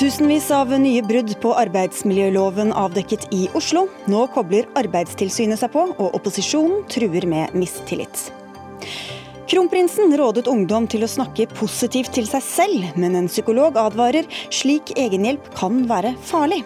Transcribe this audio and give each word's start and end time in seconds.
Tusenvis 0.00 0.46
av 0.56 0.70
nye 0.80 1.02
brudd 1.04 1.34
på 1.42 1.50
arbeidsmiljøloven 1.60 2.70
avdekket 2.72 3.26
i 3.36 3.42
Oslo. 3.58 3.82
Nå 4.08 4.22
kobler 4.32 4.64
Arbeidstilsynet 4.80 5.60
seg 5.60 5.74
på, 5.74 5.82
og 5.92 6.16
opposisjonen 6.16 6.86
truer 6.88 7.26
med 7.28 7.52
mistillit. 7.52 8.22
Kronprinsen 9.52 10.16
rådet 10.16 10.46
ungdom 10.48 10.86
til 10.88 11.04
å 11.04 11.10
snakke 11.10 11.50
positivt 11.52 12.14
til 12.16 12.24
seg 12.30 12.46
selv, 12.46 12.88
men 12.96 13.18
en 13.20 13.28
psykolog 13.28 13.76
advarer 13.76 14.24
slik 14.48 14.94
egenhjelp 14.96 15.52
kan 15.60 15.84
være 15.92 16.14
farlig. 16.32 16.62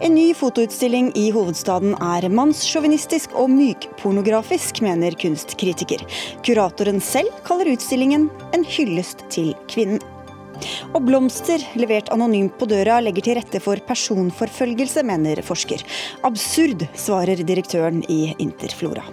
En 0.00 0.16
ny 0.16 0.30
fotoutstilling 0.40 1.12
i 1.20 1.28
hovedstaden 1.36 1.98
er 2.00 2.30
mannssjåvinistisk 2.32 3.36
og 3.36 3.52
mykpornografisk, 3.52 4.80
mener 4.80 5.20
kunstkritiker. 5.20 6.08
Kuratoren 6.48 7.04
selv 7.04 7.44
kaller 7.44 7.76
utstillingen 7.76 8.30
en 8.56 8.70
hyllest 8.72 9.28
til 9.28 9.52
kvinnen. 9.68 10.00
Og 10.94 11.04
blomster 11.06 11.62
levert 11.78 12.10
anonymt 12.14 12.56
på 12.58 12.68
døra 12.70 12.98
legger 13.04 13.26
til 13.26 13.38
rette 13.40 13.60
for 13.62 13.80
personforfølgelse, 13.88 15.04
mener 15.06 15.44
forsker. 15.46 15.84
Absurd, 16.26 16.86
svarer 16.96 17.44
direktøren 17.46 18.02
i 18.12 18.34
Interflora. 18.42 19.04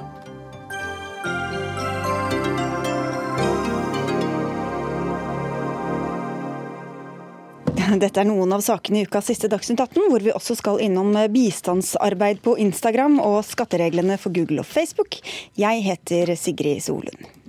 Dette 8.00 8.22
er 8.22 8.26
noen 8.26 8.54
av 8.56 8.64
sakene 8.66 9.02
i 9.02 9.06
ukas 9.06 9.28
siste 9.30 9.50
Dagsnytt 9.52 9.82
18, 9.84 10.08
hvor 10.10 10.24
vi 10.24 10.34
også 10.34 10.56
skal 10.58 10.82
innom 10.82 11.14
bistandsarbeid 11.34 12.42
på 12.46 12.56
Instagram 12.64 13.20
og 13.22 13.44
skattereglene 13.46 14.18
for 14.22 14.34
Google 14.34 14.64
og 14.64 14.70
Facebook. 14.70 15.20
Jeg 15.60 15.86
heter 15.86 16.34
Sigrid 16.40 16.82
Solund. 16.86 17.43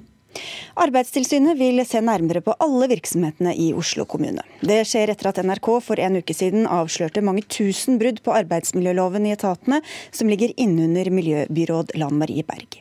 Arbeidstilsynet 0.80 1.58
vil 1.58 1.82
se 1.86 2.00
nærmere 2.04 2.42
på 2.44 2.56
alle 2.62 2.88
virksomhetene 2.90 3.54
i 3.56 3.70
Oslo 3.76 4.06
kommune. 4.10 4.42
Det 4.64 4.80
skjer 4.88 5.12
etter 5.12 5.30
at 5.30 5.42
NRK 5.46 5.68
for 5.84 6.00
en 6.02 6.20
uke 6.20 6.36
siden 6.36 6.68
avslørte 6.70 7.24
mange 7.24 7.46
tusen 7.48 8.00
brudd 8.00 8.22
på 8.24 8.34
arbeidsmiljøloven 8.34 9.28
i 9.28 9.34
etatene 9.36 9.82
som 10.10 10.30
ligger 10.30 10.54
innunder 10.56 11.12
miljøbyråd 11.14 11.94
Lan 12.00 12.18
Marie 12.18 12.46
Berg. 12.46 12.80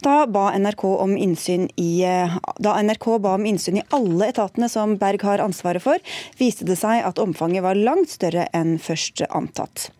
Da, 0.00 0.24
NRK 0.58 0.84
i, 1.76 1.90
da 2.58 2.82
NRK 2.82 3.06
ba 3.20 3.34
om 3.36 3.46
innsyn 3.46 3.80
i 3.80 3.84
alle 3.94 4.30
etatene 4.32 4.70
som 4.72 4.96
Berg 5.00 5.22
har 5.26 5.42
ansvaret 5.44 5.84
for, 5.84 6.00
viste 6.40 6.64
det 6.68 6.78
seg 6.80 7.04
at 7.04 7.20
omfanget 7.22 7.64
var 7.66 7.78
langt 7.78 8.10
større 8.16 8.48
enn 8.56 8.78
først 8.80 9.22
antatt. 9.28 9.90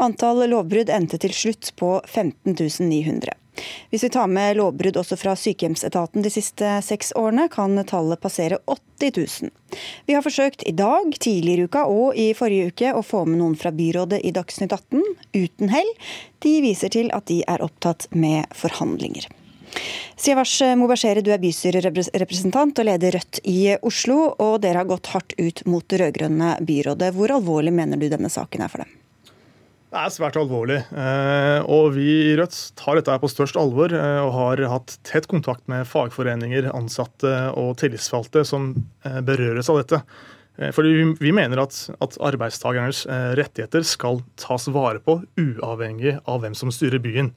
Antall 0.00 0.46
lovbrudd 0.48 0.90
endte 0.90 1.20
til 1.20 1.36
slutt 1.36 1.74
på 1.76 1.98
15 2.08 2.56
900. 2.56 3.36
Hvis 3.90 4.04
vi 4.06 4.12
tar 4.12 4.30
med 4.30 4.58
lovbrudd 4.60 4.98
også 5.00 5.18
fra 5.20 5.34
sykehjemsetaten 5.38 6.24
de 6.24 6.32
siste 6.32 6.76
seks 6.86 7.12
årene, 7.18 7.48
kan 7.52 7.78
tallet 7.88 8.20
passere 8.22 8.60
80 8.66 9.12
000. 9.42 9.50
Vi 10.06 10.16
har 10.16 10.24
forsøkt 10.24 10.62
i 10.66 10.74
dag, 10.76 11.10
tidligere 11.18 11.66
i 11.66 11.70
uka 11.70 11.84
og 11.88 12.16
i 12.18 12.30
forrige 12.36 12.70
uke 12.70 12.94
å 12.94 13.04
få 13.06 13.24
med 13.28 13.40
noen 13.40 13.58
fra 13.58 13.72
byrådet 13.74 14.22
i 14.26 14.34
Dagsnytt 14.36 14.74
18, 14.76 15.04
uten 15.36 15.74
hell. 15.74 15.92
De 16.44 16.56
viser 16.64 16.92
til 16.92 17.12
at 17.16 17.28
de 17.30 17.42
er 17.48 17.64
opptatt 17.64 18.08
med 18.14 18.48
forhandlinger. 18.56 19.28
Siavash 20.20 20.74
Mubashere, 20.76 21.22
du 21.24 21.30
er 21.32 21.40
bystyrerepresentant 21.40 22.80
og 22.82 22.88
leder 22.88 23.14
Rødt 23.16 23.40
i 23.48 23.76
Oslo, 23.86 24.34
og 24.36 24.58
dere 24.64 24.82
har 24.82 24.90
gått 24.90 25.12
hardt 25.14 25.36
ut 25.38 25.62
mot 25.70 25.86
det 25.88 26.02
rød-grønne 26.02 26.56
byrådet. 26.66 27.14
Hvor 27.16 27.38
alvorlig 27.38 27.72
mener 27.76 28.00
du 28.00 28.08
denne 28.10 28.32
saken 28.32 28.66
er 28.66 28.72
for 28.72 28.84
dem? 28.84 28.99
Det 29.90 29.98
er 29.98 30.12
svært 30.14 30.36
alvorlig. 30.38 30.76
Eh, 30.94 31.64
og 31.66 31.96
vi 31.96 32.06
i 32.30 32.34
Rødt 32.38 32.54
tar 32.78 32.94
dette 32.94 33.16
på 33.18 33.30
størst 33.30 33.56
alvor 33.58 33.90
eh, 33.90 34.20
og 34.22 34.30
har 34.36 34.62
hatt 34.70 34.94
tett 35.06 35.26
kontakt 35.30 35.64
med 35.70 35.88
fagforeninger, 35.90 36.68
ansatte 36.70 37.32
og 37.58 37.72
tillitsvalgte 37.82 38.44
som 38.46 38.70
eh, 39.02 39.18
berøres 39.26 39.70
av 39.72 39.80
dette. 39.82 40.04
Fordi 40.60 41.14
vi 41.16 41.30
mener 41.32 41.62
at, 41.62 41.72
at 42.04 42.18
arbeidstakernes 42.20 43.06
rettigheter 43.38 43.84
skal 43.86 44.18
tas 44.36 44.66
vare 44.68 45.00
på, 45.00 45.14
uavhengig 45.40 46.18
av 46.28 46.42
hvem 46.42 46.52
som 46.58 46.68
styrer 46.74 47.00
byen. 47.00 47.30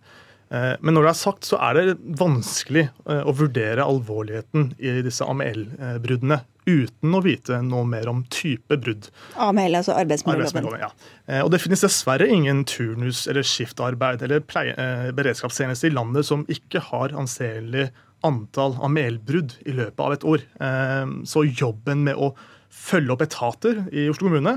Men 0.51 0.91
når 0.91 1.05
det 1.05 1.11
er 1.13 1.19
sagt, 1.21 1.47
så 1.47 1.59
er 1.63 1.77
det 1.77 2.17
vanskelig 2.19 2.89
å 3.07 3.31
vurdere 3.37 3.85
alvorligheten 3.85 4.73
i 4.75 4.97
disse 5.05 5.23
AML-bruddene 5.23 6.41
uten 6.69 7.15
å 7.15 7.21
vite 7.23 7.59
noe 7.65 7.85
mer 7.87 8.09
om 8.11 8.23
type 8.33 8.77
brudd. 8.79 9.09
AML, 9.41 9.79
altså 9.79 9.95
arbeidsmiljøloven. 9.97 10.79
Ja. 10.81 10.91
Eh, 11.27 11.41
og 11.43 11.51
Det 11.53 11.61
finnes 11.63 11.83
dessverre 11.83 12.27
ingen 12.29 12.63
turnus- 12.65 13.27
eller 13.29 13.45
skiftarbeid 13.47 14.23
eller 14.23 14.43
eh, 14.43 15.11
beredskapstjeneste 15.15 15.89
i 15.89 15.93
landet 15.95 16.27
som 16.29 16.45
ikke 16.51 16.83
har 16.91 17.15
anselig 17.17 17.89
antall 18.23 18.77
AML-brudd 18.79 19.57
i 19.67 19.75
løpet 19.75 19.99
av 19.99 20.15
et 20.15 20.23
år. 20.23 20.47
Eh, 20.63 21.05
så 21.27 21.45
jobben 21.47 22.05
med 22.07 22.15
å 22.15 22.33
følge 22.73 23.13
opp 23.13 23.21
etater 23.21 23.83
i 23.93 24.07
Oslo 24.09 24.31
kommune 24.31 24.55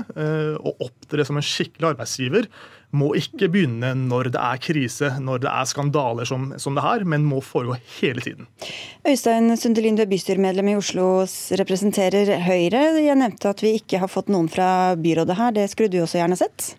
og 0.57 0.79
opptre 0.81 1.21
som 1.21 1.37
en 1.37 1.45
skikkelig 1.45 1.91
arbeidsgiver 1.91 2.47
må 2.95 3.11
ikke 3.19 3.49
begynne 3.51 3.91
når 3.97 4.31
det 4.33 4.41
er 4.41 4.61
krise, 4.63 5.11
når 5.19 5.43
det 5.43 5.51
er 5.51 5.67
skandaler 5.67 6.27
som, 6.29 6.49
som 6.61 6.77
det 6.77 6.85
her, 6.85 7.03
men 7.03 7.27
må 7.27 7.41
foregå 7.43 7.75
hele 7.99 8.23
tiden. 8.23 8.47
Øystein 9.07 9.51
Sundelin, 9.59 9.97
du 9.97 10.05
er 10.05 10.11
bystyremedlem 10.11 10.71
i 10.71 10.77
Oslo, 10.79 11.07
representerer 11.59 12.37
Høyre. 12.47 12.85
Jeg 13.03 13.19
nevnte 13.19 13.51
at 13.51 13.63
vi 13.65 13.75
ikke 13.81 13.99
har 14.03 14.11
fått 14.11 14.31
noen 14.31 14.49
fra 14.51 14.95
byrådet 14.99 15.39
her. 15.39 15.55
Det 15.57 15.69
skulle 15.71 15.91
du 15.91 15.99
også 16.03 16.21
gjerne 16.21 16.39
sett? 16.39 16.75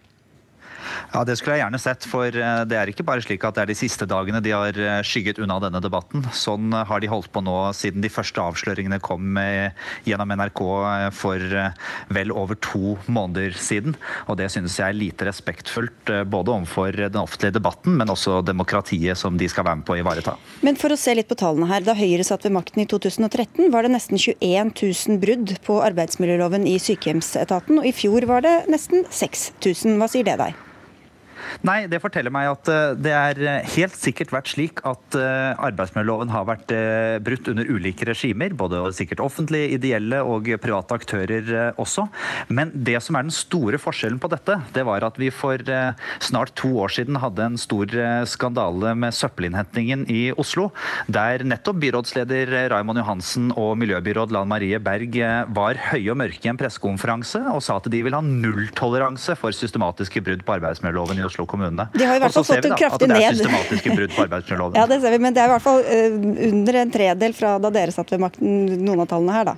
Ja, 1.12 1.24
Det 1.24 1.38
skulle 1.38 1.56
jeg 1.56 1.64
gjerne 1.64 1.80
sett. 1.80 2.06
For 2.08 2.28
eh, 2.28 2.62
det 2.68 2.78
er 2.78 2.90
ikke 2.90 3.06
bare 3.06 3.24
slik 3.24 3.44
at 3.46 3.56
det 3.56 3.64
er 3.64 3.72
de 3.72 3.78
siste 3.78 4.06
dagene 4.08 4.42
de 4.44 4.52
har 4.54 4.76
eh, 4.76 5.00
skygget 5.06 5.40
unna 5.42 5.58
denne 5.62 5.80
debatten. 5.84 6.26
Sånn 6.36 6.72
eh, 6.72 6.84
har 6.88 7.02
de 7.02 7.10
holdt 7.10 7.30
på 7.34 7.42
nå 7.44 7.56
siden 7.76 8.04
de 8.04 8.12
første 8.12 8.42
avsløringene 8.42 9.00
kom 9.04 9.38
gjennom 10.06 10.32
NRK 10.38 10.60
for 11.14 11.42
vel 12.14 12.32
over 12.34 12.58
to 12.64 12.96
måneder 13.06 13.54
siden. 13.56 13.96
Og 14.26 14.38
det 14.40 14.48
synes 14.52 14.76
jeg 14.78 14.88
er 14.88 14.96
lite 14.96 15.26
respektfullt 15.28 16.12
både 16.30 16.54
overfor 16.54 16.96
den 16.98 17.20
offentlige 17.20 17.56
debatten, 17.56 17.96
men 18.00 18.12
også 18.12 18.40
demokratiet 18.46 19.18
som 19.18 19.38
de 19.38 19.48
skal 19.50 19.66
være 19.68 19.80
med 19.80 19.88
på 19.88 19.96
å 19.96 20.00
ivareta. 20.00 20.36
Men 20.66 20.78
for 20.80 20.94
å 20.94 20.98
se 21.00 21.14
litt 21.16 21.30
på 21.30 21.38
tallene 21.38 21.68
her. 21.70 21.84
Da 21.86 21.96
Høyre 21.98 22.26
satt 22.26 22.46
ved 22.46 22.54
makten 22.56 22.82
i 22.82 22.88
2013, 22.90 23.68
var 23.74 23.86
det 23.86 23.94
nesten 23.94 24.20
21 24.20 24.74
000 24.74 25.20
brudd 25.22 25.54
på 25.66 25.80
arbeidsmiljøloven 25.86 26.66
i 26.68 26.78
sykehjemsetaten, 26.82 27.80
og 27.80 27.88
i 27.88 27.94
fjor 27.96 28.28
var 28.28 28.44
det 28.46 28.56
nesten 28.72 29.06
6000. 29.10 29.98
Hva 30.00 30.10
sier 30.10 30.26
det 30.28 30.38
deg? 30.40 30.64
Nei, 31.66 31.86
det 31.90 32.00
forteller 32.02 32.32
meg 32.34 32.48
at 32.50 32.70
eh, 32.72 32.94
det 32.98 33.14
er 33.14 33.40
eh, 33.42 33.70
helt 33.76 33.96
sikkert 33.98 34.32
vært 34.34 34.50
slik 34.52 34.82
at 34.88 35.16
eh, 35.18 35.58
arbeidsmiljøloven 35.68 36.32
har 36.32 36.46
vært 36.48 36.72
brutt 37.24 37.48
under 37.50 37.68
ulike 37.68 38.06
regimer. 38.08 38.54
Både 38.58 38.80
sikkert 38.96 39.22
offentlige, 39.24 39.72
ideelle 39.76 40.20
og 40.26 40.48
private 40.62 40.96
aktører 40.98 41.74
også. 41.80 42.06
Men 42.52 42.70
det 42.74 42.98
som 43.04 43.16
er 43.18 43.26
den 43.26 43.34
store 43.34 43.80
forskjellen 43.80 44.20
på 44.22 44.30
dette, 44.32 44.58
det 44.74 44.84
var 44.86 45.04
at 45.06 45.18
vi 45.20 45.30
for 45.34 45.60
snart 46.24 46.52
to 46.58 46.70
år 46.82 46.92
siden 46.94 47.18
hadde 47.20 47.44
en 47.44 47.58
stor 47.60 47.92
skandale 48.28 48.94
med 48.98 49.16
søppelinnhentingen 49.16 50.04
i 50.12 50.28
Oslo. 50.38 50.68
Der 51.10 51.44
nettopp 51.46 51.80
byrådsleder 51.82 52.52
Raymond 52.72 53.02
Johansen 53.02 53.50
og 53.56 53.76
miljøbyråd 53.80 54.34
Lan 54.34 54.50
Marie 54.50 54.80
Berg 54.82 55.18
var 55.56 55.80
høye 55.90 56.12
og 56.12 56.20
mørke 56.22 56.48
i 56.48 56.52
en 56.52 56.60
pressekonferanse 56.60 57.42
og 57.52 57.62
sa 57.64 57.78
at 57.78 57.90
de 57.92 58.02
vil 58.04 58.16
ha 58.16 58.22
nulltoleranse 58.24 59.36
for 59.40 59.56
systematiske 59.56 60.22
brudd 60.24 60.44
på 60.46 60.58
arbeidsmiljøloven 60.58 61.22
i 61.22 61.26
Oslo 61.28 61.37
kommune. 61.46 61.86
De 61.94 62.04
har 62.04 62.16
i 62.16 62.22
hvert 62.24 62.34
fall 62.34 62.46
fått 62.48 62.64
en 62.64 62.76
kraftig 62.80 63.08
ned. 63.08 63.18
det 63.20 63.28
er 63.28 63.38
systematiske 63.38 63.94
brudd 63.94 64.16
på 64.16 64.24
arbeidsmiljøloven. 64.26 64.78
ja, 64.80 64.86
det 64.90 65.00
ser 65.04 65.14
vi, 65.14 65.22
men 65.22 65.36
det 65.36 65.44
er 65.44 65.50
i 65.50 65.54
hvert 65.54 65.66
fall 65.68 65.84
uh, 65.86 66.18
under 66.50 66.82
en 66.82 66.92
tredel 66.98 67.38
fra 67.38 67.56
da 67.62 67.72
dere 67.74 67.94
satt 67.94 68.12
ved 68.14 68.24
makten, 68.24 68.60
noen 68.82 69.04
av 69.04 69.10
tallene 69.12 69.36
her, 69.36 69.52
da. 69.52 69.56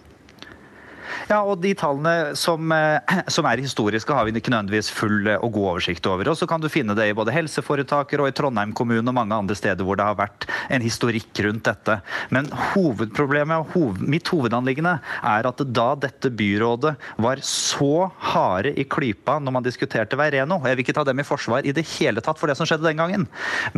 Ja, 1.30 1.44
og 1.46 1.60
de 1.62 1.70
tallene 1.78 2.32
som, 2.34 2.72
eh, 2.74 3.18
som, 3.30 3.46
er 3.46 3.60
historiske, 3.62 4.10
har 4.10 4.26
vi 4.26 4.32
ikke 4.34 4.50
nødvendigvis 4.50 4.88
full 4.90 5.28
eh, 5.30 5.38
og 5.38 5.52
god 5.54 5.66
oversikt 5.76 6.06
over. 6.10 6.26
Og 6.26 6.34
så 6.34 6.46
kan 6.50 6.58
du 6.58 6.66
finne 6.66 6.96
det 6.98 7.06
i 7.06 7.14
både 7.14 7.30
helseforetaker 7.30 8.18
og 8.18 8.32
i 8.32 8.34
Trondheim 8.34 8.72
kommune 8.74 9.06
og 9.06 9.14
mange 9.14 9.36
andre 9.38 9.54
steder 9.54 9.86
hvor 9.86 10.00
det 10.00 10.08
har 10.08 10.18
vært 10.18 10.48
en 10.74 10.82
historikk 10.82 11.30
rundt 11.46 11.68
dette. 11.68 12.00
Men 12.34 12.48
hovedproblemet 12.72 13.62
og 13.62 13.76
hoved, 13.76 14.02
mitt 14.10 14.26
hovedanliggende 14.26 14.96
er 15.30 15.46
at 15.46 15.62
da 15.70 15.86
dette 16.02 16.32
byrådet 16.34 16.96
var 17.22 17.44
så 17.46 18.08
harde 18.32 18.74
i 18.74 18.88
klypa 18.90 19.38
når 19.38 19.54
man 19.54 19.66
diskuterte 19.66 20.18
Veireno 20.18 20.58
Jeg 20.66 20.74
vil 20.74 20.82
ikke 20.82 20.96
ta 20.98 21.06
dem 21.06 21.22
i 21.22 21.28
forsvar 21.28 21.62
i 21.62 21.76
det 21.76 21.86
hele 21.94 22.24
tatt 22.26 22.42
for 22.42 22.50
det 22.50 22.58
som 22.58 22.66
skjedde 22.66 22.88
den 22.88 22.98
gangen. 22.98 23.28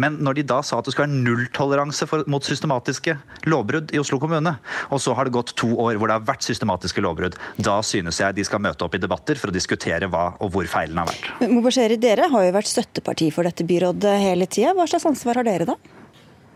Men 0.00 0.16
når 0.24 0.40
de 0.40 0.46
da 0.54 0.62
sa 0.64 0.80
at 0.80 0.88
det 0.88 0.96
skulle 0.96 1.10
være 1.10 1.20
nulltoleranse 1.28 2.08
mot 2.32 2.48
systematiske 2.48 3.18
lovbrudd 3.44 3.92
i 3.92 4.00
Oslo 4.00 4.16
kommune, 4.22 4.56
og 4.88 5.04
så 5.04 5.12
har 5.12 5.28
det 5.28 5.36
gått 5.36 5.52
to 5.60 5.74
år 5.76 6.00
hvor 6.00 6.08
det 6.08 6.16
har 6.16 6.28
vært 6.32 6.48
systematiske 6.48 7.04
lovbrudd, 7.04 7.36
da 7.56 7.78
synes 7.86 8.20
jeg 8.22 8.36
de 8.36 8.44
skal 8.46 8.62
møte 8.62 8.84
opp 8.86 8.94
i 8.96 9.02
debatter 9.02 9.40
for 9.40 9.52
å 9.52 9.56
diskutere 9.56 10.08
hva 10.10 10.28
og 10.42 10.52
hvor 10.54 10.68
feilene 10.70 11.04
har 11.04 11.10
vært. 11.12 11.50
Mobasheri, 11.56 11.98
dere 12.00 12.28
har 12.32 12.46
jo 12.46 12.54
vært 12.54 12.70
støtteparti 12.70 13.32
for 13.34 13.48
dette 13.48 13.66
byrådet 13.68 14.14
hele 14.22 14.48
tida. 14.50 14.76
Hva 14.76 14.88
slags 14.90 15.08
ansvar 15.10 15.40
har 15.40 15.48
dere 15.48 15.68
da? 15.72 15.80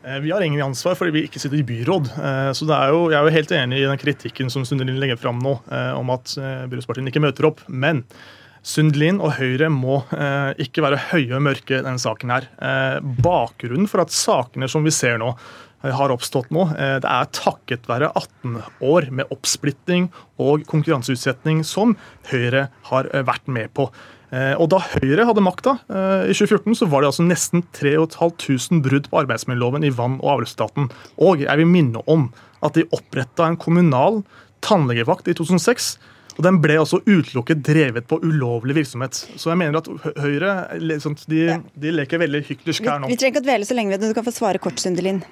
Eh, 0.07 0.21
vi 0.21 0.31
har 0.31 0.41
ingen 0.41 0.63
ansvar 0.63 0.95
fordi 0.95 1.15
vi 1.17 1.27
ikke 1.27 1.41
sitter 1.43 1.59
i 1.59 1.67
byråd. 1.67 2.11
Eh, 2.15 2.51
så 2.55 2.69
er 2.71 2.95
jo, 2.95 3.11
Jeg 3.11 3.19
er 3.19 3.27
jo 3.27 3.37
helt 3.37 3.53
enig 3.53 3.79
i 3.81 3.89
den 3.91 3.99
kritikken 3.99 4.51
som 4.51 4.65
Sundelin 4.65 5.01
legger 5.03 5.19
fram 5.19 5.41
nå, 5.43 5.59
eh, 5.71 5.93
om 5.99 6.11
at 6.15 6.37
byrådspartiene 6.71 7.11
ikke 7.11 7.25
møter 7.25 7.49
opp. 7.51 7.61
Men 7.67 8.05
Sundelin 8.63 9.21
og 9.21 9.37
Høyre 9.39 9.69
må 9.71 10.01
ikke 10.59 10.83
være 10.83 10.99
høye 11.13 11.37
og 11.37 11.43
mørke 11.43 11.79
i 11.79 11.85
denne 11.87 12.03
saken. 12.03 12.31
her. 12.35 12.49
Bakgrunnen 13.01 13.87
for 13.87 14.03
at 14.03 14.11
sakene 14.11 14.67
som 14.69 14.83
vi 14.83 14.91
ser 14.91 15.19
nå, 15.23 15.37
har 15.83 16.13
oppstått 16.15 16.49
nå, 16.55 16.65
det 16.77 17.07
er 17.07 17.29
takket 17.37 17.85
være 17.91 18.09
18 18.17 18.57
år 18.87 19.09
med 19.15 19.33
oppsplitting 19.35 20.09
og 20.43 20.65
konkurranseutsetting 20.71 21.61
som 21.67 21.95
Høyre 22.31 22.69
har 22.91 23.11
vært 23.29 23.47
med 23.47 23.71
på. 23.77 23.91
Og 24.59 24.67
Da 24.73 24.81
Høyre 24.97 25.29
hadde 25.29 25.45
makta 25.45 25.77
i 25.87 26.35
2014, 26.35 26.81
så 26.81 26.89
var 26.91 27.05
det 27.05 27.13
altså 27.13 27.29
nesten 27.29 27.63
3500 27.77 28.83
brudd 28.83 29.07
på 29.13 29.21
arbeidsmiljøloven 29.21 29.87
i 29.87 29.93
vann- 29.95 30.19
og 30.19 30.33
avløpsstaten. 30.39 30.91
Og 31.23 31.45
jeg 31.45 31.63
vil 31.63 31.71
minne 31.71 32.03
om 32.11 32.27
at 32.67 32.75
de 32.75 32.89
oppretta 32.97 33.47
en 33.47 33.61
kommunal 33.61 34.25
tannlegevakt 34.67 35.31
i 35.31 35.37
2006 35.39 35.95
og 36.37 36.45
Den 36.45 36.59
ble 36.61 36.77
altså 36.77 37.01
utelukket 37.07 37.63
drevet 37.65 38.09
på 38.11 38.19
ulovlig 38.21 38.77
virksomhet. 38.77 39.23
Så 39.41 39.51
jeg 39.53 39.61
mener 39.63 39.81
at 39.81 39.89
Høyre 40.21 40.53
de, 40.77 41.43
de 41.81 41.95
leker 41.95 42.21
veldig 42.21 42.43
hyklersk 42.45 42.85
her 42.85 43.01
nå. 43.01 43.09
Vi, 43.09 43.17
vi 43.17 43.21
trenger 43.23 43.39
ikke 43.39 43.45
å 43.45 43.49
dvele 43.49 43.69
så 43.69 43.77
lenge 43.79 43.95
ved 43.95 44.05
det. 44.05 44.13
Du 44.13 44.19
kan 44.19 44.27
få 44.27 44.35
svare 44.37 44.61
kort, 44.61 44.81
Sundelin. 44.83 45.23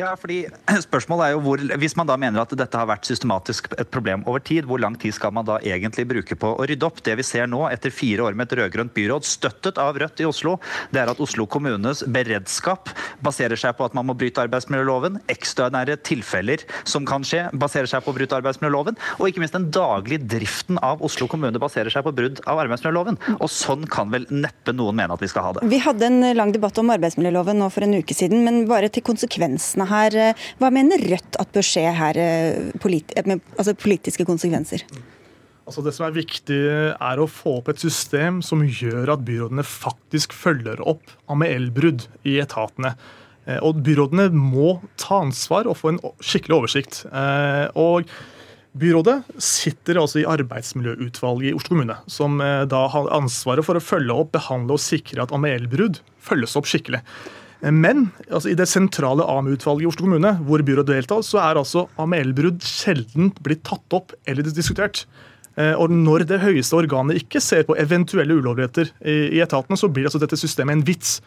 Ja, 0.00 0.14
fordi 0.16 0.44
spørsmålet 0.88 1.26
er 1.26 1.34
jo 1.34 1.42
hvor, 1.44 1.62
Hvis 1.80 1.96
man 1.98 2.08
da 2.08 2.16
mener 2.20 2.42
at 2.42 2.54
dette 2.56 2.78
har 2.78 2.88
vært 2.88 3.08
systematisk 3.08 3.68
et 3.76 3.90
problem 3.92 4.24
over 4.30 4.42
tid, 4.44 4.64
hvor 4.68 4.80
lang 4.80 4.96
tid 5.00 5.14
skal 5.16 5.34
man 5.36 5.46
da 5.48 5.58
egentlig 5.60 6.06
bruke 6.08 6.36
på 6.38 6.52
å 6.56 6.66
rydde 6.68 6.86
opp? 6.88 7.02
Det 7.04 7.16
vi 7.20 7.26
ser 7.26 7.50
nå, 7.50 7.62
etter 7.68 7.92
fire 7.94 8.28
år 8.28 8.38
med 8.38 8.48
et 8.48 8.56
rød-grønt 8.60 8.94
byråd, 8.96 9.26
støttet 9.28 9.80
av 9.80 9.98
Rødt 10.00 10.22
i 10.22 10.28
Oslo, 10.28 10.56
det 10.94 11.02
er 11.02 11.12
at 11.12 11.20
Oslo 11.20 11.46
kommunes 11.50 12.02
beredskap 12.08 12.92
baserer 13.24 13.60
seg 13.60 13.76
på 13.76 13.86
at 13.86 13.96
man 13.96 14.08
må 14.08 14.16
bryte 14.18 14.42
arbeidsmiljøloven. 14.42 15.20
Ekstraordinære 15.32 15.98
tilfeller 16.06 16.64
som 16.88 17.06
kan 17.08 17.26
skje, 17.26 17.46
baserer 17.60 17.90
seg 17.90 18.04
på 18.04 18.14
å 18.14 18.16
bryte 18.16 18.38
arbeidsmiljøloven. 18.38 18.98
Og 19.18 19.28
ikke 19.28 19.44
minst 19.44 19.58
den 19.58 19.68
daglige 19.74 20.24
driften 20.36 20.80
av 20.84 21.04
Oslo 21.04 21.28
kommune 21.30 21.60
baserer 21.60 21.92
seg 21.92 22.06
på 22.06 22.14
brudd 22.16 22.40
av 22.48 22.62
arbeidsmiljøloven. 22.64 23.20
Og 23.38 23.52
sånn 23.52 23.86
kan 23.90 24.12
vel 24.14 24.26
neppe 24.32 24.74
noen 24.76 24.96
mene 25.02 25.16
at 25.16 25.24
vi 25.24 25.30
skal 25.30 25.48
ha 25.48 25.54
det. 25.56 25.68
Vi 25.70 25.82
hadde 25.82 26.08
en 26.08 26.30
lang 26.36 26.54
debatt 26.54 26.78
om 26.80 26.92
arbeidsmiljøloven 26.94 27.60
nå 27.60 27.70
for 27.72 27.86
en 27.86 27.98
uke 28.00 28.16
siden, 28.16 28.44
men 28.46 28.64
bare 28.70 28.90
til 28.92 29.04
konsekvensene 29.06 29.89
her. 29.90 30.16
Eh, 30.16 30.48
hva 30.60 30.72
mener 30.74 31.02
Rødt 31.10 31.38
at 31.40 31.54
bør 31.54 31.66
skje 31.66 31.86
her, 31.96 32.18
eh, 32.20 32.70
politi 32.82 33.16
eh, 33.16 33.26
med 33.28 33.42
altså 33.56 33.76
politiske 33.78 34.26
konsekvenser? 34.28 34.86
Altså 35.66 35.84
Det 35.84 35.94
som 35.94 36.06
er 36.08 36.16
viktig, 36.16 36.58
er 36.98 37.20
å 37.20 37.30
få 37.30 37.60
opp 37.60 37.70
et 37.70 37.78
system 37.78 38.40
som 38.42 38.64
gjør 38.64 39.12
at 39.14 39.22
byrådene 39.22 39.62
faktisk 39.62 40.34
følger 40.34 40.80
opp 40.82 41.12
AML-brudd 41.30 42.08
i 42.26 42.40
etatene. 42.42 42.96
Og 43.62 43.78
Byrådene 43.82 44.28
må 44.34 44.80
ta 44.98 45.20
ansvar 45.22 45.68
og 45.70 45.78
få 45.78 45.92
en 45.92 46.00
skikkelig 46.18 46.56
oversikt. 46.56 46.98
Og 47.78 48.10
Byrådet 48.74 49.16
sitter 49.38 50.02
altså 50.02 50.20
i 50.20 50.26
arbeidsmiljøutvalget 50.26 51.52
i 51.52 51.54
Oslo 51.54 51.76
kommune, 51.76 51.96
som 52.10 52.42
da 52.42 52.82
har 52.90 53.14
ansvaret 53.14 53.66
for 53.66 53.78
å 53.78 53.82
følge 53.82 54.16
opp, 54.24 54.34
behandle 54.34 54.74
og 54.74 54.82
sikre 54.82 55.22
at 55.22 55.34
AML-brudd 55.34 56.02
følges 56.18 56.58
opp 56.58 56.66
skikkelig. 56.66 57.04
Men 57.60 58.06
altså, 58.30 58.48
i 58.48 58.56
det 58.56 58.68
sentrale 58.70 59.26
AMU-utvalget 59.28 59.84
i 59.84 59.88
Oslo 59.90 60.06
kommune, 60.06 60.30
hvor 60.46 60.62
byrådet 60.64 60.96
deltar, 60.96 61.20
så 61.26 61.42
er 61.42 61.60
altså 61.60 61.84
AML-brudd 62.00 62.64
sjelden 62.64 63.34
blitt 63.44 63.66
tatt 63.68 63.96
opp 63.96 64.14
eller 64.24 64.48
diskutert. 64.48 65.04
Eh, 65.60 65.74
og 65.74 65.92
Når 65.92 66.24
det 66.30 66.40
høyeste 66.40 66.78
organet 66.78 67.20
ikke 67.20 67.42
ser 67.44 67.66
på 67.68 67.76
eventuelle 67.76 68.38
ulovligheter 68.38 68.94
i 69.04 69.42
etatene, 69.44 69.76
så 69.76 69.92
blir 69.92 70.08
altså 70.08 70.22
dette 70.22 70.40
systemet 70.40 70.78
en 70.78 70.86
vits. 70.88 71.18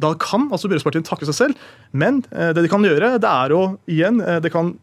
Da 0.00 0.12
kan 0.20 0.48
altså 0.50 0.70
byrådspartiene 0.70 1.06
takke 1.06 1.28
seg 1.28 1.36
selv, 1.36 1.66
men 1.92 2.22
eh, 2.30 2.52
det 2.54 2.64
de 2.64 2.70
kan 2.72 2.84
gjøre, 2.84 3.16
det 3.20 3.30
er 3.30 3.54
å 3.56 3.64
igjen 3.90 4.20
eh, 4.24 4.38
det 4.44 4.52
kan 4.54 4.74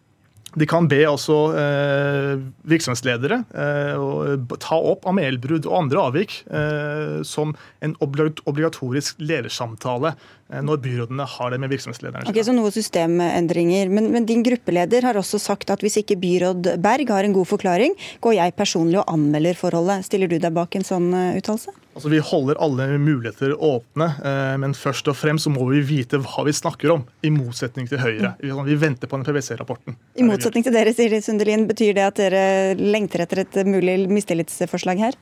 de 0.57 0.65
kan 0.69 0.87
be 0.89 0.99
også 1.05 1.35
eh, 1.59 2.31
virksomhetsledere 2.69 3.41
eh, 3.53 4.47
ta 4.63 4.79
opp 4.91 5.05
AML-brudd 5.09 5.67
og 5.69 5.77
andre 5.83 6.03
avvik 6.09 6.39
eh, 6.49 7.21
som 7.27 7.53
en 7.85 7.93
obligatorisk 8.01 9.21
ledersamtale 9.21 10.13
eh, 10.15 10.63
når 10.65 10.81
byrådene 10.85 11.27
har 11.37 11.53
det 11.53 11.61
med 11.61 11.73
virksomhetslederne. 11.75 12.25
Ok, 12.29 12.41
Så 12.45 12.55
noe 12.57 12.73
systemendringer. 12.73 13.91
Men, 13.93 14.11
men, 14.13 14.27
din 14.27 14.45
gruppeleder 14.45 15.05
har 15.05 15.19
også 15.19 15.39
sagt 15.41 15.71
at 15.73 15.83
hvis 15.85 15.99
ikke 16.01 16.19
byråd 16.21 16.73
Berg 16.83 17.13
har 17.13 17.27
en 17.27 17.37
god 17.37 17.51
forklaring, 17.53 17.97
går 18.23 18.39
jeg 18.39 18.57
personlig 18.57 19.01
og 19.03 19.11
anmelder 19.13 19.57
forholdet. 19.57 20.07
Stiller 20.07 20.31
du 20.31 20.39
deg 20.41 20.55
bak 20.57 20.75
en 20.77 20.87
sånn 20.87 21.11
uttalelse? 21.37 21.75
Altså, 21.97 22.11
Vi 22.13 22.19
holder 22.21 22.59
alle 22.61 22.85
muligheter 23.01 23.55
åpne, 23.57 24.07
eh, 24.21 24.57
men 24.61 24.75
først 24.77 25.07
og 25.09 25.17
fremst 25.17 25.47
så 25.47 25.53
må 25.53 25.65
vi 25.71 25.81
vite 25.81 26.19
hva 26.21 26.45
vi 26.45 26.53
snakker 26.53 26.93
om. 26.93 27.05
I 27.25 27.31
motsetning 27.33 27.89
til 27.89 28.01
Høyre. 28.03 28.35
Vi 28.39 28.77
venter 28.77 29.09
på 29.09 29.17
den 29.17 29.25
PwC-rapporten. 29.25 29.97
I 30.15 30.25
motsetning 30.27 30.65
til 30.67 30.75
dere, 30.77 30.93
sier 30.93 31.17
Sundelin. 31.25 31.65
Betyr 31.69 31.97
det 31.97 32.05
at 32.05 32.21
dere 32.21 32.43
lengter 32.77 33.25
etter 33.25 33.41
et 33.41 33.57
mulig 33.65 34.03
mistillitsforslag 34.13 35.01
her? 35.01 35.17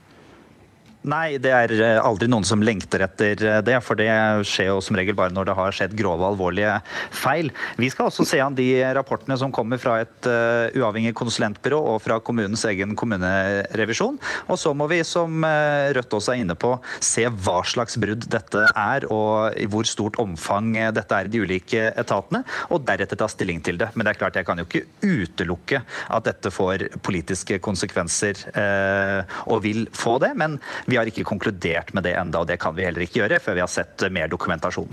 Nei, 1.06 1.38
det 1.38 1.52
er 1.54 1.72
eh, 1.76 2.00
aldri 2.02 2.28
noen 2.32 2.46
som 2.48 2.64
lengter 2.66 3.04
etter 3.06 3.42
eh, 3.46 3.60
det. 3.66 3.78
For 3.86 3.98
det 4.00 4.10
skjer 4.50 4.72
jo 4.72 4.82
som 4.84 4.98
regel 4.98 5.18
bare 5.18 5.34
når 5.36 5.50
det 5.50 5.56
har 5.58 5.76
skjedd 5.78 5.96
grove 5.98 6.26
alvorlige 6.26 6.80
feil. 7.14 7.52
Vi 7.78 7.90
skal 7.94 8.10
også 8.10 8.26
se 8.26 8.40
an 8.42 8.58
de 8.58 8.68
rapportene 8.98 9.38
som 9.38 9.54
kommer 9.54 9.80
fra 9.82 10.00
et 10.02 10.30
uh, 10.30 10.72
uavhengig 10.76 11.14
konsulentbyrå 11.18 11.78
og 11.94 12.00
fra 12.04 12.18
kommunens 12.24 12.64
egen 12.70 12.96
kommunerevisjon. 12.98 14.18
Og 14.50 14.60
så 14.60 14.74
må 14.78 14.88
vi, 14.90 15.02
som 15.06 15.46
Rødt 15.46 16.16
også 16.18 16.34
er 16.34 16.42
inne 16.42 16.56
på, 16.58 16.72
se 17.04 17.26
hva 17.30 17.60
slags 17.68 17.98
brudd 18.02 18.26
dette 18.32 18.64
er, 18.72 19.06
og 19.14 19.56
i 19.60 19.68
hvor 19.70 19.88
stort 19.88 20.18
omfang 20.22 20.74
dette 20.96 21.18
er 21.18 21.30
i 21.30 21.34
de 21.34 21.42
ulike 21.44 21.90
etatene, 21.94 22.42
og 22.74 22.86
deretter 22.88 23.20
ta 23.20 23.28
stilling 23.32 23.62
til 23.66 23.80
det. 23.82 23.92
Men 23.94 24.08
det 24.08 24.16
er 24.16 24.22
klart, 24.24 24.40
jeg 24.40 24.48
kan 24.48 24.62
jo 24.62 24.66
ikke 24.68 24.86
utelukke 25.06 25.82
at 25.86 26.28
dette 26.28 26.52
får 26.54 26.88
politiske 27.06 27.60
konsekvenser, 27.64 28.46
uh, 28.58 29.38
og 29.52 29.64
vil 29.68 29.86
få 29.96 30.18
det. 30.24 30.34
men 30.40 30.58
vi 30.86 30.95
har 31.00 31.10
ikke 31.10 31.26
konkludert 31.28 31.94
med 31.96 32.06
det 32.08 32.16
enda, 32.20 32.42
og 32.42 32.50
det 32.50 32.60
kan 32.62 32.76
vi 32.76 32.86
heller 32.88 33.06
ikke 33.06 33.24
gjøre 33.24 33.42
før 33.44 33.58
vi 33.58 33.64
har 33.64 33.72
sett 33.72 34.06
mer 34.14 34.32
dokumentasjon. 34.32 34.92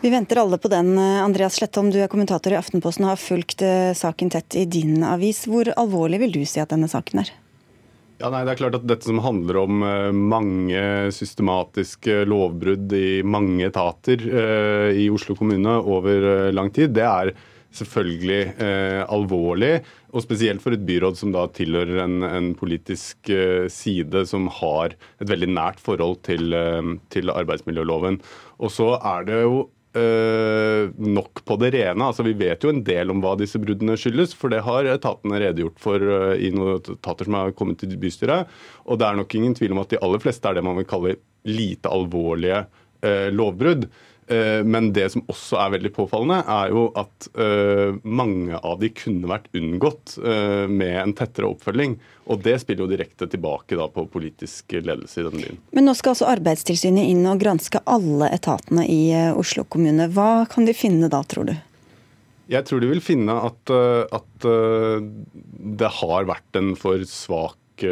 Vi 0.00 0.10
venter 0.10 0.38
alle 0.38 0.58
på 0.62 0.70
den. 0.70 0.92
Andreas 0.98 1.56
Slettom, 1.58 1.90
du 1.90 1.98
er 1.98 2.10
kommentator 2.10 2.54
i 2.54 2.58
Aftenposten 2.58 3.06
og 3.06 3.16
har 3.16 3.20
fulgt 3.20 3.64
eh, 3.66 3.90
saken 3.98 4.30
tett 4.30 4.54
i 4.54 4.62
din 4.70 5.02
avis. 5.02 5.42
Hvor 5.50 5.72
alvorlig 5.74 6.20
vil 6.22 6.36
du 6.36 6.42
si 6.46 6.62
at 6.62 6.70
denne 6.70 6.86
saken 6.90 7.24
er? 7.24 7.32
Ja, 8.18 8.30
nei, 8.30 8.44
det 8.46 8.54
er 8.54 8.60
klart 8.60 8.76
at 8.78 8.86
Dette 8.86 9.06
som 9.06 9.18
handler 9.22 9.58
om 9.64 9.82
eh, 9.82 10.14
mange 10.14 10.84
systematiske 11.14 12.22
lovbrudd 12.30 12.94
i 12.94 13.20
mange 13.26 13.66
etater 13.66 14.22
eh, 14.22 15.02
i 15.02 15.08
Oslo 15.10 15.34
kommune 15.38 15.80
over 15.82 16.52
lang 16.54 16.70
tid, 16.74 16.94
det 16.94 17.06
er 17.06 17.34
selvfølgelig 17.78 18.42
eh, 18.64 19.00
alvorlig. 19.06 19.78
Og 20.16 20.24
spesielt 20.24 20.62
for 20.64 20.74
et 20.74 20.84
byråd 20.88 21.18
som 21.20 21.32
da 21.34 21.44
tilhører 21.52 22.02
en, 22.04 22.20
en 22.24 22.52
politisk 22.56 23.28
eh, 23.32 23.66
side 23.72 24.24
som 24.30 24.46
har 24.60 24.94
et 25.20 25.28
veldig 25.28 25.50
nært 25.52 25.82
forhold 25.84 26.22
til, 26.28 26.54
eh, 26.56 26.94
til 27.12 27.32
arbeidsmiljøloven. 27.34 28.20
Og 28.58 28.72
så 28.72 28.94
er 28.96 29.28
det 29.28 29.42
jo 29.42 29.60
eh, 29.98 30.88
nok 30.96 31.44
på 31.44 31.58
det 31.60 31.74
rene. 31.76 32.08
Altså, 32.08 32.24
vi 32.24 32.36
vet 32.40 32.64
jo 32.64 32.72
en 32.72 32.82
del 32.86 33.12
om 33.12 33.20
hva 33.24 33.34
disse 33.40 33.60
bruddene 33.60 33.98
skyldes, 34.00 34.32
for 34.38 34.54
det 34.54 34.64
har 34.64 34.88
etatene 34.88 35.42
redegjort 35.44 35.84
for 35.84 36.08
i 36.40 36.52
noen 36.54 36.80
etater 36.80 37.28
som 37.28 37.38
har 37.40 37.56
kommet 37.58 37.82
til 37.84 37.98
bystyret. 38.00 38.48
Og 38.88 39.00
det 39.00 39.10
er 39.10 39.20
nok 39.20 39.38
ingen 39.38 39.56
tvil 39.58 39.76
om 39.76 39.84
at 39.84 39.92
de 39.92 40.00
aller 40.00 40.24
fleste 40.24 40.48
er 40.48 40.56
det 40.56 40.66
man 40.66 40.80
vil 40.80 40.88
kalle 40.88 41.18
lite 41.48 41.92
alvorlige 41.92 42.64
lovbrudd. 43.30 43.84
Eh, 44.28 44.64
men 44.64 44.90
det 44.92 45.06
som 45.14 45.22
også 45.30 45.56
er 45.56 45.72
veldig 45.78 45.90
påfallende, 45.96 46.42
er 46.52 46.72
jo 46.74 46.82
at 47.00 47.28
uh, 47.38 47.96
mange 48.04 48.58
av 48.58 48.76
de 48.82 48.90
kunne 48.92 49.28
vært 49.30 49.48
unngått 49.56 50.18
uh, 50.20 50.68
med 50.68 50.96
en 51.00 51.14
tettere 51.16 51.48
oppfølging. 51.48 51.94
Og 52.28 52.42
det 52.44 52.58
spiller 52.60 52.84
jo 52.84 52.90
direkte 52.90 53.28
tilbake 53.30 53.78
på 53.94 54.04
politisk 54.12 54.74
ledelse 54.76 55.22
i 55.22 55.24
denne 55.24 55.40
byen. 55.46 55.60
Men 55.72 55.88
nå 55.88 55.94
skal 55.96 56.12
altså 56.12 56.28
Arbeidstilsynet 56.28 57.08
inn 57.08 57.24
og 57.30 57.40
granske 57.40 57.80
alle 57.88 58.28
etatene 58.36 58.84
i 58.84 59.00
Oslo 59.32 59.64
kommune. 59.64 60.10
Hva 60.12 60.44
kan 60.52 60.68
de 60.68 60.76
finne 60.76 61.08
da, 61.08 61.22
tror 61.24 61.48
du? 61.48 61.54
Jeg 62.52 62.68
tror 62.68 62.84
de 62.84 62.90
vil 62.92 63.04
finne 63.04 63.32
at, 63.32 63.72
at 63.72 64.44
det 65.78 65.90
har 66.00 66.28
vært 66.28 66.60
en 66.60 66.74
for 66.80 67.00
svak 67.08 67.84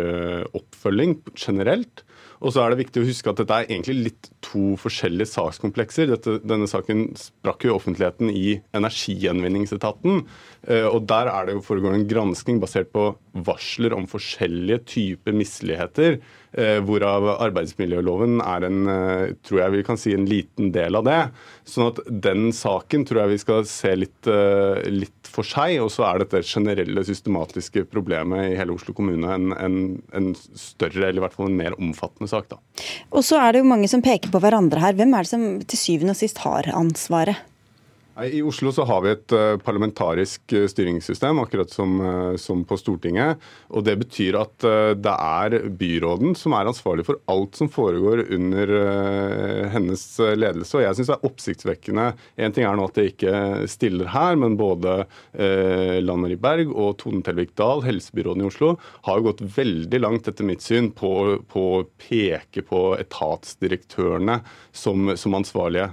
oppfølging 0.56 1.18
generelt. 1.36 2.05
Og 2.44 2.52
så 2.52 2.62
er 2.62 2.72
det 2.72 2.80
viktig 2.82 3.02
å 3.02 3.08
huske 3.08 3.32
at 3.32 3.40
dette 3.40 3.58
er 3.58 3.68
egentlig 3.70 3.96
litt 4.10 4.30
to 4.44 4.74
forskjellige 4.80 5.30
sakskomplekser. 5.32 6.10
Dette, 6.12 6.38
denne 6.44 6.68
saken 6.70 7.08
sprakk 7.18 7.66
jo 7.66 7.76
offentligheten 7.76 8.30
i 8.30 8.58
Energigjenvinningsetaten. 8.76 10.24
Eh, 10.68 10.86
og 10.88 11.06
Der 11.08 11.30
er 11.32 11.46
det 11.46 11.56
jo 11.56 11.64
foregår 11.64 11.96
en 11.96 12.08
gransking 12.08 12.60
basert 12.62 12.92
på 12.94 13.08
varsler 13.46 13.94
om 13.96 14.08
forskjellige 14.10 14.82
typer 14.92 15.36
misligheter. 15.36 16.18
Eh, 16.56 16.78
hvorav 16.84 17.28
arbeidsmiljøloven 17.34 18.40
er 18.44 18.68
en, 18.68 18.80
eh, 18.88 19.34
tror 19.44 19.60
jeg 19.62 19.72
vi 19.72 19.82
kan 19.82 19.96
si, 20.00 20.14
en 20.14 20.28
liten 20.28 20.72
del 20.72 20.96
av 20.96 21.04
det. 21.04 21.20
Sånn 21.64 21.88
at 21.92 22.00
den 22.06 22.50
saken 22.52 23.06
tror 23.06 23.22
jeg 23.22 23.34
vi 23.34 23.38
skal 23.44 23.64
se 23.64 23.94
litt, 23.96 24.26
litt 24.26 25.15
for 25.32 25.46
seg. 25.46 25.78
Og 25.82 25.90
så 25.94 26.06
er 26.08 26.22
dette 26.22 26.42
generelle 26.46 27.04
systematiske 27.06 27.86
problemet 27.92 28.52
i 28.52 28.58
hele 28.58 28.76
Oslo 28.76 28.94
kommune 28.96 29.32
en, 29.32 29.50
en, 29.56 29.80
en 30.16 30.30
større, 30.36 31.08
eller 31.08 31.20
i 31.20 31.26
hvert 31.26 31.36
fall 31.36 31.50
en 31.50 31.58
mer 31.58 31.76
omfattende 31.80 32.30
sak. 32.30 32.50
da. 32.52 32.60
Og 33.10 33.26
så 33.26 33.40
er 33.42 33.54
det 33.54 33.64
jo 33.64 33.72
mange 33.72 33.90
som 33.92 34.04
peker 34.04 34.32
på 34.32 34.42
hverandre 34.42 34.82
her. 34.82 34.96
Hvem 34.96 35.14
er 35.16 35.26
det 35.26 35.32
som 35.32 35.46
til 35.64 35.82
syvende 35.82 36.16
og 36.16 36.20
sist 36.20 36.42
har 36.44 36.70
ansvaret? 36.74 37.44
I 38.24 38.42
Oslo 38.42 38.70
så 38.72 38.84
har 38.88 39.02
vi 39.04 39.10
et 39.12 39.32
eh, 39.36 39.58
parlamentarisk 39.60 40.52
eh, 40.56 40.64
styringssystem, 40.72 41.36
akkurat 41.42 41.68
som, 41.68 41.98
eh, 42.00 42.36
som, 42.40 42.62
på 42.64 42.78
Stortinget. 42.80 43.42
og 43.68 43.84
Det 43.84 43.96
betyr 44.00 44.38
at 44.40 44.64
det 44.96 45.12
er 45.12 45.56
byråden 45.76 46.32
som 46.38 46.54
er 46.56 46.70
ansvarlig 46.70 47.04
for 47.04 47.20
alt 47.28 47.58
som 47.58 47.68
foregår 47.68 48.24
under 48.32 48.72
hennes 49.72 50.02
ledelse. 50.38 50.78
og 50.78 50.84
Jeg 50.84 50.96
syns 50.96 51.10
det 51.10 51.16
er 51.16 51.28
oppsiktsvekkende. 51.28 52.06
En 52.40 52.54
ting 52.56 52.64
er 52.64 52.78
nå 52.78 52.86
at 52.88 52.96
det 52.96 53.06
ikke 53.12 53.34
stiller 53.70 54.08
her, 54.10 54.38
men 54.40 54.56
både 54.58 55.04
Lan 55.36 56.22
Marie 56.22 56.40
Berg 56.40 56.72
og 56.72 56.96
Tone 57.02 57.22
Telvik 57.26 57.54
Dahl, 57.58 57.84
helsebyråden 57.84 58.44
i 58.44 58.48
Oslo, 58.48 58.72
har 59.08 59.24
gått 59.26 59.44
veldig 59.56 60.00
langt, 60.02 60.30
etter 60.30 60.48
mitt 60.48 60.64
syn, 60.64 60.90
på, 60.96 61.12
på 61.50 61.66
å 61.76 61.84
peke 62.00 62.64
på 62.66 62.82
etatsdirektørene 63.02 64.40
som, 64.72 65.12
som 65.18 65.36
ansvarlige. 65.38 65.90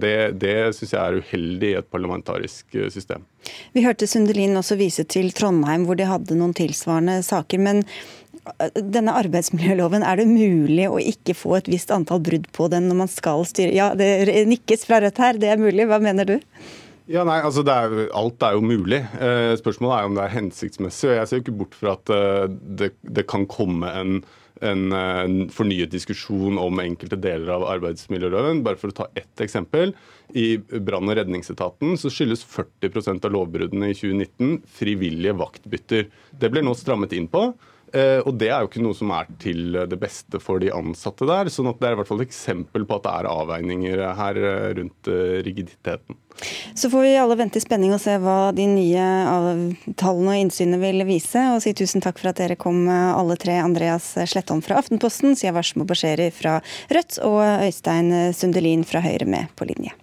Det, 0.00 0.16
det 0.42 0.56
syns 0.76 0.96
jeg 0.96 1.02
er 1.02 1.22
uheldig 1.22 1.53
uheldig 1.54 1.70
i 1.72 1.78
et 1.78 1.90
parlamentarisk 1.90 2.74
eh, 2.74 2.90
system. 2.90 3.24
Vi 3.72 3.84
hørte 3.84 4.06
Sundelin 4.06 4.56
også 4.56 4.76
vise 4.76 5.04
til 5.04 5.32
Trondheim, 5.32 5.86
hvor 5.86 5.96
de 5.96 6.04
hadde 6.08 6.36
noen 6.36 6.54
tilsvarende 6.54 7.22
saker. 7.22 7.58
men 7.58 7.84
eh, 8.58 8.70
denne 8.74 9.14
arbeidsmiljøloven, 9.14 10.02
er 10.02 10.16
det 10.16 10.28
mulig 10.28 10.88
å 10.88 10.98
ikke 10.98 11.34
få 11.34 11.56
et 11.58 11.68
visst 11.68 11.90
antall 11.90 12.20
brudd 12.20 12.48
på 12.52 12.68
den 12.68 12.88
når 12.88 12.96
man 12.96 13.08
skal 13.08 13.44
styre? 13.44 13.74
Ja, 13.74 13.94
det 13.94 14.46
nikkes 14.46 14.84
fra 14.86 15.00
Rødt 15.00 15.18
her, 15.18 15.34
det 15.38 15.48
er 15.48 15.58
mulig. 15.58 15.86
Hva 15.86 16.00
mener 16.00 16.24
du? 16.24 16.38
Ja, 17.06 17.20
nei, 17.24 17.42
altså 17.44 17.60
er, 17.68 18.08
Alt 18.16 18.42
er 18.42 18.54
jo 18.56 18.64
mulig. 18.64 19.02
Eh, 19.20 19.52
spørsmålet 19.60 19.98
er 19.98 20.06
om 20.08 20.14
det 20.16 20.24
er 20.24 20.38
hensiktsmessig. 20.38 21.10
og 21.10 21.18
Jeg 21.18 21.28
ser 21.28 21.36
jo 21.36 21.44
ikke 21.44 21.58
bort 21.58 21.76
fra 21.76 21.98
at 21.98 22.14
det, 22.80 22.94
det 23.04 23.26
kan 23.28 23.44
komme 23.46 23.92
en 23.92 24.24
en, 24.64 25.44
fornyet 25.52 25.92
diskusjon 25.92 26.58
om 26.60 26.80
enkelte 26.82 27.18
deler 27.20 27.52
av 27.56 27.66
arbeidsmiljøloven. 27.74 28.62
Bare 28.66 28.80
for 28.80 28.92
å 28.92 28.98
ta 29.02 29.08
ett 29.18 29.44
eksempel. 29.44 29.94
I 30.34 30.56
brann- 30.58 31.10
og 31.10 31.18
redningsetaten 31.20 31.98
så 32.00 32.12
skyldes 32.12 32.44
40% 32.48 33.28
av 33.28 33.34
lovbruddene 33.36 33.92
i 33.92 33.98
2019 33.98 34.62
frivillige 34.78 35.36
vaktbytter. 35.38 36.08
Det 36.32 36.50
blir 36.52 36.64
nå 36.66 36.74
strammet 36.78 37.14
inn 37.16 37.28
på. 37.30 37.50
Eh, 37.94 38.20
og 38.26 38.34
det 38.40 38.48
er 38.50 38.64
jo 38.64 38.68
ikke 38.70 38.82
noe 38.82 38.96
som 38.98 39.12
er 39.14 39.28
til 39.42 39.76
det 39.86 39.98
beste 40.00 40.40
for 40.42 40.58
de 40.62 40.72
ansatte 40.74 41.28
der. 41.28 41.50
sånn 41.52 41.70
at 41.70 41.78
det 41.78 41.88
er 41.88 41.94
i 41.94 41.98
hvert 42.00 42.10
fall 42.10 42.24
et 42.24 42.28
eksempel 42.28 42.86
på 42.88 42.98
at 42.98 43.06
det 43.06 43.14
er 43.14 43.30
avveininger 43.30 44.04
her 44.18 44.40
eh, 44.50 44.68
rundt 44.80 45.10
eh, 45.10 45.38
rigiditeten. 45.46 46.18
Så 46.74 46.90
får 46.90 47.04
vi 47.06 47.14
alle 47.20 47.38
vente 47.38 47.60
i 47.60 47.62
spenning 47.62 47.94
og 47.94 48.02
se 48.02 48.16
hva 48.18 48.50
de 48.56 48.66
nye 48.66 49.04
tallene 49.94 50.34
og 50.34 50.40
innsynet 50.42 50.82
vil 50.82 51.06
vise. 51.06 51.44
Og 51.54 51.62
si 51.62 51.70
tusen 51.78 52.02
takk 52.02 52.18
for 52.18 52.32
at 52.32 52.42
dere 52.42 52.58
kom 52.58 52.88
alle 52.90 53.38
tre. 53.38 53.60
Andreas 53.62 54.16
Slettholm 54.18 54.64
fra 54.66 54.80
Aftenposten, 54.82 55.38
Siavash 55.38 55.78
Basheri 55.86 56.32
fra 56.34 56.58
Rødt 56.90 57.20
og 57.22 57.44
Øystein 57.68 58.34
Sundelin 58.34 58.82
fra 58.88 59.04
Høyre 59.04 59.30
med 59.30 59.54
på 59.54 59.70
linje. 59.70 59.94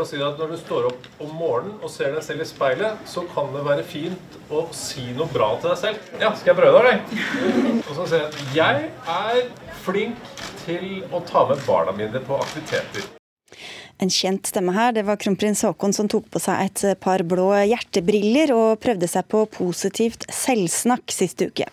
Pleier 0.00 0.04
å 0.04 0.08
si 0.08 0.20
at 0.24 0.38
når 0.38 0.54
du 0.54 0.58
står 0.60 0.86
opp 0.88 1.06
om 1.20 1.30
morgenen 1.36 1.80
og 1.82 1.90
ser 1.90 2.14
deg 2.14 2.24
selv 2.24 2.42
i 2.42 2.48
speilet, 2.48 2.98
så 3.06 3.24
kan 3.34 3.52
det 3.52 3.64
være 3.66 3.84
fint 3.84 4.38
å 4.50 4.66
si 4.72 5.12
noe 5.12 5.28
bra 5.32 5.52
til 5.60 5.70
deg 5.70 5.78
selv. 5.78 6.10
Ja, 6.20 6.32
skal 6.34 6.54
jeg 6.54 6.60
prøve 6.60 6.82
det, 6.84 6.94
eller? 6.94 7.80
Og 7.86 7.94
så 7.98 8.06
sier 8.08 8.28
jeg 8.54 8.56
jeg 8.56 8.90
er 9.06 9.42
flink 9.84 10.16
til 10.64 11.04
å 11.12 11.22
ta 11.26 11.46
med 11.48 11.60
barna 11.66 11.92
mine 11.96 12.20
på 12.24 12.38
aktiviteter 12.40 13.08
en 14.00 14.10
kjent 14.10 14.48
stemme 14.48 14.72
her. 14.74 14.92
Det 14.96 15.04
var 15.06 15.18
kronprins 15.20 15.62
Haakon 15.66 15.92
som 15.96 16.08
tok 16.10 16.28
på 16.32 16.40
seg 16.42 16.64
et 16.64 17.00
par 17.02 17.22
blå 17.28 17.50
hjertebriller 17.68 18.52
og 18.54 18.80
prøvde 18.82 19.08
seg 19.10 19.28
på 19.30 19.44
positivt 19.52 20.26
selvsnakk 20.32 21.12
sist 21.14 21.42
uke. 21.44 21.68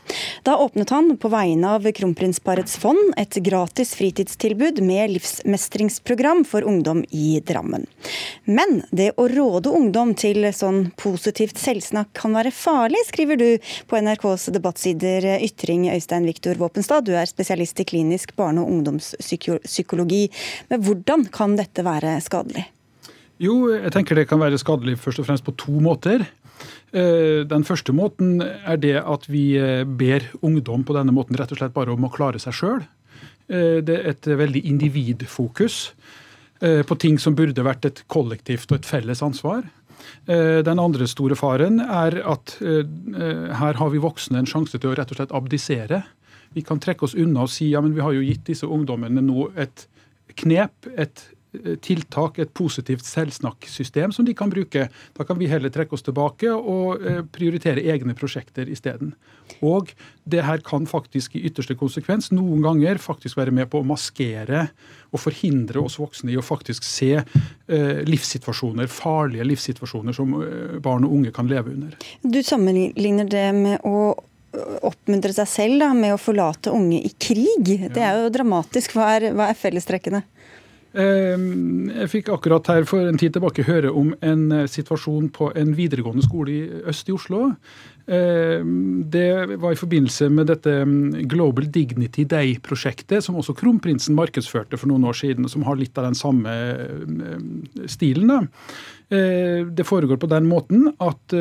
Da 0.48 0.58
åpnet 0.60 0.92
han 0.94 1.14
på 1.20 1.32
vegne 1.32 1.76
av 1.78 1.88
kronprinsparets 1.98 2.78
fond 2.82 3.14
et 3.20 3.40
gratis 3.44 3.94
fritidstilbud 3.98 4.82
med 4.86 5.16
livsmestringsprogram 5.16 6.44
for 6.48 6.68
ungdom 6.68 7.04
i 7.10 7.40
Drammen. 7.48 7.86
Men 8.44 8.82
det 8.92 9.14
å 9.18 9.28
råde 9.32 9.72
ungdom 9.76 10.14
til 10.18 10.50
sånn 10.56 10.90
positivt 11.00 11.60
selvsnakk 11.62 12.12
kan 12.18 12.36
være 12.36 12.52
farlig, 12.56 13.04
skriver 13.08 13.40
du 13.40 13.48
på 13.88 14.00
NRKs 14.04 14.50
debattsider 14.56 15.30
Ytring, 15.38 15.88
Øystein 15.94 16.28
Viktor 16.28 16.60
Våpenstad. 16.60 17.08
Du 17.08 17.14
er 17.16 17.30
spesialist 17.30 17.80
i 17.80 17.88
klinisk 17.88 18.36
barne- 18.36 18.64
og 18.64 18.72
ungdomspsykologi. 18.72 20.24
Men 20.70 20.84
hvordan 20.84 21.28
kan 21.32 21.56
dette 21.60 21.86
være 21.86 22.17
skadelig? 22.26 22.66
Jo, 23.42 23.68
jeg 23.70 23.94
tenker 23.94 24.18
det 24.18 24.28
kan 24.30 24.42
være 24.42 24.58
skadelig 24.58 24.98
først 25.02 25.22
og 25.22 25.28
fremst 25.28 25.46
på 25.46 25.54
to 25.62 25.78
måter. 25.84 26.26
Eh, 26.96 27.44
den 27.46 27.66
første 27.68 27.94
måten 27.94 28.40
er 28.42 28.78
det 28.80 28.96
at 29.02 29.28
vi 29.28 29.58
eh, 29.60 29.84
ber 29.84 30.24
ungdom 30.42 30.86
på 30.88 30.96
denne 30.96 31.14
måten 31.14 31.36
rett 31.38 31.52
og 31.52 31.60
slett 31.60 31.76
bare 31.76 31.92
om 31.94 32.08
å 32.08 32.14
klare 32.14 32.40
seg 32.40 32.56
sjøl. 32.56 32.86
Eh, 33.52 33.80
det 33.84 33.98
er 33.98 34.14
et 34.14 34.30
veldig 34.30 34.64
individfokus 34.66 35.92
på 36.58 36.96
ting 36.98 37.20
som 37.22 37.36
burde 37.38 37.62
vært 37.62 37.84
et 37.86 38.00
kollektivt 38.10 38.72
og 38.72 38.80
et 38.80 38.88
felles 38.90 39.20
ansvar. 39.22 39.60
Den 40.26 40.80
andre 40.82 41.06
store 41.06 41.36
faren 41.38 41.78
er 41.78 42.16
at 42.26 42.56
her 42.58 43.78
har 43.78 43.92
vi 43.94 44.02
voksne 44.02 44.42
en 44.42 44.50
sjanse 44.50 44.80
til 44.82 44.90
å 44.90 44.96
rett 44.98 45.14
og 45.14 45.20
slett 45.20 45.36
abdisere. 45.38 46.00
Vi 46.58 46.64
kan 46.66 46.82
trekke 46.82 47.06
oss 47.06 47.14
unna 47.14 47.46
og 47.46 47.54
si 47.54 47.70
ja, 47.76 47.84
men 47.86 47.94
vi 47.94 48.02
har 48.02 48.18
jo 48.18 48.26
gitt 48.26 48.50
disse 48.50 48.66
ungdommene 48.66 49.22
nå 49.22 49.52
et 49.54 49.86
knep, 50.42 50.90
et 50.98 51.28
tiltak, 51.82 52.40
et 52.40 52.52
positivt 52.54 53.06
selvsnakksystem 53.08 54.12
som 54.14 54.26
de 54.28 54.36
kan 54.38 54.52
bruke. 54.52 54.88
Da 55.18 55.26
kan 55.26 55.40
vi 55.40 55.50
heller 55.50 55.72
trekke 55.74 55.96
oss 55.96 56.06
tilbake 56.06 56.52
og 56.52 57.02
eh, 57.02 57.22
prioritere 57.34 57.86
egne 57.88 58.16
prosjekter 58.18 58.70
isteden. 58.70 59.14
Og 59.64 59.94
det 60.28 60.44
her 60.44 60.62
kan 60.66 60.86
faktisk 60.90 61.38
i 61.38 61.46
ytterste 61.48 61.78
konsekvens 61.80 62.30
noen 62.36 62.62
ganger 62.66 63.00
faktisk 63.02 63.40
være 63.40 63.56
med 63.56 63.72
på 63.72 63.82
å 63.82 63.88
maskere 63.88 64.68
og 65.16 65.24
forhindre 65.24 65.82
oss 65.82 65.98
voksne 66.02 66.34
i 66.34 66.38
å 66.40 66.46
faktisk 66.46 66.86
se 66.86 67.14
eh, 67.16 68.00
livssituasjoner, 68.08 68.92
farlige 68.92 69.48
livssituasjoner 69.48 70.16
som 70.18 70.36
eh, 70.44 70.80
barn 70.84 71.08
og 71.08 71.20
unge 71.20 71.36
kan 71.36 71.50
leve 71.50 71.74
under. 71.74 71.96
Du 72.22 72.42
sammenligner 72.44 73.30
det 73.32 73.50
med 73.56 73.88
å 73.88 74.12
oppmuntre 74.88 75.34
seg 75.36 75.50
selv 75.50 75.82
da, 75.84 75.92
med 75.94 76.16
å 76.16 76.20
forlate 76.22 76.72
unge 76.74 77.02
i 77.04 77.12
krig. 77.20 77.68
Det 77.94 78.02
er 78.02 78.24
jo 78.24 78.32
dramatisk. 78.34 78.96
Hva 78.98 79.12
er, 79.18 79.30
hva 79.36 79.52
er 79.52 79.60
fellestrekkene? 79.60 80.24
Ehm, 80.98 81.90
jeg 81.92 82.10
fikk 82.10 82.32
akkurat 82.34 82.68
her 82.72 82.86
for 82.90 83.06
en 83.06 83.20
tid 83.22 83.36
tilbake 83.36 83.66
høre 83.68 83.92
om 83.94 84.14
en 84.26 84.48
eh, 84.56 84.70
situasjon 84.72 85.30
på 85.36 85.52
en 85.60 85.76
videregående 85.78 86.26
skole 86.26 86.54
i 86.54 86.82
øst 86.90 87.12
i 87.12 87.14
Oslo. 87.14 87.52
Ehm, 88.10 89.04
det 89.14 89.60
var 89.62 89.76
i 89.76 89.80
forbindelse 89.80 90.30
med 90.34 90.50
dette 90.50 90.74
mm, 90.90 91.28
Global 91.30 91.70
Dignity 91.70 92.26
Day-prosjektet, 92.26 93.22
som 93.24 93.38
også 93.38 93.54
kronprinsen 93.60 94.18
markedsførte 94.18 94.80
for 94.80 94.90
noen 94.90 95.06
år 95.06 95.20
siden, 95.22 95.46
som 95.52 95.68
har 95.68 95.78
litt 95.78 95.98
av 96.02 96.10
den 96.10 96.18
samme 96.18 96.56
mm, 97.06 97.86
stilen. 97.86 98.34
Ehm, 99.14 99.70
det 99.78 99.86
foregår 99.86 100.18
på 100.18 100.32
den 100.34 100.50
måten 100.50 100.90
at 100.98 101.38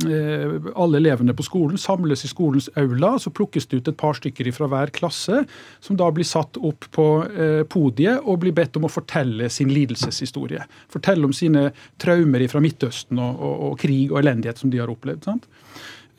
alle 0.00 0.96
elevene 0.96 1.34
på 1.36 1.44
skolen 1.44 1.78
samles 1.78 2.24
i 2.24 2.30
skolens 2.30 2.70
aula. 2.80 3.18
Så 3.20 3.32
plukkes 3.34 3.68
det 3.68 3.82
ut 3.82 3.90
et 3.92 3.98
par 4.00 4.16
stykker 4.16 4.48
fra 4.56 4.68
hver 4.72 4.92
klasse, 4.94 5.42
som 5.84 5.98
da 6.00 6.08
blir 6.14 6.26
satt 6.28 6.56
opp 6.56 6.88
på 6.96 7.06
eh, 7.28 7.62
podiet 7.68 8.24
og 8.24 8.40
blir 8.44 8.56
bedt 8.56 8.78
om 8.80 8.88
å 8.88 8.92
fortelle 8.92 9.50
sin 9.52 9.72
lidelseshistorie. 9.72 10.64
Fortelle 10.92 11.28
om 11.28 11.36
sine 11.36 11.70
traumer 12.00 12.46
fra 12.48 12.62
Midtøsten 12.64 13.20
og, 13.20 13.36
og, 13.36 13.64
og 13.68 13.80
krig 13.82 14.12
og 14.12 14.22
elendighet 14.22 14.62
som 14.62 14.72
de 14.72 14.80
har 14.80 14.92
opplevd. 14.92 15.28
sant? 15.28 15.48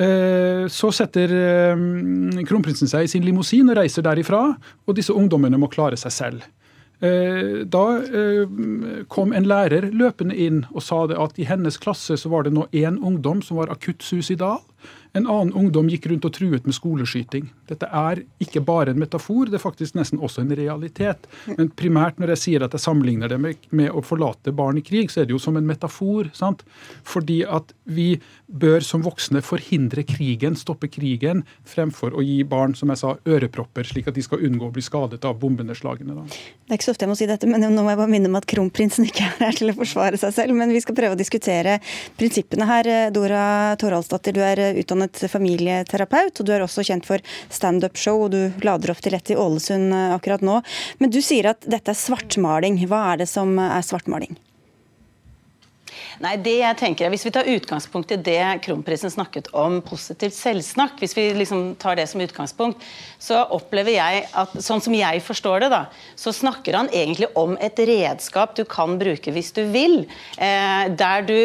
Eh, 0.02 0.66
så 0.74 0.90
setter 0.94 1.34
kronprinsen 2.46 2.90
seg 2.90 3.06
i 3.08 3.12
sin 3.12 3.26
limousin 3.26 3.70
og 3.74 3.80
reiser 3.82 4.06
derifra, 4.06 4.46
og 4.86 4.98
disse 4.98 5.16
ungdommene 5.18 5.58
må 5.58 5.72
klare 5.74 5.98
seg 6.00 6.14
selv. 6.14 6.52
Eh, 7.04 7.66
da 7.68 7.86
eh, 8.00 8.48
kom 9.12 9.34
en 9.36 9.48
lærer 9.50 9.90
løpende 9.92 10.38
inn 10.40 10.62
og 10.72 10.86
sa 10.86 11.02
det 11.10 11.18
at 11.20 11.36
i 11.36 11.48
hennes 11.50 11.76
klasse 11.84 12.16
så 12.20 12.32
var 12.32 12.46
det 12.46 12.54
nå 12.56 12.70
én 12.72 13.02
ungdom 13.04 13.42
som 13.44 13.60
var 13.60 13.74
akutt 13.74 14.06
suicidal. 14.06 14.62
En 15.14 15.28
annen 15.30 15.54
ungdom 15.54 15.90
gikk 15.92 16.08
rundt 16.10 16.26
og 16.26 16.34
truet 16.34 16.66
med 16.66 16.74
skoleskyting. 16.74 17.52
Dette 17.70 17.86
er 17.86 18.24
ikke 18.42 18.64
bare 18.66 18.96
en 18.96 19.02
metafor, 19.02 19.46
det 19.46 19.60
er 19.60 19.62
faktisk 19.62 19.94
nesten 19.94 20.18
også 20.18 20.42
en 20.42 20.54
realitet. 20.58 21.28
Men 21.52 21.70
primært 21.70 22.18
når 22.18 22.34
jeg 22.34 22.42
sier 22.42 22.66
at 22.66 22.74
jeg 22.74 22.82
sammenligner 22.82 23.30
det 23.30 23.38
med, 23.38 23.68
med 23.70 23.94
å 23.94 24.02
forlate 24.02 24.50
barn 24.58 24.80
i 24.82 24.84
krig, 24.86 25.12
så 25.14 25.22
er 25.22 25.28
det 25.30 25.36
jo 25.36 25.42
som 25.44 25.60
en 25.60 25.70
metafor. 25.70 26.32
sant? 26.34 26.64
Fordi 27.06 27.44
at 27.46 27.76
vi 27.86 28.08
bør 28.48 28.82
som 28.82 29.04
voksne 29.06 29.44
forhindre 29.46 30.02
krigen, 30.08 30.58
stoppe 30.58 30.90
krigen, 30.90 31.44
fremfor 31.70 32.18
å 32.18 32.26
gi 32.26 32.40
barn 32.50 32.74
som 32.74 32.90
jeg 32.90 33.04
sa, 33.04 33.14
ørepropper, 33.30 33.86
slik 33.86 34.10
at 34.10 34.18
de 34.18 34.26
skal 34.26 34.42
unngå 34.50 34.72
å 34.72 34.74
bli 34.74 34.82
skadet 34.82 35.22
av 35.30 35.38
bombenedslagene. 35.42 36.18
Da. 36.18 36.26
Det 36.26 36.74
er 36.74 36.82
ikke 36.82 36.90
så 36.90 36.96
ofte 36.96 37.06
jeg 37.06 37.14
må 37.14 37.20
si 37.22 37.30
dette, 37.30 37.50
men 37.50 37.62
nå 37.62 37.86
må 37.86 37.94
jeg 37.94 38.02
bare 38.02 38.14
minne 38.16 38.34
om 38.34 38.42
at 38.42 38.50
kronprinsen 38.50 39.06
ikke 39.12 39.30
er 39.30 39.38
her 39.46 39.62
til 39.62 39.70
å 39.70 39.78
forsvare 39.78 40.18
seg 40.18 40.34
selv. 40.40 40.58
Men 40.58 40.74
vi 40.74 40.82
skal 40.82 40.98
prøve 40.98 41.14
å 41.14 41.22
diskutere 41.22 41.78
prinsippene 42.18 42.66
her. 42.66 42.92
Dora 43.14 43.46
Toralsdatter, 43.78 44.34
du 44.34 44.42
er 44.42 44.66
utdannet 44.82 45.03
utdannet 45.04 45.32
familieterapeut, 45.32 46.40
og 46.40 46.46
du 46.46 46.54
er 46.54 46.64
også 46.64 46.84
kjent 46.84 47.06
for 47.06 47.20
standup-show, 47.50 48.26
og 48.26 48.32
du 48.32 48.64
lader 48.64 48.92
opp 48.92 49.02
til 49.04 49.14
et 49.14 49.32
i 49.32 49.36
Ålesund 49.36 49.94
eh, 49.94 50.16
akkurat 50.16 50.42
nå. 50.42 50.62
Men 51.00 51.12
du 51.12 51.22
sier 51.22 51.52
at 51.52 51.64
dette 51.66 51.92
er 51.92 51.98
svartmaling. 51.98 52.80
Hva 52.88 53.14
er 53.14 53.24
det 53.24 53.30
som 53.30 53.58
er 53.60 53.82
svartmaling? 53.84 54.38
Nei, 56.22 56.36
det 56.38 56.56
jeg 56.60 56.78
tenker 56.78 57.10
Hvis 57.14 57.26
vi 57.26 57.32
tar 57.34 57.50
utgangspunkt 57.50 58.12
i 58.14 58.20
det 58.22 58.42
kronprinsen 58.66 59.14
snakket 59.14 59.50
om, 59.58 59.80
positivt 59.86 60.36
selvsnakk, 60.38 61.00
hvis 61.02 61.16
vi 61.18 61.26
liksom 61.38 61.74
tar 61.82 61.98
det 61.98 62.06
som 62.12 62.22
utgangspunkt, 62.22 62.82
så 63.22 63.42
opplever 63.56 63.96
jeg 63.96 64.26
at 64.38 64.54
sånn 64.62 64.82
som 64.84 64.94
jeg 64.96 65.22
forstår 65.26 65.66
det, 65.66 65.70
da, 65.74 65.82
så 66.20 66.34
snakker 66.36 66.78
han 66.78 66.92
egentlig 66.94 67.30
om 67.40 67.56
et 67.62 67.80
redskap 67.80 68.54
du 68.58 68.64
kan 68.70 68.98
bruke 69.00 69.34
hvis 69.34 69.54
du 69.56 69.64
vil. 69.74 70.04
Eh, 70.38 70.92
der 70.94 71.26
du 71.28 71.38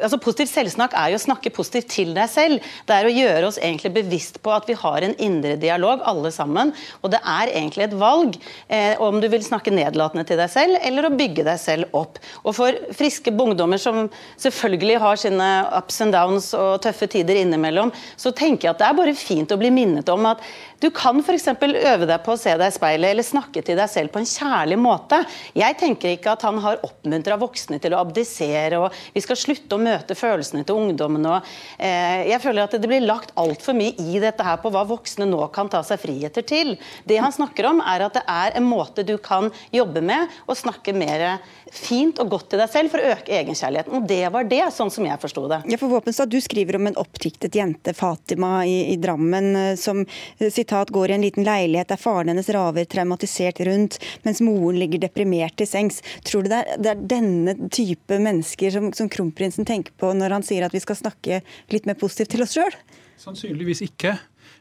altså 0.00 0.18
Positivt 0.24 0.50
selvsnakk 0.54 0.94
er 0.96 1.12
jo 1.12 1.18
å 1.18 1.22
snakke 1.22 1.52
positivt 1.52 1.90
til 1.92 2.14
deg 2.16 2.30
selv. 2.32 2.64
Det 2.88 2.96
er 2.96 3.06
å 3.06 3.12
gjøre 3.12 3.48
oss 3.50 3.58
egentlig 3.60 3.92
bevisst 3.98 4.40
på 4.44 4.52
at 4.54 4.64
vi 4.70 4.76
har 4.78 5.04
en 5.04 5.16
indre 5.22 5.58
dialog, 5.60 6.00
alle 6.08 6.32
sammen. 6.34 6.72
Og 7.02 7.12
det 7.12 7.20
er 7.20 7.52
egentlig 7.52 7.88
et 7.88 7.96
valg 8.00 8.38
eh, 8.72 8.94
om 9.02 9.20
du 9.20 9.28
vil 9.30 9.44
snakke 9.44 9.74
nedlatende 9.74 10.24
til 10.28 10.40
deg 10.40 10.50
selv, 10.52 10.78
eller 10.80 11.08
å 11.08 11.14
bygge 11.14 11.44
deg 11.46 11.60
selv 11.60 11.92
opp. 11.96 12.18
Og 12.44 12.56
for 12.56 12.80
friske 12.96 13.34
ungdommer 13.44 13.80
som 13.80 14.06
selvfølgelig 14.40 15.00
har 15.02 15.20
sine 15.20 15.48
ups 15.78 16.00
and 16.04 16.14
downs 16.16 16.50
og 16.58 16.82
tøffe 16.84 17.08
tider 17.10 17.40
innimellom, 17.40 17.92
så 18.16 18.32
tenker 18.34 18.68
jeg 18.68 18.74
at 18.74 18.82
det 18.82 18.88
er 18.88 19.00
bare 19.00 19.16
fint 19.18 19.54
å 19.54 19.60
bli 19.60 19.72
minnet 19.74 20.10
om 20.12 20.30
at 20.30 20.42
du 20.84 20.90
kan 20.92 21.16
f.eks. 21.22 21.46
øve 21.48 22.04
deg 22.04 22.20
på 22.24 22.34
å 22.34 22.38
se 22.38 22.52
deg 22.60 22.68
i 22.68 22.74
speilet 22.74 23.14
eller 23.14 23.24
snakke 23.24 23.62
til 23.64 23.78
deg 23.78 23.88
selv 23.88 24.12
på 24.12 24.20
en 24.20 24.28
kjærlig 24.28 24.76
måte. 24.76 25.22
Jeg 25.56 25.78
tenker 25.80 26.12
ikke 26.12 26.34
at 26.34 26.44
han 26.44 26.58
har 26.60 26.82
oppmuntra 26.84 27.38
voksne 27.40 27.78
til 27.80 27.96
å 27.96 28.02
abdisere 28.04 28.82
og 28.82 28.98
vi 29.14 29.22
skal 29.24 29.38
slutte 29.40 29.78
å 29.78 29.80
møte 29.80 30.16
følelsene 30.18 30.66
til 30.68 30.82
ungdommene. 30.82 31.38
Eh, 31.78 32.26
jeg 32.28 32.42
føler 32.44 32.66
at 32.66 32.76
det 32.76 32.90
blir 32.90 33.06
lagt 33.06 33.32
altfor 33.40 33.76
mye 33.78 33.96
i 33.96 34.20
dette 34.20 34.44
her 34.44 34.60
på 34.60 34.72
hva 34.74 34.84
voksne 34.88 35.28
nå 35.30 35.40
kan 35.54 35.70
ta 35.72 35.80
seg 35.86 36.02
friheter 36.02 36.44
til. 36.44 36.74
Det 37.08 37.16
han 37.22 37.32
snakker 37.32 37.70
om, 37.70 37.80
er 37.80 38.04
at 38.04 38.18
det 38.18 38.24
er 38.28 38.58
en 38.60 38.68
måte 38.68 39.06
du 39.08 39.16
kan 39.16 39.48
jobbe 39.72 40.04
med 40.04 40.28
og 40.44 40.58
snakke 40.58 40.92
mer 40.96 41.40
fint 41.74 42.20
og 42.22 42.30
godt 42.36 42.52
til 42.52 42.60
deg 42.60 42.70
selv 42.70 42.92
for 42.92 43.00
å 43.00 43.14
øke 43.14 43.34
egenkjærligheten. 43.34 43.96
Og 43.96 44.06
det 44.08 44.22
var 44.34 44.46
det, 44.50 44.62
sånn 44.74 44.92
som 44.92 45.06
jeg 45.06 45.20
forsto 45.22 45.46
det. 45.50 45.62
Ja, 45.70 45.80
for 45.80 45.90
Våpenstad, 45.92 46.30
Du 46.34 46.40
skriver 46.44 46.76
om 46.78 46.88
en 46.90 47.00
oppdiktet 47.00 47.56
jente, 47.56 47.94
Fatima, 47.96 48.66
i, 48.66 48.92
i 48.92 48.96
Drammen, 49.00 49.50
eh, 49.56 49.72
som 49.80 50.04
eh, 50.04 50.50
sitat, 50.74 50.90
går 50.90 51.10
i 51.10 51.14
en 51.14 51.22
liten 51.22 51.44
leilighet 51.44 51.88
der 51.88 52.00
faren 52.00 52.28
hennes 52.28 52.48
raver 52.50 52.84
traumatisert 52.84 53.60
rundt, 53.60 53.98
mens 54.24 54.40
moren 54.40 54.78
ligger 54.78 54.98
deprimert 54.98 55.56
til 55.56 55.66
sengs. 55.66 56.02
Tror 56.24 56.42
du 56.42 56.50
det 56.50 56.62
er, 56.64 56.78
det 56.78 56.90
er 56.90 57.06
denne 57.14 57.54
type 57.70 58.18
mennesker 58.18 58.70
som, 58.70 58.92
som 58.92 59.08
kronprinsen 59.08 59.64
tenker 59.64 59.92
på 59.96 60.12
når 60.14 60.34
han 60.34 60.42
sier 60.42 60.64
at 60.64 60.74
vi 60.74 60.82
skal 60.82 60.98
snakke 60.98 61.42
litt 61.70 61.86
mer 61.86 61.98
positivt 61.98 62.34
til 62.34 62.42
oss 62.42 62.54
sjøl? 62.56 62.74
Sannsynligvis 63.18 63.84
ikke. 63.86 64.16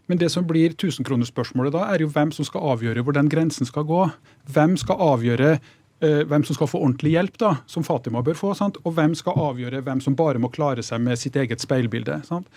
Men 0.07 0.19
det 0.19 0.29
som 0.33 0.45
blir 0.45 0.75
tusenkronerspørsmålet 0.75 1.73
da, 1.73 1.87
er 1.93 2.03
jo 2.03 2.11
hvem 2.11 2.31
som 2.35 2.45
skal 2.45 2.73
avgjøre 2.73 3.03
hvor 3.03 3.15
den 3.15 3.31
grensen 3.31 3.65
skal 3.65 3.87
gå. 3.87 4.05
Hvem 4.51 4.75
skal 4.77 4.99
avgjøre 4.99 5.57
hvem 6.03 6.43
som 6.43 6.57
skal 6.57 6.69
få 6.69 6.81
ordentlig 6.83 7.13
hjelp, 7.15 7.37
da, 7.41 7.51
som 7.69 7.85
Fatima 7.87 8.23
bør 8.25 8.35
få, 8.37 8.53
sant? 8.57 8.79
og 8.83 8.95
hvem 8.97 9.13
skal 9.17 9.37
avgjøre 9.49 9.83
hvem 9.85 10.01
som 10.03 10.17
bare 10.19 10.41
må 10.41 10.51
klare 10.53 10.83
seg 10.85 11.01
med 11.03 11.19
sitt 11.21 11.37
eget 11.39 11.63
speilbilde. 11.63 12.19
Sant? 12.27 12.49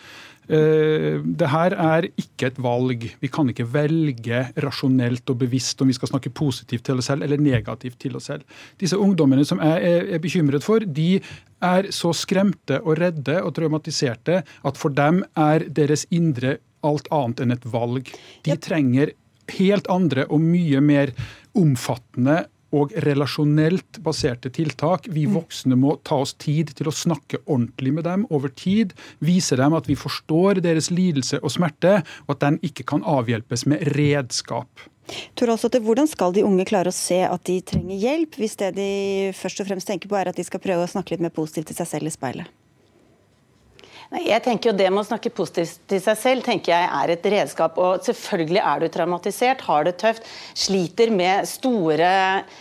Uh, 0.47 1.19
det 1.27 1.49
her 1.51 1.75
er 1.75 2.07
ikke 2.15 2.53
et 2.53 2.61
valg. 2.63 3.09
Vi 3.19 3.31
kan 3.33 3.49
ikke 3.51 3.67
velge 3.73 4.45
rasjonelt 4.63 5.27
og 5.33 5.41
bevisst 5.41 5.83
om 5.83 5.91
vi 5.91 5.97
skal 5.97 6.13
snakke 6.13 6.31
positivt 6.31 6.87
til 6.87 7.03
oss 7.03 7.11
selv 7.11 7.27
eller 7.27 7.43
negativt 7.43 7.99
til 8.03 8.15
oss 8.19 8.31
selv. 8.31 8.47
Disse 8.79 8.99
ungdommene 8.99 9.47
som 9.49 9.63
jeg 9.63 9.97
er 10.15 10.23
bekymret 10.23 10.67
for, 10.67 10.87
de 10.87 11.19
er 11.67 11.91
så 11.95 12.13
skremte 12.15 12.79
og 12.85 13.01
redde 13.01 13.41
og 13.43 13.57
traumatiserte 13.57 14.43
at 14.45 14.79
for 14.79 14.95
dem 14.95 15.25
er 15.35 15.67
deres 15.67 16.07
indre 16.15 16.59
alt 16.87 17.09
annet 17.15 17.43
enn 17.43 17.57
et 17.57 17.67
valg. 17.73 18.11
De 18.47 18.59
trenger 18.63 19.15
helt 19.57 19.89
andre 19.91 20.27
og 20.31 20.43
mye 20.43 20.83
mer 20.83 21.13
omfattende 21.57 22.45
og 22.77 22.95
relasjonelt 23.07 24.01
baserte 24.05 24.53
tiltak. 24.53 25.09
Vi 25.09 25.27
mm. 25.27 25.37
voksne 25.39 25.79
må 25.81 25.97
ta 26.07 26.21
oss 26.25 26.35
tid 26.41 26.75
til 26.77 26.91
å 26.91 26.95
snakke 26.95 27.43
ordentlig 27.45 27.95
med 27.99 28.07
dem 28.09 28.27
over 28.31 28.53
tid. 28.53 28.95
Vise 29.25 29.59
dem 29.59 29.77
at 29.79 29.89
vi 29.91 29.97
forstår 29.99 30.63
deres 30.65 30.91
lidelse 30.93 31.41
og 31.43 31.55
smerte, 31.57 32.01
og 32.27 32.37
at 32.37 32.45
den 32.45 32.61
ikke 32.67 32.87
kan 32.95 33.07
avhjelpes 33.07 33.67
med 33.71 33.87
redskap. 33.97 34.87
Toralsdotter, 35.39 35.83
hvordan 35.87 36.09
skal 36.11 36.35
de 36.35 36.43
unge 36.43 36.67
klare 36.67 36.91
å 36.91 36.95
se 36.95 37.21
at 37.27 37.45
de 37.47 37.61
trenger 37.63 38.01
hjelp, 38.03 38.39
hvis 38.41 38.59
det 38.59 38.73
de 38.79 38.91
først 39.39 39.63
og 39.63 39.69
fremst 39.71 39.87
tenker 39.91 40.11
på 40.11 40.19
er 40.19 40.33
at 40.33 40.39
de 40.39 40.47
skal 40.47 40.63
prøve 40.63 40.87
å 40.87 40.91
snakke 40.91 41.15
litt 41.15 41.23
mer 41.23 41.35
positivt 41.35 41.71
til 41.71 41.79
seg 41.79 41.93
selv 41.95 42.11
i 42.11 42.15
speilet? 42.15 42.66
Jeg 44.07 44.39
tenker 44.45 44.71
jo 44.71 44.77
Det 44.79 44.87
med 44.93 45.03
å 45.03 45.07
snakke 45.09 45.33
positivt 45.35 45.81
til 45.91 45.99
seg 46.03 46.19
selv 46.21 46.45
tenker 46.47 46.71
jeg 46.71 46.91
er 46.95 47.11
et 47.11 47.25
redskap. 47.33 47.79
og 47.83 48.05
Selvfølgelig 48.07 48.61
er 48.63 48.83
du 48.83 48.87
traumatisert, 48.95 49.65
har 49.67 49.87
det 49.87 49.97
tøft, 49.99 50.29
sliter 50.55 51.11
med 51.11 51.49
store 51.51 52.11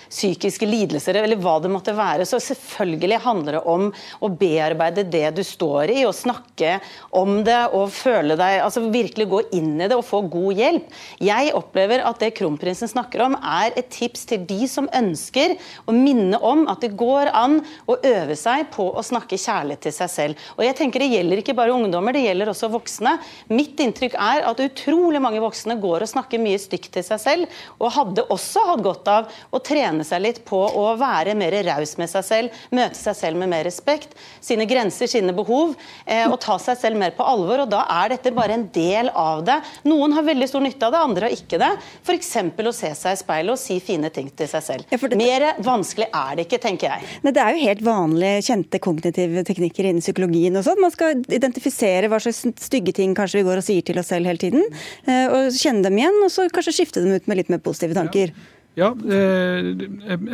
psykiske 0.09 0.65
lidelser 0.65 1.19
eller 1.21 1.37
hva 1.37 1.59
det 1.61 1.69
måtte 1.69 1.93
være. 1.93 2.25
Så 2.25 2.39
selvfølgelig 2.41 3.19
handler 3.21 3.59
det 3.59 3.61
om 3.69 3.91
å 4.25 4.29
bearbeide 4.33 5.05
det 5.05 5.27
du 5.37 5.43
står 5.45 5.93
i, 5.93 5.99
og 6.07 6.15
snakke 6.17 6.79
om 7.13 7.43
det 7.45 7.59
og 7.77 7.93
føle 7.93 8.37
deg 8.39 8.63
altså 8.63 8.83
Virkelig 8.95 9.25
gå 9.27 9.39
inn 9.57 9.73
i 9.81 9.87
det 9.89 9.95
og 9.97 10.05
få 10.07 10.21
god 10.31 10.55
hjelp. 10.55 10.89
Jeg 11.21 11.53
opplever 11.57 12.03
at 12.05 12.21
det 12.21 12.31
kronprinsen 12.37 12.89
snakker 12.89 13.25
om, 13.25 13.35
er 13.35 13.75
et 13.75 13.89
tips 13.91 14.23
til 14.29 14.45
de 14.47 14.69
som 14.71 14.87
ønsker 14.95 15.57
å 15.85 15.93
minne 15.93 16.39
om 16.39 16.63
at 16.71 16.85
det 16.85 16.93
går 16.97 17.31
an 17.35 17.59
å 17.91 17.97
øve 17.97 18.37
seg 18.39 18.69
på 18.73 18.87
å 18.87 19.03
snakke 19.05 19.39
kjærlighet 19.41 19.83
til 19.87 19.95
seg 19.97 20.13
selv. 20.13 20.45
Og 20.55 20.63
jeg 20.65 20.77
tenker 20.79 21.03
Det 21.05 21.11
gjelder 21.11 21.34
gjelder 21.35 21.43
ikke 21.43 21.57
bare 21.57 21.73
ungdommer, 21.75 22.15
det 22.15 22.23
gjelder 22.23 22.49
også 22.51 22.69
voksne. 22.71 23.15
Mitt 23.51 23.79
inntrykk 23.83 24.15
er 24.15 24.45
at 24.47 24.61
utrolig 24.63 25.19
mange 25.23 25.41
voksne 25.43 25.75
går 25.81 26.05
og 26.05 26.11
snakker 26.11 26.41
mye 26.41 26.59
stygt 26.61 26.93
til 26.95 27.03
seg 27.03 27.19
selv, 27.21 27.57
og 27.79 27.91
hadde 27.95 28.25
også 28.31 28.63
hatt 28.69 28.83
godt 28.85 29.11
av 29.11 29.33
å 29.51 29.61
trene 29.63 30.05
seg 30.07 30.23
litt 30.23 30.41
på 30.47 30.57
å 30.57 30.85
være 30.99 31.35
mer 31.37 31.57
raus 31.67 31.95
med 31.99 32.11
seg 32.11 32.25
selv, 32.25 32.61
møte 32.71 32.97
seg 32.97 33.17
selv 33.19 33.41
med 33.41 33.51
mer 33.51 33.65
respekt, 33.67 34.15
sine 34.43 34.67
grenser, 34.69 35.09
sine 35.11 35.35
behov, 35.35 35.75
eh, 36.05 36.25
og 36.29 36.39
ta 36.43 36.57
seg 36.61 36.79
selv 36.79 36.99
mer 37.01 37.15
på 37.17 37.25
alvor. 37.25 37.65
og 37.65 37.69
Da 37.73 37.83
er 37.89 38.15
dette 38.15 38.33
bare 38.35 38.55
en 38.55 38.67
del 38.73 39.11
av 39.11 39.43
det. 39.45 39.59
Noen 39.89 40.15
har 40.15 40.23
veldig 40.23 40.49
stor 40.49 40.63
nytte 40.63 40.87
av 40.87 40.95
det, 40.95 41.03
andre 41.09 41.29
har 41.29 41.35
ikke 41.35 41.59
det. 41.59 41.71
F.eks. 42.05 42.31
å 42.55 42.75
se 42.75 42.93
seg 42.95 43.17
i 43.17 43.21
speilet 43.21 43.55
og 43.55 43.59
si 43.61 43.79
fine 43.83 44.11
ting 44.13 44.29
til 44.31 44.49
seg 44.51 44.63
selv. 44.63 44.87
Ja, 44.91 44.99
det... 45.01 45.19
Mer 45.19 45.47
vanskelig 45.63 46.07
er 46.11 46.37
det 46.37 46.47
ikke, 46.47 46.61
tenker 46.63 46.93
jeg. 46.93 47.11
Men 47.23 47.35
Det 47.35 47.43
er 47.43 47.55
jo 47.55 47.67
helt 47.67 47.83
vanlige, 47.85 48.43
kjente 48.49 48.79
kognitive 48.79 49.43
teknikker 49.47 49.89
innen 49.89 50.03
psykologien. 50.03 50.55
og 50.55 50.65
sånn. 50.67 50.81
Man 50.81 50.93
skal 50.93 51.24
identifisere 51.33 52.09
hva 52.11 52.19
slags 52.21 52.43
stygge 52.65 52.93
ting 52.95 53.15
kanskje 53.17 53.41
vi 53.41 53.47
går 53.47 53.61
og 53.61 53.67
sier 53.67 53.85
til 53.85 53.99
oss 54.01 54.11
selv 54.13 54.29
hele 54.29 54.41
tiden. 54.41 54.65
Eh, 55.07 55.25
og 55.29 55.55
kjenne 55.55 55.85
dem 55.87 55.97
igjen, 55.99 56.19
og 56.25 56.33
så 56.33 56.47
kanskje 56.53 56.75
skifte 56.79 57.03
dem 57.03 57.15
ut 57.15 57.29
med 57.29 57.41
litt 57.41 57.53
mer 57.53 57.63
positive 57.65 57.97
tanker. 57.97 58.33
Ja, 58.77 58.91
ja 58.91 59.19
eh, 59.19 59.69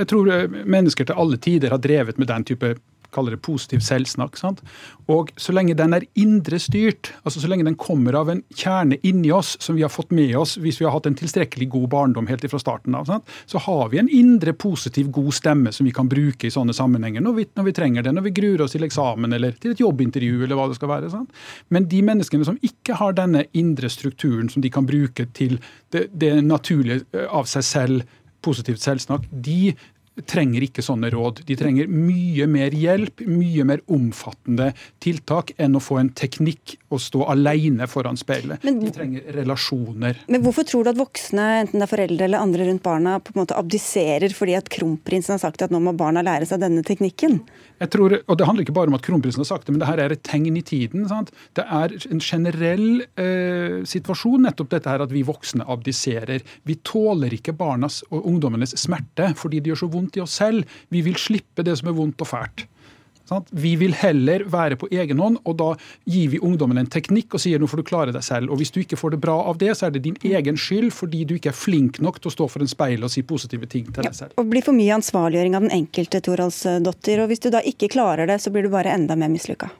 jeg 0.01 0.07
tror 0.11 0.31
mennesker 0.65 1.07
til 1.07 1.21
alle 1.23 1.39
tider 1.41 1.73
har 1.75 1.83
drevet 1.83 2.21
med 2.21 2.31
den 2.31 2.47
type 2.51 2.75
kaller 3.11 3.35
det 3.35 3.41
positiv 3.45 3.83
selvsnakk. 3.85 4.37
Sant? 4.39 4.61
Og 5.11 5.31
så 5.39 5.53
lenge 5.55 5.75
den 5.77 5.95
er 5.95 6.05
indre 6.19 6.59
styrt, 6.61 7.11
altså 7.23 7.43
så 7.43 7.49
lenge 7.51 7.65
den 7.67 7.77
kommer 7.79 8.15
av 8.21 8.31
en 8.31 8.43
kjerne 8.55 8.97
inni 9.07 9.31
oss 9.35 9.55
som 9.63 9.75
vi 9.77 9.83
har 9.85 9.91
fått 9.91 10.13
med 10.15 10.35
oss 10.39 10.57
hvis 10.61 10.79
vi 10.81 10.87
har 10.87 10.95
hatt 10.95 11.09
en 11.09 11.17
tilstrekkelig 11.19 11.67
god 11.73 11.87
barndom 11.91 12.29
helt 12.29 12.45
fra 12.51 12.59
starten 12.61 12.95
av, 12.97 13.07
sant? 13.09 13.27
så 13.45 13.61
har 13.65 13.89
vi 13.91 13.99
en 14.01 14.09
indre 14.11 14.53
positiv, 14.53 15.11
god 15.11 15.33
stemme 15.35 15.73
som 15.75 15.87
vi 15.87 15.93
kan 15.95 16.09
bruke 16.11 16.47
i 16.47 16.53
sånne 16.53 16.75
sammenhenger 16.75 17.23
når 17.23 17.37
vi, 17.37 17.47
når 17.59 17.67
vi 17.67 17.75
trenger 17.77 18.05
det, 18.07 18.15
når 18.15 18.27
vi 18.29 18.35
gruer 18.39 18.65
oss 18.65 18.75
til 18.75 18.87
eksamen 18.87 19.35
eller 19.37 19.55
til 19.61 19.75
et 19.75 19.83
jobbintervju 19.83 20.45
eller 20.45 20.59
hva 20.59 20.69
det 20.71 20.79
skal 20.79 20.91
være. 20.93 21.11
Sant? 21.13 21.43
Men 21.69 21.87
de 21.91 22.01
menneskene 22.05 22.47
som 22.47 22.59
ikke 22.65 22.97
har 22.99 23.15
denne 23.17 23.45
indre 23.57 23.91
strukturen 23.91 24.49
som 24.51 24.63
de 24.63 24.71
kan 24.73 24.87
bruke 24.87 25.27
til 25.37 25.59
det, 25.91 26.07
det 26.13 26.33
naturlige 26.45 27.03
eh, 27.15 27.27
av 27.27 27.49
seg 27.49 27.67
selv, 27.67 28.17
positivt 28.41 28.81
selvsnakk, 28.81 29.27
de 29.29 29.75
trenger 30.27 30.65
ikke 30.65 30.83
sånne 30.83 31.09
råd. 31.13 31.41
De 31.47 31.55
trenger 31.57 31.87
mye 31.91 32.45
mer 32.51 32.75
hjelp, 32.75 33.23
mye 33.29 33.65
mer 33.67 33.81
omfattende 33.91 34.71
tiltak 35.03 35.53
enn 35.61 35.77
å 35.77 35.81
få 35.83 36.01
en 36.01 36.11
teknikk 36.17 36.75
og 36.91 36.99
stå 36.99 37.23
alene 37.31 37.87
foran 37.87 38.19
speilet. 38.19 38.59
Men, 38.67 38.81
de 38.83 38.91
trenger 38.91 39.31
relasjoner. 39.37 40.19
Men 40.31 40.43
hvorfor 40.43 40.67
tror 40.67 40.83
du 40.83 40.91
at 40.91 40.99
voksne, 40.99 41.47
enten 41.63 41.79
det 41.79 41.87
er 41.87 41.93
foreldre 41.93 42.27
eller 42.27 42.43
andre 42.43 42.67
rundt 42.67 42.83
barna, 42.83 43.17
på 43.23 43.33
en 43.33 43.41
måte 43.43 43.57
abdiserer 43.57 44.35
fordi 44.35 44.57
at 44.59 44.67
kronprinsen 44.73 45.37
har 45.37 45.43
sagt 45.45 45.63
at 45.63 45.71
nå 45.71 45.79
må 45.83 45.95
barna 45.97 46.23
lære 46.25 46.49
seg 46.49 46.59
denne 46.63 46.83
teknikken? 46.87 47.39
Jeg 47.81 47.93
tror, 47.95 48.17
og 48.19 48.37
Det 48.37 48.45
handler 48.45 48.67
ikke 48.67 48.75
bare 48.77 48.91
om 48.91 48.97
at 48.99 49.05
kronprinsen 49.05 49.41
har 49.41 49.49
sagt 49.49 49.65
det, 49.67 49.73
men 49.73 49.81
det 49.81 49.89
her 49.89 50.03
er 50.03 50.13
et 50.13 50.23
tegn 50.27 50.59
i 50.59 50.65
tiden. 50.65 51.07
Sant? 51.09 51.31
Det 51.57 51.63
er 51.63 51.95
en 52.11 52.21
generell 52.21 53.05
eh, 53.15 53.79
situasjon, 53.87 54.43
nettopp 54.45 54.75
dette 54.75 54.91
her 54.91 55.05
at 55.05 55.13
vi 55.13 55.23
voksne 55.25 55.65
abdiserer. 55.71 56.43
Vi 56.67 56.77
tåler 56.85 57.33
ikke 57.39 57.55
barnas 57.57 58.01
og 58.11 58.27
ungdommenes 58.27 58.75
smerte 58.77 59.31
fordi 59.39 59.61
det 59.61 59.71
gjør 59.71 59.83
så 59.85 59.89
vondt 59.93 60.00
vondt 60.01 60.19
i 60.19 60.25
oss 60.25 60.35
selv. 60.41 60.67
Vi 60.89 61.05
vil 61.05 61.15
slippe 61.21 61.63
det 61.63 61.77
som 61.79 61.93
er 61.93 61.97
vondt 62.01 62.25
og 62.25 62.33
fælt. 62.33 62.67
Vi 63.51 63.75
vil 63.79 63.93
heller 63.95 64.43
være 64.51 64.75
på 64.75 64.89
egen 64.91 65.19
hånd, 65.21 65.37
og 65.47 65.55
da 65.59 65.69
gir 66.09 66.31
vi 66.33 66.39
ungdommen 66.43 66.81
en 66.81 66.89
teknikk 66.91 67.37
og 67.37 67.43
sier 67.43 67.61
nå 67.61 67.69
får 67.71 67.81
du 67.81 67.87
klare 67.87 68.15
deg 68.15 68.25
selv. 68.25 68.51
Og 68.51 68.59
Hvis 68.59 68.73
du 68.75 68.81
ikke 68.81 68.99
får 68.99 69.15
det 69.15 69.21
bra 69.23 69.37
av 69.47 69.59
det, 69.61 69.71
så 69.77 69.87
er 69.87 69.95
det 69.95 70.03
din 70.07 70.17
egen 70.19 70.59
skyld 70.59 70.91
fordi 70.95 71.23
du 71.27 71.37
ikke 71.37 71.53
er 71.53 71.57
flink 71.57 72.01
nok 72.03 72.19
til 72.19 72.31
å 72.31 72.35
stå 72.35 72.49
for 72.51 72.65
en 72.65 72.71
speil 72.71 73.03
og 73.07 73.13
si 73.13 73.23
positive 73.23 73.69
ting 73.71 73.87
til 73.87 74.03
deg 74.03 74.17
selv. 74.17 74.35
Ja, 74.35 74.41
og 74.41 74.51
blir 74.51 74.65
for 74.65 74.75
mye 74.75 74.97
ansvarliggjøring 74.97 75.55
av 75.55 75.67
den 75.67 75.77
enkelte, 75.77 76.23
Toralsdottir. 76.25 77.23
Og 77.23 77.31
hvis 77.31 77.43
du 77.45 77.51
da 77.53 77.63
ikke 77.63 77.91
klarer 77.93 78.27
det, 78.27 78.41
så 78.43 78.51
blir 78.51 78.67
du 78.67 78.73
bare 78.73 78.91
enda 78.97 79.15
mer 79.15 79.31
mislykka. 79.31 79.71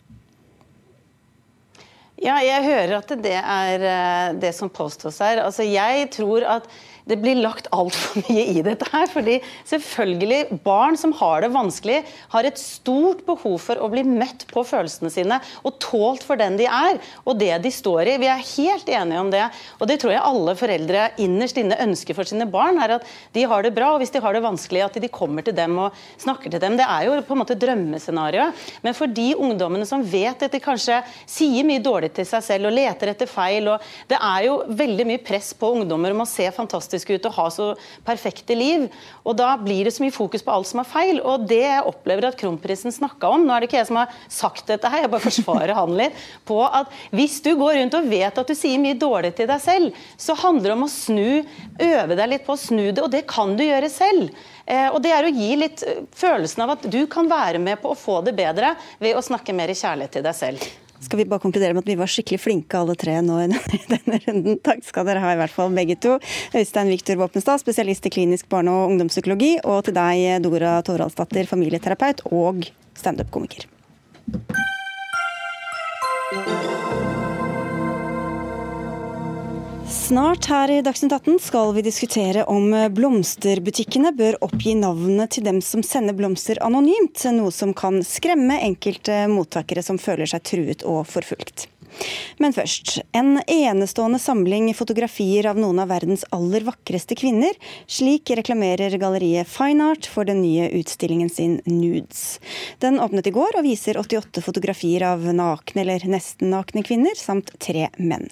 Ja, 2.22 2.36
jeg 2.46 2.62
hører 2.68 3.00
at 3.00 3.12
det 3.24 3.34
er 3.40 3.84
eh, 3.90 4.34
det 4.38 4.54
som 4.54 4.70
påstås 4.70 5.18
her. 5.26 5.42
Altså, 5.42 5.66
jeg 5.66 6.06
tror 6.14 6.46
at 6.46 6.68
det 7.10 7.18
blir 7.22 7.40
lagt 7.42 7.70
altfor 7.74 8.22
mye 8.28 8.46
i 8.54 8.64
dette 8.66 8.88
her. 8.92 9.08
fordi 9.12 9.40
selvfølgelig, 9.70 10.60
barn 10.66 10.98
som 11.00 11.14
har 11.20 11.42
det 11.44 11.52
vanskelig, 11.54 12.02
har 12.34 12.48
et 12.48 12.60
stort 12.62 13.26
behov 13.28 13.58
for 13.64 13.82
å 13.82 13.90
bli 13.92 14.04
møtt 14.08 14.46
på 14.52 14.64
følelsene 14.68 15.12
sine 15.14 15.40
og 15.66 15.80
tålt 15.84 16.26
for 16.26 16.40
den 16.40 16.58
de 16.60 16.68
er 16.68 17.00
og 17.26 17.38
det 17.40 17.54
de 17.64 17.72
står 17.74 18.14
i. 18.14 18.18
Vi 18.22 18.30
er 18.32 18.46
helt 18.54 18.90
enige 18.90 19.22
om 19.22 19.32
det. 19.34 19.44
Og 19.80 19.90
det 19.90 20.00
tror 20.02 20.16
jeg 20.16 20.24
alle 20.26 20.56
foreldre 20.60 21.08
innerst 21.22 21.60
inne 21.62 21.80
ønsker 21.84 22.18
for 22.18 22.28
sine 22.28 22.48
barn, 22.50 22.80
er 22.82 22.98
at 22.98 23.08
de 23.36 23.46
har 23.50 23.66
det 23.66 23.74
bra. 23.76 23.94
Og 23.96 24.02
hvis 24.04 24.14
de 24.14 24.22
har 24.24 24.36
det 24.36 24.44
vanskelig, 24.46 24.84
at 24.86 25.00
de 25.02 25.12
kommer 25.12 25.46
til 25.46 25.56
dem 25.58 25.78
og 25.82 25.98
snakker 26.22 26.54
til 26.54 26.62
dem. 26.64 26.78
Det 26.80 26.88
er 26.88 27.08
jo 27.08 27.18
på 27.26 27.36
en 27.36 27.42
måte 27.44 27.58
drømmescenarioet. 27.60 28.66
Men 28.86 28.98
for 28.98 29.12
de 29.12 29.32
ungdommene 29.38 29.88
som 29.90 30.04
vet 30.06 30.46
at 30.46 30.54
de 30.54 30.62
kanskje 30.64 31.02
sier 31.30 31.66
mye 31.68 31.84
dårlig 31.84 32.12
til 32.16 32.28
seg 32.28 32.46
selv 32.46 32.70
og 32.70 32.76
leter 32.76 33.12
etter 33.14 33.30
feil, 33.30 33.70
og 33.74 33.92
det 34.10 34.18
er 34.18 34.48
jo 34.48 34.60
veldig 34.68 35.08
mye 35.08 35.24
press 35.26 35.52
på 35.58 35.72
ungdommer 35.76 36.16
om 36.16 36.24
å 36.24 36.30
se 36.30 36.48
fantastiske 36.92 37.16
ut 37.16 37.28
og 37.30 37.36
ha 37.38 37.48
så 37.52 37.68
perfekte 38.06 38.56
liv. 38.56 38.88
Og 39.24 39.36
da 39.38 39.56
blir 39.58 39.86
det 39.86 39.94
så 39.96 40.04
mye 40.04 40.14
fokus 40.14 40.44
på 40.44 40.52
alt 40.52 40.68
som 40.68 40.82
er 40.82 40.90
feil. 40.90 41.22
Og 41.22 41.48
det 41.48 41.62
jeg 41.64 41.88
opplever 41.88 42.28
at 42.28 42.38
kronprinsen 42.40 42.92
snakka 42.92 43.32
om, 43.32 43.46
nå 43.46 43.54
er 43.54 43.62
det 43.62 43.70
ikke 43.70 43.80
jeg 43.80 43.90
som 43.90 44.02
har 44.02 44.16
sagt 44.30 44.68
dette 44.68 44.90
her, 44.90 45.06
jeg 45.06 45.12
bare 45.12 45.26
forsvarer 45.26 45.76
han 45.78 45.96
litt, 45.98 46.18
på 46.46 46.60
at 46.66 46.92
hvis 47.16 47.40
du 47.44 47.54
går 47.60 47.80
rundt 47.80 47.98
og 47.98 48.10
vet 48.12 48.38
at 48.38 48.48
du 48.48 48.56
sier 48.58 48.82
mye 48.82 48.98
dårlig 49.00 49.34
til 49.38 49.50
deg 49.50 49.62
selv, 49.64 50.02
så 50.18 50.36
handler 50.38 50.72
det 50.72 50.78
om 50.78 50.88
å 50.88 50.92
snu, 50.92 51.44
øve 51.82 52.18
deg 52.18 52.34
litt 52.34 52.46
på 52.48 52.56
å 52.56 52.60
snu 52.60 52.84
det, 52.92 53.02
og 53.02 53.12
det 53.14 53.26
kan 53.30 53.56
du 53.58 53.66
gjøre 53.66 53.92
selv. 53.92 54.30
Eh, 54.66 54.88
og 54.92 55.02
det 55.04 55.14
er 55.16 55.28
å 55.28 55.34
gi 55.34 55.56
litt 55.60 55.84
eh, 55.88 56.04
følelsen 56.16 56.66
av 56.66 56.76
at 56.78 56.88
du 56.92 57.02
kan 57.12 57.30
være 57.32 57.62
med 57.62 57.82
på 57.82 57.94
å 57.94 57.98
få 57.98 58.22
det 58.26 58.36
bedre 58.38 58.76
ved 59.02 59.18
å 59.18 59.26
snakke 59.26 59.56
mer 59.58 59.74
kjærlighet 59.74 60.20
til 60.20 60.26
deg 60.28 60.38
selv 60.38 60.91
skal 61.02 61.22
vi 61.22 61.28
bare 61.30 61.44
konkludere 61.44 61.76
med 61.76 61.84
at 61.84 61.92
vi 61.92 61.98
var 62.00 62.12
skikkelig 62.12 62.40
flinke 62.42 62.80
alle 62.80 62.96
tre 63.00 63.18
nå 63.26 63.40
i 63.44 63.50
denne 63.94 64.20
runden. 64.26 64.60
Takk 64.64 64.84
skal 64.88 65.08
dere 65.10 65.24
ha, 65.24 65.34
i 65.36 65.40
hvert 65.42 65.56
fall 65.56 65.74
begge 65.76 65.98
to. 66.02 66.18
Øystein 66.58 66.92
Viktor 66.94 67.20
Våpenstad, 67.22 67.62
spesialist 67.64 68.06
i 68.08 68.14
klinisk 68.14 68.50
barne- 68.52 68.74
og 68.74 68.94
ungdomspsykologi. 68.94 69.58
Og 69.66 69.86
til 69.88 69.98
deg, 69.98 70.44
Dora 70.46 70.78
Toralsdatter, 70.86 71.50
familieterapeut 71.50 72.26
og 72.32 72.70
standup-komiker. 72.98 73.68
Snart 79.92 80.46
her 80.46 80.72
i 80.72 80.82
Dagsnytt 80.82 81.12
18 81.12 81.40
skal 81.40 81.74
vi 81.76 81.82
diskutere 81.84 82.46
om 82.48 82.72
blomsterbutikkene 82.96 84.14
bør 84.16 84.38
oppgi 84.48 84.72
navnene 84.80 85.26
til 85.28 85.44
dem 85.44 85.60
som 85.60 85.84
sender 85.84 86.16
blomster 86.16 86.62
anonymt, 86.64 87.26
noe 87.36 87.52
som 87.52 87.74
kan 87.76 88.00
skremme 88.08 88.56
enkelte 88.64 89.26
mottakere 89.28 89.84
som 89.84 90.00
føler 90.00 90.32
seg 90.32 90.46
truet 90.48 90.88
og 90.88 91.04
forfulgt. 91.12 91.68
Men 92.40 92.56
først. 92.56 93.02
En 93.12 93.42
enestående 93.44 94.20
samling 94.24 94.72
fotografier 94.80 95.50
av 95.52 95.60
noen 95.60 95.84
av 95.84 95.92
verdens 95.92 96.24
aller 96.32 96.64
vakreste 96.64 97.18
kvinner. 97.20 97.52
Slik 97.84 98.32
reklamerer 98.40 98.96
galleriet 99.02 99.52
Fine 99.52 99.92
Art 99.92 100.08
for 100.08 100.24
den 100.24 100.40
nye 100.46 100.72
utstillingen 100.80 101.30
sin 101.30 101.60
Nudes. 101.68 102.40
Den 102.80 103.00
åpnet 103.04 103.28
i 103.28 103.36
går 103.36 103.60
og 103.60 103.68
viser 103.68 104.00
88 104.00 104.46
fotografier 104.46 105.10
av 105.12 105.28
nakne 105.36 105.84
eller 105.84 106.08
nesten 106.16 106.56
nakne 106.56 106.88
kvinner, 106.88 107.20
samt 107.20 107.52
tre 107.60 107.90
menn. 108.00 108.32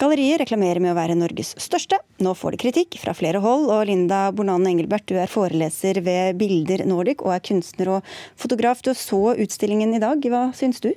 Galleriet 0.00 0.40
reklamerer 0.42 0.80
med 0.82 0.94
å 0.94 0.98
være 0.98 1.18
Norges 1.18 1.52
største. 1.60 2.00
Nå 2.22 2.34
får 2.38 2.56
de 2.56 2.62
kritikk 2.64 2.98
fra 3.02 3.14
flere 3.16 3.42
hold. 3.44 3.68
Og 3.72 3.84
Linda 3.90 4.26
Bornane 4.34 4.72
Engelbert, 4.72 5.08
du 5.10 5.18
er 5.20 5.30
foreleser 5.30 6.02
ved 6.06 6.40
Bilder 6.40 6.86
Nordic 6.88 7.24
og 7.24 7.34
er 7.36 7.44
kunstner 7.50 7.96
og 7.98 8.16
fotograf. 8.40 8.82
Du 8.84 8.94
så 8.96 9.36
utstillingen 9.36 9.94
i 9.96 10.02
dag. 10.02 10.24
Hva 10.30 10.48
syns 10.56 10.82
du? 10.84 10.92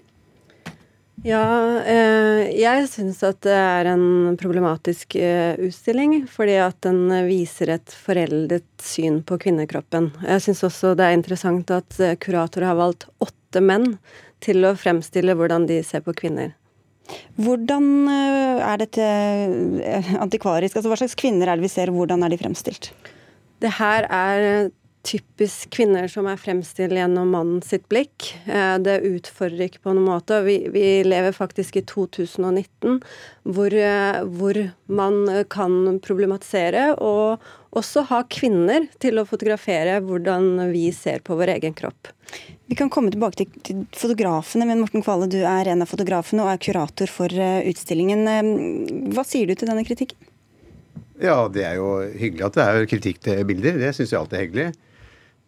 Ja, 1.23 1.79
eh, 1.87 2.49
jeg 2.59 2.87
syns 2.91 3.21
at 3.23 3.43
det 3.45 3.53
er 3.55 3.87
en 3.93 4.35
problematisk 4.39 5.15
eh, 5.15 5.53
utstilling, 5.61 6.25
fordi 6.27 6.57
at 6.59 6.81
den 6.83 7.05
viser 7.29 7.71
et 7.77 7.93
foreldet 7.95 8.65
syn 8.83 9.21
på 9.23 9.37
kvinnekroppen. 9.45 10.09
Jeg 10.25 10.43
syns 10.43 10.65
også 10.67 10.91
det 10.99 11.07
er 11.07 11.15
interessant 11.15 11.71
at 11.71 11.99
eh, 12.03 12.17
kuratorer 12.19 12.73
har 12.73 12.81
valgt 12.81 13.07
åtte 13.23 13.63
menn 13.63 13.93
til 14.43 14.67
å 14.67 14.73
fremstille 14.75 15.37
hvordan 15.39 15.69
de 15.69 15.79
ser 15.87 16.03
på 16.03 16.15
kvinner. 16.17 16.57
Hvordan 17.35 17.87
er 18.11 18.79
dette 18.81 19.07
antikvarisk? 20.21 20.77
Altså, 20.77 20.91
hva 20.91 20.99
slags 21.01 21.17
kvinner 21.19 21.49
er 21.49 21.59
det 21.59 21.67
vi 21.67 21.73
ser, 21.73 21.91
og 21.91 22.03
hvordan 22.03 22.23
er 22.23 22.33
de 22.33 22.39
fremstilt? 22.39 22.93
Det 23.63 23.75
her 23.79 24.07
er 24.11 24.71
typisk 25.03 25.73
kvinner 25.75 26.07
som 26.07 26.27
er 26.31 26.39
fremstilt 26.39 26.95
gjennom 26.95 27.33
mannen 27.35 27.59
sitt 27.65 27.85
blikk. 27.91 28.29
Eh, 28.47 28.77
det 28.83 29.01
utfordrer 29.07 29.67
ikke 29.67 29.83
på 29.83 29.95
noen 29.95 30.07
måte. 30.07 30.39
Vi, 30.47 30.57
vi 30.71 31.03
lever 31.05 31.35
faktisk 31.35 31.77
i 31.79 31.83
2019 31.89 33.01
hvor, 33.43 33.75
eh, 33.75 34.21
hvor, 34.23 34.61
man 34.87 35.45
kan 35.51 35.99
problematisere 36.03 36.93
og 37.01 37.43
også 37.75 38.05
ha 38.11 38.21
kvinner 38.31 38.87
til 39.03 39.19
å 39.19 39.27
fotografere 39.27 39.99
hvordan 40.05 40.69
vi 40.71 40.89
ser 40.95 41.23
på 41.25 41.35
vår 41.39 41.57
egen 41.57 41.75
kropp. 41.75 42.11
Vi 42.73 42.77
kan 42.79 42.89
komme 42.89 43.11
tilbake 43.13 43.37
til, 43.37 43.49
til 43.61 43.81
fotografene, 43.93 44.65
men 44.65 44.79
Morten 44.81 45.03
Kvale, 45.05 45.27
du 45.29 45.43
er 45.45 45.67
en 45.69 45.83
av 45.85 45.91
fotografene 45.91 46.41
og 46.41 46.47
er 46.49 46.61
kurator 46.65 47.11
for 47.13 47.29
eh, 47.29 47.67
utstillingen. 47.69 48.25
Hva 49.13 49.21
sier 49.29 49.45
du 49.45 49.53
til 49.53 49.69
denne 49.69 49.83
kritikken? 49.85 50.17
Ja, 51.21 51.35
det 51.53 51.67
er 51.67 51.77
jo 51.77 51.91
hyggelig 52.17 52.47
at 52.47 52.57
det 52.57 52.65
er 52.65 52.87
kritikk 52.89 53.21
til 53.21 53.43
bilder. 53.45 53.77
Det 53.77 53.91
syns 53.93 54.15
jeg 54.15 54.17
alltid 54.17 54.39
er 54.39 54.43
hyggelig. 54.47 54.65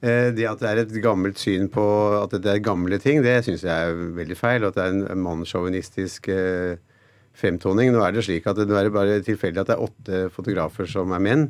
Eh, 0.05 0.27
det 0.37 0.45
at 0.51 0.61
det 0.61 0.69
er 0.69 0.83
et 0.83 0.93
gammelt 1.01 1.41
syn 1.41 1.65
på 1.73 1.87
at 2.19 2.37
det 2.37 2.51
er 2.51 2.61
gamle 2.69 3.01
ting, 3.01 3.25
det 3.25 3.39
syns 3.47 3.65
jeg 3.65 3.73
er 3.73 4.05
veldig 4.21 4.37
feil. 4.37 4.61
Og 4.61 4.69
At 4.69 4.77
det 4.77 4.85
er 4.85 5.15
en 5.15 5.25
mannssjåvinistisk 5.25 6.29
eh, 6.29 6.77
fremtoning. 7.41 7.89
Nå 7.89 8.05
er 8.05 8.13
det 8.13 8.27
slik 8.29 8.45
at 8.53 8.61
det 8.61 8.69
er 8.69 8.93
bare 8.93 9.17
tilfeldig 9.25 9.65
at 9.65 9.73
det 9.73 9.79
er 9.79 9.87
åtte 9.89 10.25
fotografer 10.37 10.93
som 10.93 11.17
er 11.17 11.25
menn. 11.31 11.49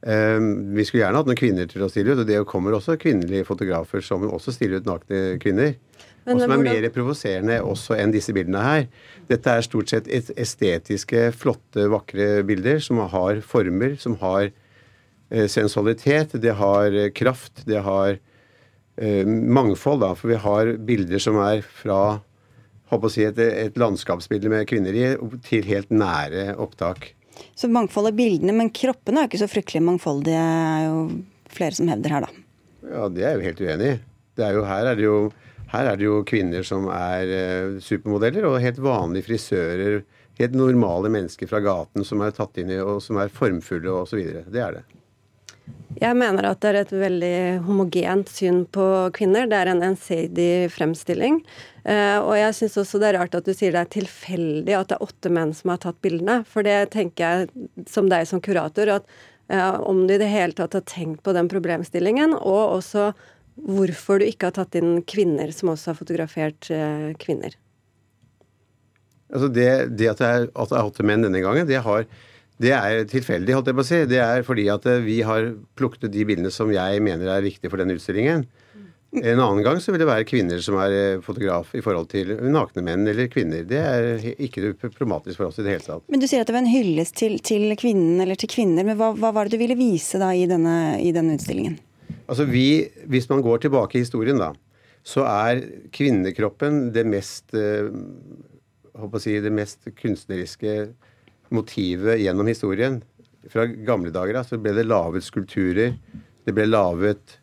Eh, 0.00 0.38
vi 0.76 0.86
skulle 0.86 1.04
gjerne 1.04 1.20
hatt 1.20 1.28
noen 1.28 1.40
kvinner 1.40 1.68
til 1.70 1.84
å 1.84 1.90
stille 1.92 2.14
ut, 2.14 2.22
og 2.22 2.28
det 2.28 2.40
kommer 2.48 2.76
også 2.76 2.98
kvinnelige 3.00 3.48
fotografer 3.48 4.04
som 4.04 4.24
også 4.28 4.54
stiller 4.56 4.80
ut 4.80 4.88
nakne 4.88 5.36
kvinner. 5.42 5.76
Og 6.30 6.40
som 6.42 6.52
er 6.52 6.62
mer 6.62 6.86
provoserende 6.92 7.62
også 7.64 7.96
enn 7.96 8.12
disse 8.14 8.32
bildene 8.36 8.60
her. 8.62 8.88
Dette 9.30 9.54
er 9.56 9.64
stort 9.64 9.90
sett 9.90 10.08
estetiske, 10.10 11.30
flotte, 11.32 11.88
vakre 11.90 12.42
bilder 12.46 12.82
som 12.84 13.00
har 13.12 13.40
former, 13.46 13.96
som 13.98 14.18
har 14.20 14.50
Eh, 15.30 15.46
sensualitet, 15.46 16.32
det 16.42 16.56
har 16.58 16.92
eh, 16.92 17.10
kraft, 17.10 17.62
det 17.64 17.78
har 17.86 18.18
eh, 18.96 19.26
mangfold. 19.26 20.02
Da, 20.02 20.14
for 20.18 20.32
vi 20.32 20.40
har 20.42 20.72
bilder 20.86 21.22
som 21.22 21.38
er 21.44 21.62
fra 21.62 22.18
håper 22.90 23.06
å 23.06 23.12
si 23.14 23.22
et, 23.22 23.38
et 23.38 23.78
landskapsbilde 23.78 24.50
med 24.50 24.66
kvinner 24.66 24.96
i, 24.98 25.06
til 25.46 25.68
helt 25.70 25.94
nære 25.94 26.56
opptak. 26.58 27.12
Så 27.58 27.70
mangfold 27.72 28.10
av 28.12 28.16
bildene, 28.18 28.54
men 28.56 28.72
kroppene 28.74 29.22
er 29.22 29.26
jo 29.26 29.32
ikke 29.32 29.42
så 29.44 29.50
fryktelig 29.50 29.84
mangfoldige, 29.86 30.40
er 30.40 30.86
jo 30.88 31.02
flere 31.50 31.76
som 31.76 31.90
hevder 31.90 32.16
her, 32.16 32.26
da. 32.26 32.46
Ja, 32.90 33.08
det 33.12 33.24
er 33.24 33.34
jeg 33.34 33.40
jo 33.40 33.46
helt 33.48 33.62
uenig 33.66 33.90
i. 33.90 33.98
Her 34.40 34.56
er 34.94 35.02
her 35.70 35.86
er 35.86 35.98
det 35.98 36.06
jo 36.06 36.22
kvinner 36.26 36.64
som 36.66 36.88
er 36.90 37.30
eh, 37.30 37.76
supermodeller, 37.84 38.48
og 38.48 38.62
helt 38.62 38.80
vanlige 38.82 39.28
frisører. 39.28 40.00
Helt 40.40 40.56
normale 40.56 41.10
mennesker 41.12 41.50
fra 41.50 41.60
gaten 41.62 42.06
som 42.06 42.22
er 42.24 42.32
tatt 42.34 42.58
inn 42.58 42.72
i, 42.72 42.80
og 42.80 42.98
som 43.04 43.20
er 43.20 43.30
formfulle 43.30 43.92
osv. 43.92 44.22
Det 44.50 44.64
er 44.64 44.80
det. 44.80 44.86
Jeg 46.00 46.16
mener 46.16 46.48
at 46.48 46.62
det 46.62 46.70
er 46.70 46.78
et 46.80 46.94
veldig 46.96 47.36
homogent 47.66 48.30
syn 48.32 48.64
på 48.72 48.86
kvinner. 49.14 49.46
Det 49.50 49.58
er 49.58 49.70
en 49.70 49.84
ensidig 49.90 50.70
fremstilling. 50.74 51.42
Eh, 51.84 52.18
og 52.20 52.34
jeg 52.36 52.56
syns 52.56 52.76
også 52.82 53.00
det 53.00 53.10
er 53.10 53.18
rart 53.20 53.34
at 53.38 53.46
du 53.46 53.54
sier 53.56 53.72
det 53.74 53.82
er 53.84 53.92
tilfeldig 53.94 54.76
at 54.76 54.90
det 54.90 54.98
er 54.98 55.06
åtte 55.06 55.32
menn 55.32 55.54
som 55.56 55.72
har 55.72 55.82
tatt 55.82 56.00
bildene. 56.04 56.40
For 56.48 56.66
det 56.66 56.92
tenker 56.94 57.24
jeg, 57.24 57.68
som 57.90 58.10
deg 58.12 58.28
som 58.28 58.42
kurator, 58.44 58.92
at 59.00 59.08
eh, 59.52 59.76
om 59.80 60.04
du 60.06 60.14
i 60.14 60.20
det 60.20 60.30
hele 60.32 60.56
tatt 60.56 60.76
har 60.76 60.86
tenkt 60.88 61.24
på 61.26 61.34
den 61.36 61.50
problemstillingen, 61.52 62.36
og 62.36 62.80
også 62.80 63.10
hvorfor 63.60 64.20
du 64.20 64.28
ikke 64.28 64.50
har 64.50 64.56
tatt 64.56 64.76
inn 64.78 65.00
kvinner 65.08 65.52
som 65.52 65.72
også 65.72 65.92
har 65.92 66.00
fotografert 66.00 66.70
eh, 66.74 67.10
kvinner. 67.20 67.56
Altså 69.30 69.50
det, 69.52 69.70
det 69.94 70.10
at, 70.10 70.18
det 70.20 70.28
er, 70.28 70.48
at 70.50 70.72
det 70.72 70.78
er 70.78 70.90
åtte 70.90 71.06
menn 71.06 71.24
denne 71.24 71.42
gangen, 71.44 71.68
det 71.68 71.84
har 71.84 72.08
det 72.60 72.74
er 72.76 73.06
tilfeldig, 73.08 73.54
holdt 73.56 73.70
jeg 73.70 73.76
på 73.78 73.80
å 73.80 73.88
si. 73.88 73.98
Det 74.04 74.18
er 74.20 74.42
fordi 74.44 74.66
at 74.68 74.84
vi 75.00 75.22
har 75.24 75.46
plukket 75.80 76.10
de 76.12 76.26
bildene 76.28 76.50
som 76.52 76.68
jeg 76.68 77.00
mener 77.00 77.30
er 77.32 77.46
viktige 77.46 77.72
for 77.72 77.80
den 77.80 77.94
utstillingen. 77.94 78.44
En 79.10 79.40
annen 79.42 79.64
gang 79.66 79.80
så 79.82 79.90
vil 79.90 80.04
det 80.04 80.06
være 80.06 80.26
kvinner 80.28 80.60
som 80.62 80.76
er 80.78 80.92
eh, 80.94 81.22
fotograf 81.24 81.72
i 81.74 81.82
forhold 81.82 82.06
til 82.12 82.28
nakne 82.46 82.84
menn 82.86 83.08
eller 83.10 83.26
kvinner. 83.32 83.64
Det 83.66 83.80
er 83.82 84.20
ikke 84.38 84.70
problematisk 84.78 85.40
for 85.40 85.48
oss 85.48 85.58
i 85.58 85.64
det 85.66 85.74
hele 85.74 85.82
tatt. 85.82 86.04
Men 86.06 86.22
Du 86.22 86.28
sier 86.30 86.44
at 86.44 86.50
det 86.50 86.54
var 86.54 86.62
en 86.62 86.70
hyllest 86.70 87.16
til, 87.18 87.34
til 87.42 87.74
kvinnen 87.80 88.22
eller 88.22 88.38
til 88.38 88.52
kvinner. 88.52 88.86
Men 88.86 88.98
hva, 89.00 89.10
hva, 89.18 89.32
var 89.34 89.48
det 89.48 89.58
du 89.58 89.64
ville 89.64 89.78
vise 89.78 90.20
da 90.22 90.30
i 90.30 90.46
denne, 90.50 90.76
i 91.02 91.10
denne 91.16 91.34
utstillingen? 91.34 91.80
Altså 92.30 92.46
vi, 92.46 92.86
Hvis 93.10 93.26
man 93.32 93.42
går 93.42 93.66
tilbake 93.66 93.98
i 93.98 94.04
historien, 94.04 94.38
da, 94.38 94.52
så 95.02 95.26
er 95.26 95.64
kvinnekroppen 95.90 96.92
det 96.94 97.06
mest, 97.10 97.50
eh, 97.58 97.90
si, 99.18 99.38
det 99.42 99.54
mest 99.58 99.90
kunstneriske 99.98 100.76
motivet 101.50 102.22
gjennom 102.22 102.46
historien. 102.46 103.02
Fra 103.50 103.66
gamle 103.66 104.14
dager 104.14 104.38
da, 104.38 104.46
så 104.46 104.60
ble 104.60 104.76
det 104.78 104.86
laget 104.86 105.26
skulpturer. 105.26 105.96
Det 106.46 106.54
ble 106.54 106.70
laget 106.70 107.39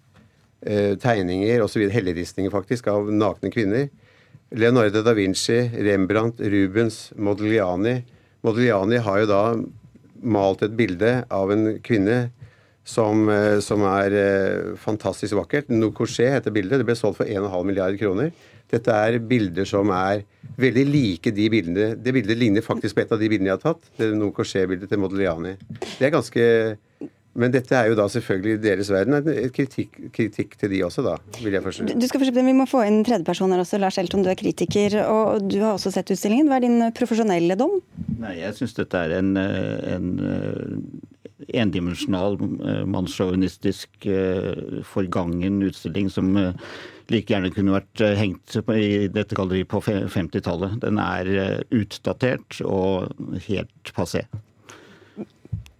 tegninger 0.63 1.61
osv. 1.61 1.83
Helleristninger, 1.93 2.51
faktisk, 2.51 2.87
av 2.89 3.11
nakne 3.13 3.51
kvinner. 3.53 3.89
Leonardo 4.55 5.03
da 5.03 5.13
Vinci, 5.13 5.59
Rembrandt, 5.85 6.39
Rubens, 6.39 7.11
Modigliani. 7.15 7.99
Modigliani 8.41 9.01
har 9.03 9.19
jo 9.21 9.29
da 9.29 9.41
malt 10.23 10.63
et 10.65 10.75
bilde 10.77 11.11
av 11.33 11.51
en 11.51 11.77
kvinne 11.83 12.29
som, 12.87 13.27
eh, 13.29 13.59
som 13.59 13.83
er 13.83 14.15
eh, 14.15 14.75
fantastisk 14.79 15.35
vakkert. 15.35 15.67
Nocorché 15.67 16.29
heter 16.31 16.53
bildet. 16.55 16.79
Det 16.79 16.87
ble 16.87 16.95
solgt 16.95 17.19
for 17.19 17.27
1,5 17.27 17.67
milliarder 17.67 17.99
kroner. 17.99 18.31
Dette 18.71 18.91
er 18.91 19.19
bilder 19.19 19.67
som 19.67 19.91
er 19.95 20.23
veldig 20.59 20.83
like 20.89 21.31
de 21.31 21.45
bildene 21.47 21.85
Det 22.03 22.11
bildet 22.11 22.35
ligner 22.35 22.63
faktisk 22.63 22.97
på 22.97 23.05
et 23.05 23.11
av 23.15 23.19
de 23.19 23.29
bildene 23.31 23.51
jeg 23.51 23.59
har 23.59 23.63
tatt. 23.63 23.91
Det 23.99 24.11
Nocorché-bildet 24.15 24.91
til 24.91 24.99
Modigliani. 25.03 25.55
Det 25.97 26.07
er 26.07 26.15
ganske 26.15 26.47
men 27.37 27.53
dette 27.53 27.75
er 27.77 27.91
jo 27.91 27.97
da 27.97 28.07
selvfølgelig 28.09 28.55
i 28.55 28.61
deres 28.63 28.89
verden 28.89 29.17
et 29.19 29.53
kritikk, 29.53 29.99
kritikk, 30.15 30.55
til 30.57 30.71
de 30.73 30.81
også, 30.87 31.03
da, 31.05 31.17
vil 31.37 31.53
jeg 31.53 31.63
forstå. 31.65 31.85
Du 31.93 32.07
skal 32.09 32.23
forstå, 32.23 32.45
Vi 32.47 32.55
må 32.57 32.65
få 32.69 32.81
inn 32.87 33.03
tredjepersoner 33.05 33.61
også. 33.61 33.77
Lars 33.81 33.99
Elton, 34.01 34.23
du 34.25 34.31
er 34.31 34.39
kritiker, 34.39 34.97
og 35.05 35.45
du 35.45 35.59
har 35.61 35.75
også 35.75 35.93
sett 35.93 36.09
utstillingen. 36.13 36.49
Hva 36.49 36.57
er 36.57 36.65
din 36.65 36.87
profesjonelle 36.97 37.57
dom? 37.59 37.77
Nei, 38.23 38.39
Jeg 38.39 38.57
syns 38.57 38.73
dette 38.79 38.97
er 38.97 39.19
en, 39.19 39.37
en 39.37 40.09
endimensjonal, 41.53 42.39
mannssjåvinistisk, 42.89 44.09
forgangen 44.89 45.61
utstilling 45.67 46.09
som 46.09 46.33
like 47.07 47.31
gjerne 47.31 47.53
kunne 47.53 47.77
vært 47.77 48.01
hengt 48.17 48.57
i 48.73 49.05
dette 49.13 49.37
galleriet 49.37 49.69
på 49.71 49.83
50-tallet. 49.85 50.81
Den 50.81 50.97
er 50.99 51.29
utdatert 51.69 52.63
og 52.65 53.13
helt 53.45 53.93
passé. 53.95 54.25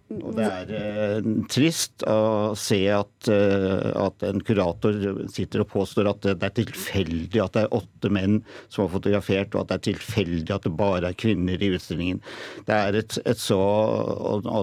Og 0.08 0.32
det 0.38 0.44
er 0.46 0.70
eh, 0.72 1.26
trist 1.52 2.04
å 2.08 2.54
se 2.56 2.78
at, 2.96 3.28
eh, 3.28 3.88
at, 3.92 4.22
en 4.24 4.40
kurator 4.40 4.96
sitter 5.28 5.64
og 5.64 5.68
påstår 5.74 6.08
at 6.08 6.24
det 6.24 6.48
er 6.48 6.54
tilfeldig 6.56 7.42
at 7.44 7.56
det 7.58 7.64
er 7.66 7.76
åtte 7.76 8.08
menn 8.14 8.38
som 8.72 8.86
har 8.86 8.94
fotografert, 8.94 9.52
og 9.52 9.66
at 9.66 9.68
det 9.68 9.76
er 9.76 9.84
tilfeldig 9.90 10.54
at 10.54 10.64
det 10.64 10.72
bare 10.78 11.10
er 11.10 11.18
kvinner 11.20 11.60
i 11.60 11.70
utstillingen. 11.76 12.22
Det 12.64 12.78
er 12.78 12.96
et, 13.02 13.18
et 13.28 13.42
så 13.42 13.58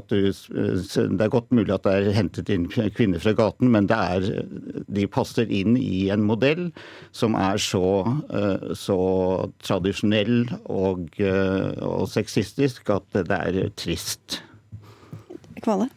du, 0.10 0.18
Det 0.34 1.28
er 1.28 1.34
godt 1.36 1.54
mulig 1.54 1.76
at 1.76 1.86
det 1.86 1.94
er 1.94 2.18
hentet 2.18 2.50
inn 2.50 2.66
kvinner 2.72 3.22
fra 3.22 3.36
gaten, 3.38 3.70
men 3.76 3.92
det 3.92 4.02
er, 4.02 4.28
de 4.90 5.06
passer 5.06 5.52
inn 5.54 5.78
i 5.78 6.08
en 6.14 6.26
modell 6.26 6.72
som 7.14 7.38
er 7.38 7.62
så, 7.62 7.86
eh, 8.34 8.74
så 8.74 9.00
tradisjonell 9.62 10.48
og, 10.66 11.08
eh, 11.22 11.72
og 11.86 12.10
sexistisk 12.10 12.90
at 12.98 13.22
det 13.30 13.42
er 13.42 13.62
trist. 13.78 14.42
Kvale? 15.64 15.88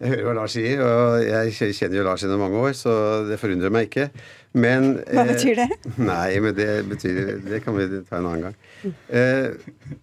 Jeg 0.00 0.14
hører 0.14 0.26
hva 0.30 0.34
Lars 0.38 0.54
sier, 0.56 0.80
og 0.80 1.24
jeg 1.26 1.74
kjenner 1.76 1.98
jo 1.98 2.04
Lars 2.06 2.22
gjennom 2.24 2.40
mange 2.40 2.60
år, 2.60 2.76
så 2.76 2.92
det 3.28 3.36
forundrer 3.40 3.72
meg 3.72 3.90
ikke. 3.90 4.06
Men 4.56 4.94
Hva 5.04 5.26
betyr 5.28 5.58
det? 5.60 5.66
Eh, 5.76 5.98
nei, 6.10 6.38
men 6.42 6.54
det 6.56 6.70
betyr 6.88 7.18
Det 7.44 7.60
kan 7.62 7.76
vi 7.76 7.84
ta 8.08 8.16
en 8.18 8.30
annen 8.30 8.46
gang. 8.48 8.94
Eh, 9.12 9.98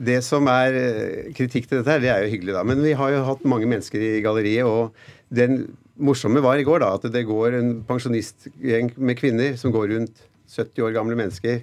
det 0.00 0.20
som 0.24 0.46
er 0.48 0.78
eh, 0.78 1.32
kritikk 1.36 1.66
til 1.66 1.80
dette 1.80 1.92
her, 1.92 2.00
det 2.04 2.12
er 2.12 2.22
jo 2.24 2.30
hyggelig, 2.36 2.54
da. 2.56 2.62
Men 2.70 2.80
vi 2.86 2.94
har 2.96 3.10
jo 3.12 3.24
hatt 3.26 3.42
mange 3.50 3.68
mennesker 3.68 4.00
i 4.00 4.22
galleriet, 4.24 4.64
og 4.64 4.94
den 5.34 5.64
morsomme 6.00 6.40
var 6.44 6.62
i 6.62 6.64
går 6.64 6.80
da, 6.84 6.94
at 6.96 7.10
det 7.12 7.26
går 7.28 7.58
en 7.58 7.74
pensjonistgjeng 7.88 8.94
med 8.96 9.18
kvinner 9.18 9.58
som 9.60 9.74
går 9.74 9.90
rundt 9.92 10.22
70 10.50 10.86
år 10.86 10.94
gamle 10.96 11.18
mennesker, 11.18 11.60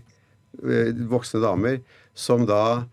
eh, 0.67 0.91
voksne 1.15 1.41
damer, 1.43 1.79
som 2.17 2.45
da 2.49 2.85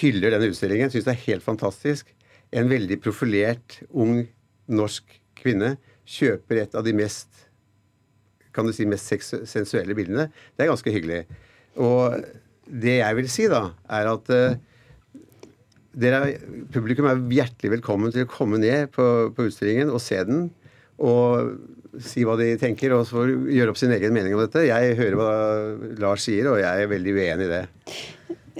hyller 0.00 0.34
denne 0.34 0.50
utstillingen. 0.50 0.92
Syns 0.92 1.06
det 1.08 1.14
er 1.14 1.24
helt 1.26 1.46
fantastisk. 1.46 2.10
En 2.52 2.70
veldig 2.70 2.98
profilert, 3.02 3.80
ung 3.90 4.24
norsk 4.70 5.20
kvinne 5.38 5.76
kjøper 6.10 6.64
et 6.64 6.76
av 6.76 6.84
de 6.86 6.94
mest 6.96 7.46
kan 8.54 8.66
du 8.66 8.74
si, 8.74 8.86
mest 8.88 9.06
sensuelle 9.46 9.94
bildene. 9.94 10.26
Det 10.56 10.64
er 10.64 10.72
ganske 10.72 10.92
hyggelig. 10.94 11.20
Og 11.78 12.18
det 12.66 12.96
jeg 12.98 13.18
vil 13.18 13.28
si, 13.30 13.46
da, 13.50 13.62
er 13.90 14.10
at 14.10 14.30
uh, 14.34 14.56
dere, 16.00 16.22
publikum 16.74 17.08
er 17.10 17.22
hjertelig 17.34 17.76
velkommen 17.76 18.14
til 18.14 18.26
å 18.26 18.30
komme 18.30 18.60
ned 18.62 18.90
på, 18.94 19.04
på, 19.36 19.46
utstillingen 19.50 19.92
og 19.94 20.02
se 20.02 20.18
den. 20.26 20.48
Og 21.00 22.00
si 22.02 22.22
hva 22.26 22.36
de 22.38 22.52
tenker, 22.60 22.94
og 22.94 23.06
så 23.08 23.24
gjøre 23.26 23.72
opp 23.72 23.80
sin 23.80 23.94
egen 23.94 24.14
mening 24.14 24.36
om 24.36 24.44
dette. 24.44 24.66
Jeg 24.68 24.98
hører 24.98 25.18
hva 25.18 25.30
Lars 26.02 26.26
sier, 26.26 26.50
og 26.50 26.60
jeg 26.62 26.84
er 26.84 26.90
veldig 26.90 27.16
uenig 27.16 27.48
i 27.48 27.52
det. 27.54 27.64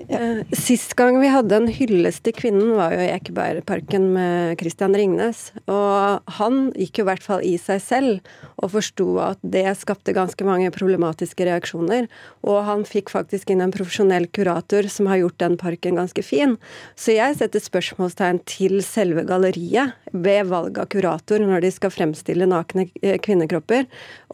Eh, 0.08 0.40
sist 0.56 0.94
gang 0.96 1.18
vi 1.20 1.28
hadde 1.30 1.56
en 1.56 1.68
hyllest 1.70 2.22
til 2.24 2.34
kvinnen, 2.36 2.72
var 2.78 2.94
jo 2.94 3.02
i 3.02 3.10
Ekebergparken 3.12 4.06
med 4.14 4.60
Christian 4.60 4.94
Ringnes. 4.96 5.50
Og 5.70 6.22
han 6.38 6.60
gikk 6.78 7.00
jo 7.00 7.04
i 7.04 7.08
hvert 7.10 7.24
fall 7.24 7.44
i 7.46 7.56
seg 7.60 7.82
selv 7.84 8.30
og 8.60 8.72
forsto 8.74 9.06
at 9.22 9.40
det 9.42 9.66
skapte 9.80 10.14
ganske 10.16 10.46
mange 10.46 10.70
problematiske 10.74 11.46
reaksjoner. 11.48 12.08
Og 12.46 12.62
han 12.68 12.84
fikk 12.88 13.12
faktisk 13.12 13.52
inn 13.52 13.64
en 13.64 13.74
profesjonell 13.74 14.28
kurator 14.32 14.88
som 14.92 15.10
har 15.10 15.22
gjort 15.22 15.40
den 15.42 15.58
parken 15.60 16.00
ganske 16.00 16.24
fin. 16.24 16.56
Så 16.96 17.16
jeg 17.16 17.36
setter 17.40 17.62
spørsmålstegn 17.62 18.42
til 18.48 18.80
selve 18.86 19.26
galleriet 19.28 19.96
ved 20.12 20.48
valg 20.50 20.80
av 20.80 20.90
kurator 20.92 21.42
når 21.42 21.66
de 21.66 21.74
skal 21.74 21.94
fremstille 21.94 22.48
nakne 22.48 22.88
eh, 23.02 23.18
kvinnekropper. 23.22 23.86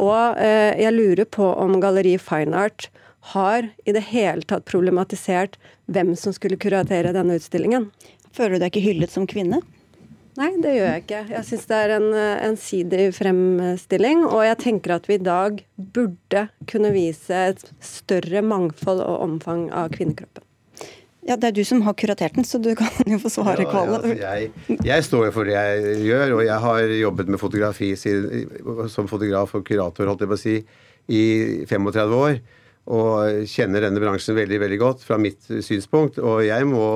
Og 0.02 0.38
eh, 0.42 0.76
jeg 0.82 0.94
lurer 0.94 1.26
på 1.26 1.50
om 1.56 1.80
Galleri 1.82 2.16
Fine 2.22 2.66
Art 2.66 2.90
har 3.32 3.70
i 3.84 3.94
det 3.96 4.04
hele 4.12 4.46
tatt 4.46 4.66
problematisert 4.68 5.56
hvem 5.90 6.14
som 6.18 6.34
skulle 6.34 6.58
kuratere 6.60 7.14
denne 7.16 7.38
utstillingen. 7.40 7.90
Føler 8.36 8.56
du 8.56 8.64
deg 8.64 8.74
ikke 8.74 8.86
hyllet 8.86 9.12
som 9.12 9.26
kvinne? 9.30 9.62
Nei, 10.36 10.50
det 10.60 10.74
gjør 10.74 10.90
jeg 10.90 11.02
ikke. 11.06 11.20
Jeg 11.32 11.48
syns 11.48 11.68
det 11.70 11.76
er 11.80 11.92
en 11.94 12.08
ensidig 12.50 13.04
fremstilling. 13.16 14.26
Og 14.28 14.42
jeg 14.44 14.58
tenker 14.60 14.98
at 14.98 15.06
vi 15.08 15.16
i 15.16 15.22
dag 15.24 15.62
burde 15.76 16.42
kunne 16.68 16.90
vise 16.92 17.38
et 17.52 17.62
større 17.80 18.42
mangfold 18.44 19.00
og 19.00 19.22
omfang 19.24 19.70
av 19.72 19.94
kvinnekroppen. 19.96 20.44
Ja, 21.26 21.34
Det 21.34 21.48
er 21.48 21.54
du 21.56 21.64
som 21.66 21.80
har 21.82 21.96
kuratert 21.98 22.36
den, 22.36 22.44
så 22.46 22.60
du 22.62 22.70
kan 22.78 22.92
jo 23.10 23.18
få 23.18 23.32
svare, 23.32 23.64
ja, 23.64 23.70
Kvale. 23.70 23.96
Ja, 23.96 24.02
altså 24.02 24.12
jeg, 24.68 24.82
jeg, 24.86 25.06
står 25.08 25.24
jo 25.26 25.32
for 25.34 25.48
det 25.48 25.56
jeg 25.56 25.96
gjør, 26.06 26.36
og 26.36 26.42
jeg 26.46 26.58
har 26.66 26.92
jobbet 27.00 27.32
med 27.32 27.40
fotografi 27.42 27.88
som 27.96 29.08
fotograf 29.10 29.56
og 29.56 29.64
kurator 29.66 30.06
holdt 30.06 30.22
jeg 30.22 30.30
på 30.30 30.38
å 30.38 30.44
si, 30.44 30.60
i 31.06 31.24
35 31.66 32.14
år 32.20 32.38
og 32.86 33.46
kjenner 33.50 33.82
denne 33.82 34.02
bransjen 34.02 34.36
veldig 34.38 34.60
veldig 34.62 34.78
godt 34.78 35.02
fra 35.06 35.18
mitt 35.18 35.48
synspunkt. 35.64 36.20
Og 36.22 36.44
jeg 36.46 36.68
må 36.70 36.86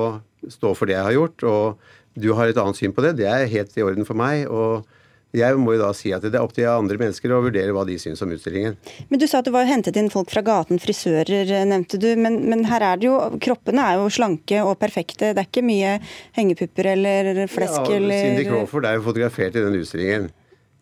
stå 0.47 0.71
for 0.77 0.87
det 0.87 0.95
jeg 0.95 1.07
har 1.09 1.17
gjort. 1.17 1.45
Og 1.51 2.21
du 2.21 2.31
har 2.37 2.51
et 2.51 2.59
annet 2.59 2.79
syn 2.79 2.95
på 2.95 3.03
det. 3.05 3.17
Det 3.19 3.27
er 3.27 3.51
helt 3.51 3.77
i 3.77 3.85
orden 3.85 4.07
for 4.07 4.19
meg. 4.19 4.47
og 4.47 4.87
jeg 5.31 5.55
må 5.55 5.77
jo 5.77 5.79
da 5.79 5.91
si 5.95 6.09
at 6.11 6.25
det 6.25 6.35
er 6.35 6.43
opp 6.43 6.51
til 6.55 6.67
andre 6.67 6.97
mennesker 6.99 7.31
å 7.31 7.39
vurdere 7.45 7.71
hva 7.71 7.85
de 7.87 7.95
syns 8.01 8.19
om 8.23 8.33
utstillingen. 8.35 8.75
Men 9.07 9.21
Du 9.21 9.23
sa 9.31 9.39
at 9.39 9.47
det 9.47 9.53
var 9.55 9.69
hentet 9.69 9.95
inn 9.99 10.11
folk 10.11 10.31
fra 10.33 10.43
gaten, 10.43 10.81
frisører 10.81 11.53
nevnte 11.69 11.99
du. 12.01 12.09
Men, 12.19 12.41
men, 12.51 12.65
her 12.67 12.83
er 12.83 12.99
det 12.99 13.07
jo, 13.07 13.15
kroppene 13.39 13.85
er 13.93 14.01
jo 14.01 14.09
slanke 14.11 14.59
og 14.65 14.75
perfekte. 14.81 15.31
Det 15.31 15.39
er 15.39 15.47
ikke 15.47 15.63
mye 15.63 15.97
hengepupper 16.35 16.91
eller 16.97 17.45
flesk 17.51 17.79
ja, 17.79 18.01
eller 18.01 18.25
Cindy 18.27 18.47
Crawford 18.49 18.89
er 18.89 18.99
jo 18.99 19.05
fotografert 19.07 19.55
i 19.55 19.63
den 19.63 19.79
utstillingen. 19.79 20.27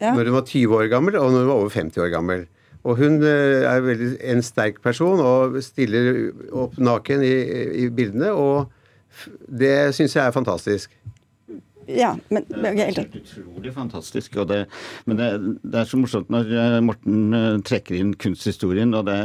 Ja. 0.02 0.16
Når 0.16 0.32
hun 0.32 0.40
var 0.40 0.48
20 0.50 0.80
år 0.80 0.90
gammel 0.96 1.20
og 1.20 1.30
når 1.30 1.46
hun 1.46 1.52
var 1.52 1.62
over 1.62 1.76
50 1.76 2.06
år 2.08 2.12
gammel. 2.16 2.48
Og 2.90 2.98
hun 2.98 3.20
eh, 3.22 3.62
er 3.70 3.86
veldig, 3.86 4.10
en 4.34 4.44
sterk 4.46 4.82
person 4.86 5.22
og 5.22 5.60
stiller 5.66 6.32
opp 6.50 6.80
naken 6.82 7.24
i, 7.26 7.36
i 7.86 7.90
bildene. 7.94 8.34
Og 8.34 8.70
det 9.62 9.94
syns 9.98 10.16
jeg 10.18 10.26
er 10.26 10.36
fantastisk 10.36 10.94
ja, 11.90 12.12
men 12.30 12.46
Det 12.50 12.70
er 12.70 12.92
helt 12.92 13.16
utrolig 13.18 13.74
fantastisk. 13.74 14.36
Det, 14.48 14.60
men 15.06 15.18
det, 15.18 15.30
det, 15.64 15.80
er 15.80 15.88
så 15.90 15.98
morsomt 15.98 16.30
når 16.30 16.52
eh, 16.54 16.78
Morten 16.86 17.34
eh, 17.34 17.56
trekker 17.66 17.98
inn 17.98 18.14
kunsthistorien, 18.20 18.94
og 18.94 19.08
det, 19.10 19.18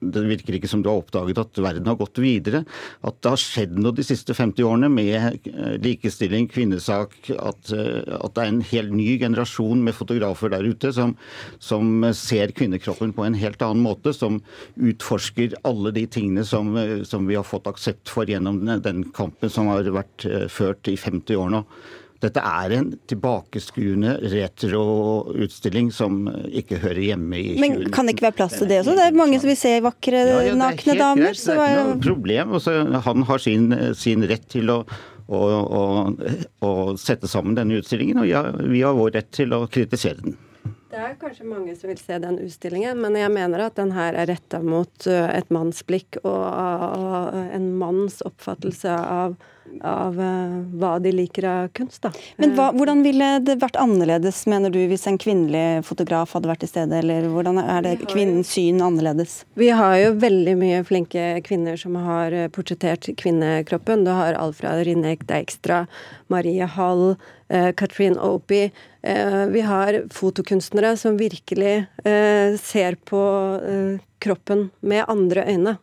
det, 0.00 0.22
virker 0.30 0.56
ikke 0.56 0.70
som 0.70 0.82
du 0.82 0.90
har 0.90 1.00
oppdaget 1.02 1.40
at 1.42 1.60
verden 1.60 1.88
har 1.90 1.98
gått 2.00 2.20
videre. 2.22 2.62
At 3.06 3.20
det 3.20 3.32
har 3.34 3.40
skjedd 3.40 3.78
noe 3.78 3.96
de 3.96 4.04
siste 4.06 4.34
50 4.36 4.66
årene 4.66 4.90
med 4.92 5.12
eh, 5.50 5.76
likestilling, 5.82 6.48
kvinnesak. 6.52 7.16
At, 7.36 7.72
at 7.72 8.34
det 8.36 8.44
er 8.44 8.50
en 8.50 8.64
helt 8.72 8.94
ny 8.96 9.14
generasjon 9.20 9.84
med 9.86 9.96
fotografer 9.96 10.52
der 10.52 10.66
ute 10.66 10.92
som, 10.96 11.16
som, 11.62 12.04
ser 12.16 12.54
kvinnekroppen 12.56 13.14
på 13.16 13.26
en 13.26 13.38
helt 13.38 13.62
annen 13.64 13.84
måte. 13.84 14.14
Som 14.16 14.40
utforsker 14.80 15.58
alle 15.68 15.94
de 15.96 16.06
tingene 16.10 16.44
som, 16.48 16.74
som 17.06 17.28
vi 17.28 17.38
har 17.38 17.46
fått 17.46 17.70
aksept 17.70 18.10
for 18.10 18.28
gjennom 18.28 18.62
den 18.82 19.06
kampen 19.16 19.52
som 19.52 19.70
har 19.70 19.88
vært 19.94 20.26
ført 20.52 20.88
i 20.90 20.96
50 21.00 21.40
år 21.40 21.58
nå. 21.58 21.64
Dette 22.20 22.42
er 22.44 22.74
en 22.76 22.88
tilbakeskuende 23.08 24.18
retroutstilling 24.28 25.88
som 25.94 26.26
ikke 26.52 26.80
hører 26.82 27.00
hjemme 27.06 27.38
i 27.40 27.54
Men 27.60 27.86
kan 27.94 28.08
det 28.08 28.16
ikke 28.16 28.26
være 28.28 28.38
plass 28.42 28.58
til 28.58 28.68
det 28.68 28.82
også? 28.82 28.96
Det 28.98 29.06
er 29.06 29.16
mange 29.16 29.38
som 29.40 29.48
vil 29.48 29.56
se 29.56 29.72
vakre, 29.84 30.20
ja, 30.28 30.42
ja, 30.50 30.58
nakne 30.58 30.98
damer. 30.98 31.30
Greit. 31.30 31.46
Det 31.46 31.56
er 31.56 31.72
ikke 31.78 31.86
noe 31.88 32.02
problem. 32.04 32.52
Også, 32.60 32.76
han 33.08 33.24
har 33.30 33.42
sin, 33.46 33.72
sin, 33.96 34.28
rett 34.28 34.44
til 34.52 34.68
å, 34.74 34.82
å, 35.32 35.40
å, 35.80 35.82
å, 36.68 36.74
sette 37.00 37.30
sammen 37.30 37.56
denne 37.56 37.80
utstillingen, 37.80 38.20
og 38.20 38.28
ja, 38.28 38.44
vi 38.60 38.84
har 38.84 38.98
vår 38.98 39.16
rett 39.16 39.32
til 39.40 39.56
å 39.56 39.64
kritisere 39.72 40.20
den. 40.20 40.36
Det 40.90 40.98
er 40.98 41.14
kanskje 41.20 41.46
mange 41.46 41.76
som 41.78 41.90
vil 41.92 42.00
se 42.00 42.18
den 42.18 42.40
utstillingen, 42.42 42.98
men 42.98 43.14
jeg 43.18 43.30
mener 43.30 43.62
at 43.68 43.78
den 43.78 43.92
her 43.94 44.16
er 44.18 44.26
retta 44.26 44.58
mot 44.58 45.06
et 45.06 45.52
mannsblikk 45.54 46.18
og, 46.24 46.42
og 46.42 47.38
en 47.54 47.70
manns 47.78 48.18
oppfattelse 48.26 48.90
av 48.98 49.38
av 49.80 50.18
uh, 50.18 50.60
hva 50.80 50.94
de 51.02 51.12
liker 51.14 51.46
av 51.46 51.68
kunst. 51.76 52.02
Da. 52.02 52.10
Men 52.40 52.54
hva, 52.56 52.70
hvordan 52.76 53.02
ville 53.06 53.28
det 53.44 53.58
vært 53.62 53.78
annerledes, 53.80 54.42
mener 54.50 54.72
du, 54.72 54.80
hvis 54.90 55.06
en 55.08 55.18
kvinnelig 55.20 55.84
fotograf 55.86 56.34
hadde 56.36 56.50
vært 56.50 56.64
til 56.64 56.72
stede, 56.72 57.00
eller 57.00 57.28
hvordan 57.32 57.60
er 57.62 57.86
det 57.86 57.94
kvinnens 58.10 58.52
syn 58.56 58.82
annerledes? 58.84 59.40
Vi 59.60 59.70
har 59.74 59.96
jo 60.00 60.14
veldig 60.20 60.56
mye 60.60 60.82
flinke 60.88 61.26
kvinner 61.46 61.78
som 61.80 61.98
har 62.00 62.34
portrettert 62.54 63.12
kvinnekroppen. 63.20 64.06
Du 64.06 64.12
har 64.14 64.38
alt 64.38 64.58
fra 64.60 64.76
Rinek 64.86 65.26
Dijkstra, 65.30 65.84
Marie 66.32 66.66
Hall, 66.76 67.14
Katrin 67.78 68.18
Opie. 68.22 68.70
Uh, 69.00 69.46
vi 69.52 69.62
har 69.64 70.02
fotokunstnere 70.12 70.94
som 71.00 71.18
virkelig 71.20 71.86
ser 72.60 72.96
på 73.08 73.20
kroppen 74.20 74.68
med 74.80 75.04
andre 75.08 75.44
øyne. 75.48 75.76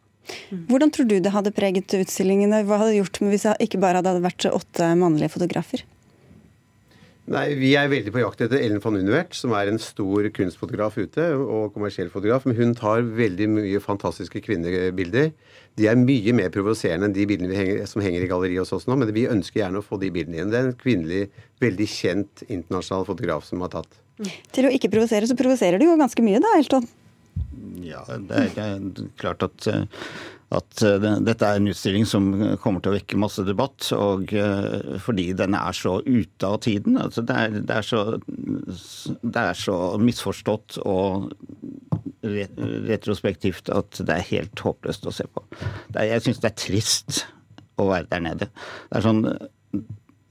Hvordan 0.69 0.91
tror 0.91 1.07
du 1.07 1.19
det 1.23 1.31
hadde 1.31 1.53
preget 1.55 1.93
utstillingene? 1.97 2.63
Hva 2.67 2.81
hadde 2.81 2.93
det 2.93 3.01
gjort 3.01 3.21
hvis 3.23 3.45
det 3.47 3.55
ikke 3.63 3.79
bare 3.81 4.01
hadde 4.01 4.19
vært 4.25 4.49
åtte 4.51 4.89
mannlige 4.99 5.31
fotografer? 5.37 5.85
Nei, 7.27 7.47
Vi 7.59 7.73
er 7.75 7.89
veldig 7.91 8.13
på 8.15 8.21
jakt 8.21 8.41
etter 8.45 8.61
Ellen 8.61 8.79
van 8.79 8.95
Univert, 8.95 9.35
som 9.35 9.51
er 9.57 9.67
en 9.67 9.79
stor 9.83 10.29
kunstfotograf 10.31 10.95
ute, 10.95 11.25
og 11.35 11.73
kommersiell 11.75 12.07
fotograf. 12.13 12.45
Men 12.47 12.55
hun 12.55 12.71
tar 12.77 13.03
veldig 13.03 13.49
mye 13.51 13.81
fantastiske 13.83 14.39
kvinnebilder. 14.45 15.33
De 15.77 15.89
er 15.91 15.99
mye 15.99 16.35
mer 16.37 16.53
provoserende 16.55 17.09
enn 17.09 17.17
de 17.17 17.25
bildene 17.27 17.57
henger, 17.57 17.83
som 17.91 18.01
henger 18.05 18.23
i 18.23 18.29
galleriet 18.31 18.63
hos 18.63 18.71
oss 18.77 18.87
nå. 18.87 18.95
Men 18.95 19.11
vi 19.15 19.27
ønsker 19.27 19.65
gjerne 19.65 19.83
å 19.83 19.85
få 19.85 19.99
de 19.99 20.13
bildene 20.15 20.39
igjen. 20.39 20.53
Det 20.53 20.61
er 20.61 20.71
en 20.71 20.79
kvinnelig, 20.79 21.25
veldig 21.63 21.89
kjent 21.97 22.45
internasjonal 22.47 23.03
fotograf 23.11 23.43
som 23.49 23.65
har 23.65 23.75
tatt. 23.75 23.99
Til 24.55 24.69
å 24.69 24.71
ikke 24.73 24.89
provosere, 24.95 25.27
så 25.27 25.35
provoserer 25.37 25.83
du 25.83 25.89
jo 25.89 25.99
ganske 25.99 26.23
mye 26.25 26.39
da, 26.41 26.55
Elton? 26.57 26.87
Ja, 27.83 28.05
det 28.07 28.39
er, 28.39 28.55
det 28.55 29.03
er 29.03 29.11
klart 29.19 29.43
at, 29.45 29.67
at 30.55 30.79
dette 31.27 31.43
er 31.43 31.59
en 31.59 31.67
utstilling 31.67 32.05
som 32.07 32.29
kommer 32.63 32.79
til 32.79 32.93
å 32.93 32.95
vekke 32.95 33.19
masse 33.19 33.43
debatt. 33.43 33.89
Og 33.97 34.31
fordi 35.03 35.25
den 35.35 35.57
er 35.59 35.75
så 35.75 35.97
ute 36.05 36.47
av 36.47 36.61
tiden. 36.63 36.95
Altså 37.01 37.23
det, 37.27 37.35
er, 37.35 37.57
det, 37.57 37.79
er 37.81 37.83
så, 37.83 38.03
det 39.21 39.43
er 39.43 39.59
så 39.59 39.77
misforstått 39.99 40.79
og 40.87 41.33
retrospektivt 42.23 43.69
at 43.73 43.99
det 44.01 44.15
er 44.15 44.29
helt 44.31 44.63
håpløst 44.63 45.07
å 45.07 45.13
se 45.13 45.27
på. 45.29 45.43
Er, 45.93 46.13
jeg 46.13 46.25
syns 46.25 46.41
det 46.43 46.51
er 46.51 46.59
trist 46.63 47.23
å 47.77 47.89
være 47.91 48.09
der 48.11 48.25
nede. 48.29 48.49
Det 48.89 48.99
er 48.99 49.05
sånn 49.05 49.23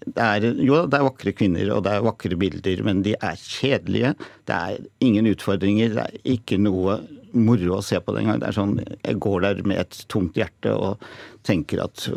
det 0.06 0.22
er, 0.22 0.44
jo, 0.62 0.84
det 0.86 0.98
er 1.00 1.06
vakre 1.08 1.32
kvinner 1.34 1.70
og 1.74 1.80
det 1.82 1.96
er 1.96 2.04
vakre 2.06 2.36
bilder, 2.38 2.82
men 2.86 3.00
de 3.02 3.16
er 3.18 3.40
kjedelige. 3.40 4.12
Det 4.46 4.54
er 4.54 4.84
ingen 5.02 5.26
utfordringer. 5.32 5.96
Det 5.96 6.04
er 6.04 6.20
ikke 6.36 6.60
noe 6.62 7.00
moro 7.32 7.78
å 7.78 7.84
se 7.84 7.98
på 8.00 8.14
den 8.16 8.30
gang. 8.30 8.40
Det 8.42 8.50
er 8.50 8.56
sånn, 8.56 8.78
Jeg 9.02 9.20
går 9.22 9.40
der 9.42 9.62
med 9.66 9.80
et 9.82 10.04
tungt 10.12 10.36
hjerte 10.36 10.74
og 10.74 11.02
tenker 11.46 11.82
at 11.84 12.08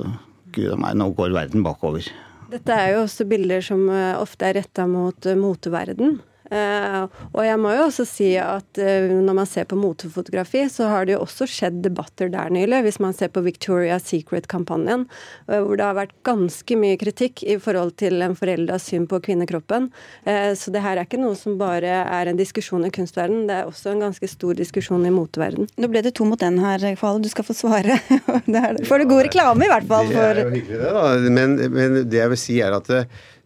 gud 0.53 0.73
a 0.73 0.77
meg, 0.79 0.97
nå 0.97 1.11
går 1.17 1.33
verden 1.35 1.65
bakover. 1.65 2.07
Dette 2.49 2.73
er 2.73 2.95
jo 2.95 3.03
også 3.03 3.27
bilder 3.29 3.61
som 3.61 3.83
eh, 3.93 4.17
ofte 4.17 4.47
er 4.47 4.57
retta 4.57 4.87
mot 4.89 5.25
eh, 5.29 5.37
moteverden. 5.37 6.17
Uh, 6.49 7.05
og 7.29 7.43
jeg 7.45 7.57
må 7.61 7.75
jo 7.75 7.85
også 7.85 8.05
si 8.09 8.31
at 8.41 8.81
uh, 8.81 9.09
når 9.13 9.35
man 9.37 9.49
ser 9.49 9.67
på 9.69 9.77
motefotografi, 9.77 10.63
så 10.71 10.87
har 10.89 11.05
det 11.05 11.13
jo 11.13 11.21
også 11.21 11.45
skjedd 11.49 11.83
debatter 11.85 12.31
der 12.33 12.49
nylig. 12.53 12.81
Hvis 12.87 12.99
man 13.03 13.13
ser 13.13 13.29
på 13.33 13.43
Victoria's 13.45 14.09
Secret-kampanjen, 14.09 15.05
uh, 15.49 15.59
hvor 15.59 15.77
det 15.77 15.85
har 15.85 15.97
vært 15.99 16.15
ganske 16.27 16.79
mye 16.79 16.97
kritikk 17.01 17.43
i 17.45 17.59
forhold 17.61 17.95
til 18.01 18.25
en 18.25 18.37
foreldas 18.37 18.89
syn 18.89 19.05
på 19.09 19.21
kvinnekroppen. 19.23 19.89
så 20.25 20.71
det 20.73 20.81
her 20.83 20.97
er 20.97 21.05
ikke 21.05 21.19
noe 21.19 21.35
som 21.37 21.57
bare 21.59 21.91
er 22.01 22.29
en 22.29 22.37
diskusjon 22.37 22.85
i 22.85 22.91
kunstverden, 22.93 23.45
det 23.49 23.55
er 23.55 23.69
også 23.69 23.93
en 23.93 24.03
ganske 24.03 24.27
stor 24.29 24.57
diskusjon 24.57 25.05
i 25.05 25.11
moteverden. 25.13 25.67
Nå 25.77 25.89
ble 25.91 26.03
det 26.05 26.13
to 26.17 26.27
mot 26.27 26.39
den 26.39 26.59
her, 26.61 26.83
Kvale. 26.99 27.21
Du 27.23 27.29
skal 27.31 27.47
få 27.47 27.55
svare. 27.57 27.99
Får 28.89 29.01
du 29.01 29.09
god 29.09 29.25
reklame, 29.27 29.65
i 29.65 29.71
hvert 29.71 29.89
fall. 29.89 30.09
Det 30.11 30.23
er 30.23 30.41
jo 30.43 30.53
hyggelig, 30.53 30.79
det, 30.79 30.93
da. 30.95 31.33
Men, 31.39 31.57
men 31.75 31.99
det 32.09 32.21
jeg 32.21 32.33
vil 32.33 32.41
si, 32.41 32.59
er 32.63 32.77
at 32.77 32.89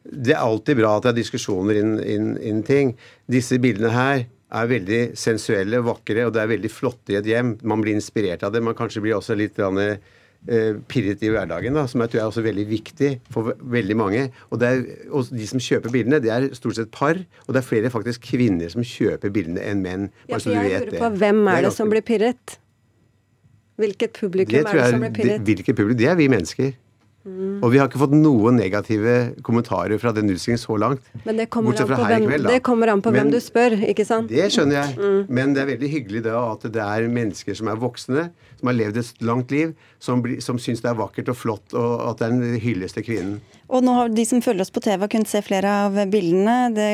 det 0.03 0.35
er 0.35 0.43
alltid 0.43 0.79
bra 0.81 0.97
at 0.97 1.05
det 1.05 1.13
er 1.13 1.19
diskusjoner 1.21 1.79
innen 1.79 1.99
inn, 2.03 2.31
inn 2.43 2.63
ting. 2.67 2.95
Disse 3.31 3.59
bildene 3.63 3.93
her 3.93 4.25
er 4.53 4.69
veldig 4.69 5.03
sensuelle, 5.17 5.79
vakre, 5.85 6.27
og 6.27 6.33
det 6.35 6.43
er 6.43 6.51
veldig 6.51 6.71
flotte 6.71 7.15
i 7.15 7.17
et 7.19 7.29
hjem. 7.29 7.55
Man 7.65 7.81
blir 7.81 7.97
inspirert 7.97 8.43
av 8.45 8.53
det. 8.53 8.61
Man 8.65 8.77
kanskje 8.77 9.01
blir 9.05 9.17
også 9.17 9.37
litt 9.39 9.57
uh, 9.63 9.95
pirret 10.91 11.23
i 11.23 11.31
hverdagen, 11.33 11.73
da, 11.73 11.85
som 11.89 12.03
jeg 12.03 12.13
tror 12.13 12.21
er 12.21 12.33
også 12.33 12.43
veldig 12.45 12.65
viktig 12.69 13.11
for 13.33 13.53
veldig 13.57 13.97
mange. 13.97 14.25
Og, 14.51 14.61
er, 14.61 14.83
og, 15.09 15.31
de 15.33 15.47
som 15.49 15.63
kjøper 15.63 15.93
bildene, 15.95 16.21
det 16.23 16.33
er 16.35 16.49
stort 16.57 16.77
sett 16.77 16.91
par, 16.93 17.17
og 17.47 17.55
det 17.55 17.63
er 17.63 17.69
flere 17.69 17.93
faktisk 17.93 18.27
kvinner 18.33 18.69
som 18.73 18.85
kjøper 18.85 19.33
bildene 19.33 19.63
enn 19.63 19.81
menn. 19.85 20.11
Ja, 20.27 20.37
for 20.37 20.53
jeg 20.53 20.83
lurer 20.83 20.99
på 20.99 21.13
Hvem 21.23 21.41
er 21.47 21.63
det, 21.63 21.71
det 21.71 21.75
som 21.79 21.95
blir 21.95 22.05
pirret? 22.05 22.59
Hvilket 23.81 24.13
publikum 24.19 24.67
er 24.67 24.77
det 24.83 24.89
som 24.91 25.01
blir 25.01 25.15
pirret? 25.15 25.39
Det, 25.39 25.49
hvilket 25.49 25.79
publikum? 25.79 26.03
Det 26.03 26.11
er 26.11 26.19
vi 26.19 26.29
mennesker. 26.29 26.73
Mm. 27.23 27.61
Og 27.63 27.69
vi 27.71 27.79
har 27.79 27.87
ikke 27.87 28.01
fått 28.01 28.15
noen 28.17 28.57
negative 28.59 29.13
kommentarer 29.47 29.99
fra 30.01 30.11
den 30.15 30.27
utstillingen 30.33 30.59
så 30.59 30.75
langt. 30.79 31.05
Men 31.23 31.39
det 31.39 31.47
kommer, 31.53 31.71
an 31.71 31.87
på, 31.87 32.07
hvem, 32.09 32.25
kveld, 32.27 32.49
det 32.51 32.59
kommer 32.67 32.91
an 32.91 33.03
på, 33.05 33.13
hvem, 33.15 33.31
du 33.31 33.39
spør, 33.43 33.77
ikke 33.87 34.03
sant? 34.07 34.27
Det 34.31 34.49
skjønner 34.51 34.81
jeg. 34.81 34.97
Mm. 34.99 35.31
Men 35.39 35.55
det 35.55 35.63
er 35.63 35.69
veldig 35.71 35.91
hyggelig 35.93 36.23
da 36.27 36.35
at 36.49 36.67
det 36.75 36.83
er 36.83 37.07
mennesker 37.07 37.55
som 37.55 37.71
er 37.71 37.79
voksne, 37.79 38.27
som 38.59 38.71
har 38.71 38.75
levd 38.75 38.99
et 38.99 39.23
langt 39.23 39.55
liv, 39.55 39.71
som, 40.03 40.23
blir, 40.25 40.43
som 40.43 40.59
syns 40.59 40.83
det 40.83 40.91
er 40.91 40.99
vakkert 40.99 41.31
og 41.31 41.39
flott, 41.39 41.77
og 41.77 42.09
at 42.09 42.19
det 42.19 42.27
er 42.27 42.35
en 42.35 42.63
hyllest 42.65 42.99
til 42.99 43.07
kvinnen. 43.07 43.39
Og 43.73 43.81
nå 43.81 43.93
har 43.97 44.11
de 44.13 44.25
som 44.29 44.41
følger 44.45 44.61
oss 44.61 44.73
på 44.73 44.83
TV, 44.85 45.01
har 45.01 45.09
kunnet 45.09 45.29
se 45.31 45.41
flere 45.41 45.69
av 45.87 45.97
bildene. 46.13 46.69
Det 46.75 46.89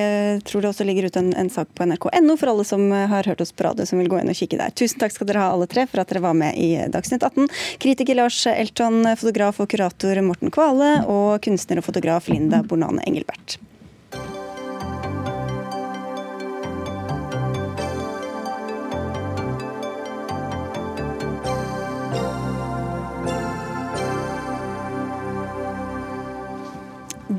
tror 0.48 0.64
det 0.64 0.72
også 0.72 0.88
ligger 0.88 1.10
ute 1.10 1.20
en, 1.20 1.34
en 1.36 1.52
sak 1.52 1.74
på 1.76 1.84
nrk.no 1.84 2.38
for 2.40 2.54
alle 2.54 2.66
som 2.68 2.86
har 2.92 3.28
hørt 3.28 3.44
oss 3.44 3.52
på 3.52 3.68
radio, 3.68 3.88
som 3.90 4.00
vil 4.00 4.08
gå 4.12 4.22
inn 4.22 4.32
og 4.32 4.40
kikke 4.40 4.62
der. 4.62 4.72
Tusen 4.80 5.02
takk 5.04 5.16
skal 5.16 5.28
dere 5.28 5.44
ha 5.44 5.52
alle 5.52 5.68
tre 5.68 5.84
for 5.92 6.00
at 6.00 6.12
dere 6.12 6.24
var 6.24 6.38
med 6.40 6.56
i 6.56 6.72
Dagsnytt 6.94 7.26
18. 7.28 7.52
Kritiker 7.84 8.22
Lars 8.22 8.40
Elton, 8.48 9.02
fotograf 9.20 9.60
og 9.60 9.68
kurator 9.74 10.24
Morten 10.24 10.56
Kvale 10.56 11.02
og 11.12 11.42
kunstner 11.44 11.84
og 11.84 11.90
fotograf 11.92 12.32
Linda 12.32 12.64
Bornane 12.64 13.04
Engelbert. 13.04 13.60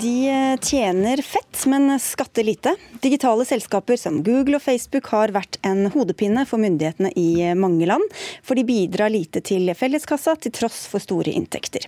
De 0.01 0.29
eh, 0.29 0.61
tjener 0.61 1.23
fett, 1.23 1.67
men 1.67 2.01
skatter 2.01 2.45
lite. 2.45 2.77
Digitale 3.01 3.45
selskaper 3.45 3.97
som 4.01 4.23
Google 4.25 4.57
og 4.57 4.63
Facebook 4.65 5.11
har 5.13 5.33
vært 5.35 5.59
en 5.67 5.91
hodepine 5.93 6.47
for 6.49 6.63
myndighetene 6.63 7.11
i 7.21 7.51
mange 7.59 7.85
land, 7.91 8.07
for 8.41 8.57
de 8.57 8.65
bidrar 8.65 9.13
lite 9.13 9.43
til 9.45 9.69
felleskassa 9.77 10.39
til 10.41 10.55
tross 10.57 10.87
for 10.89 11.05
store 11.05 11.35
inntekter. 11.37 11.85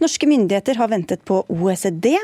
Norske 0.00 0.28
myndigheter 0.30 0.80
har 0.80 0.88
ventet 0.88 1.24
på 1.28 1.42
OECD. 1.52 2.14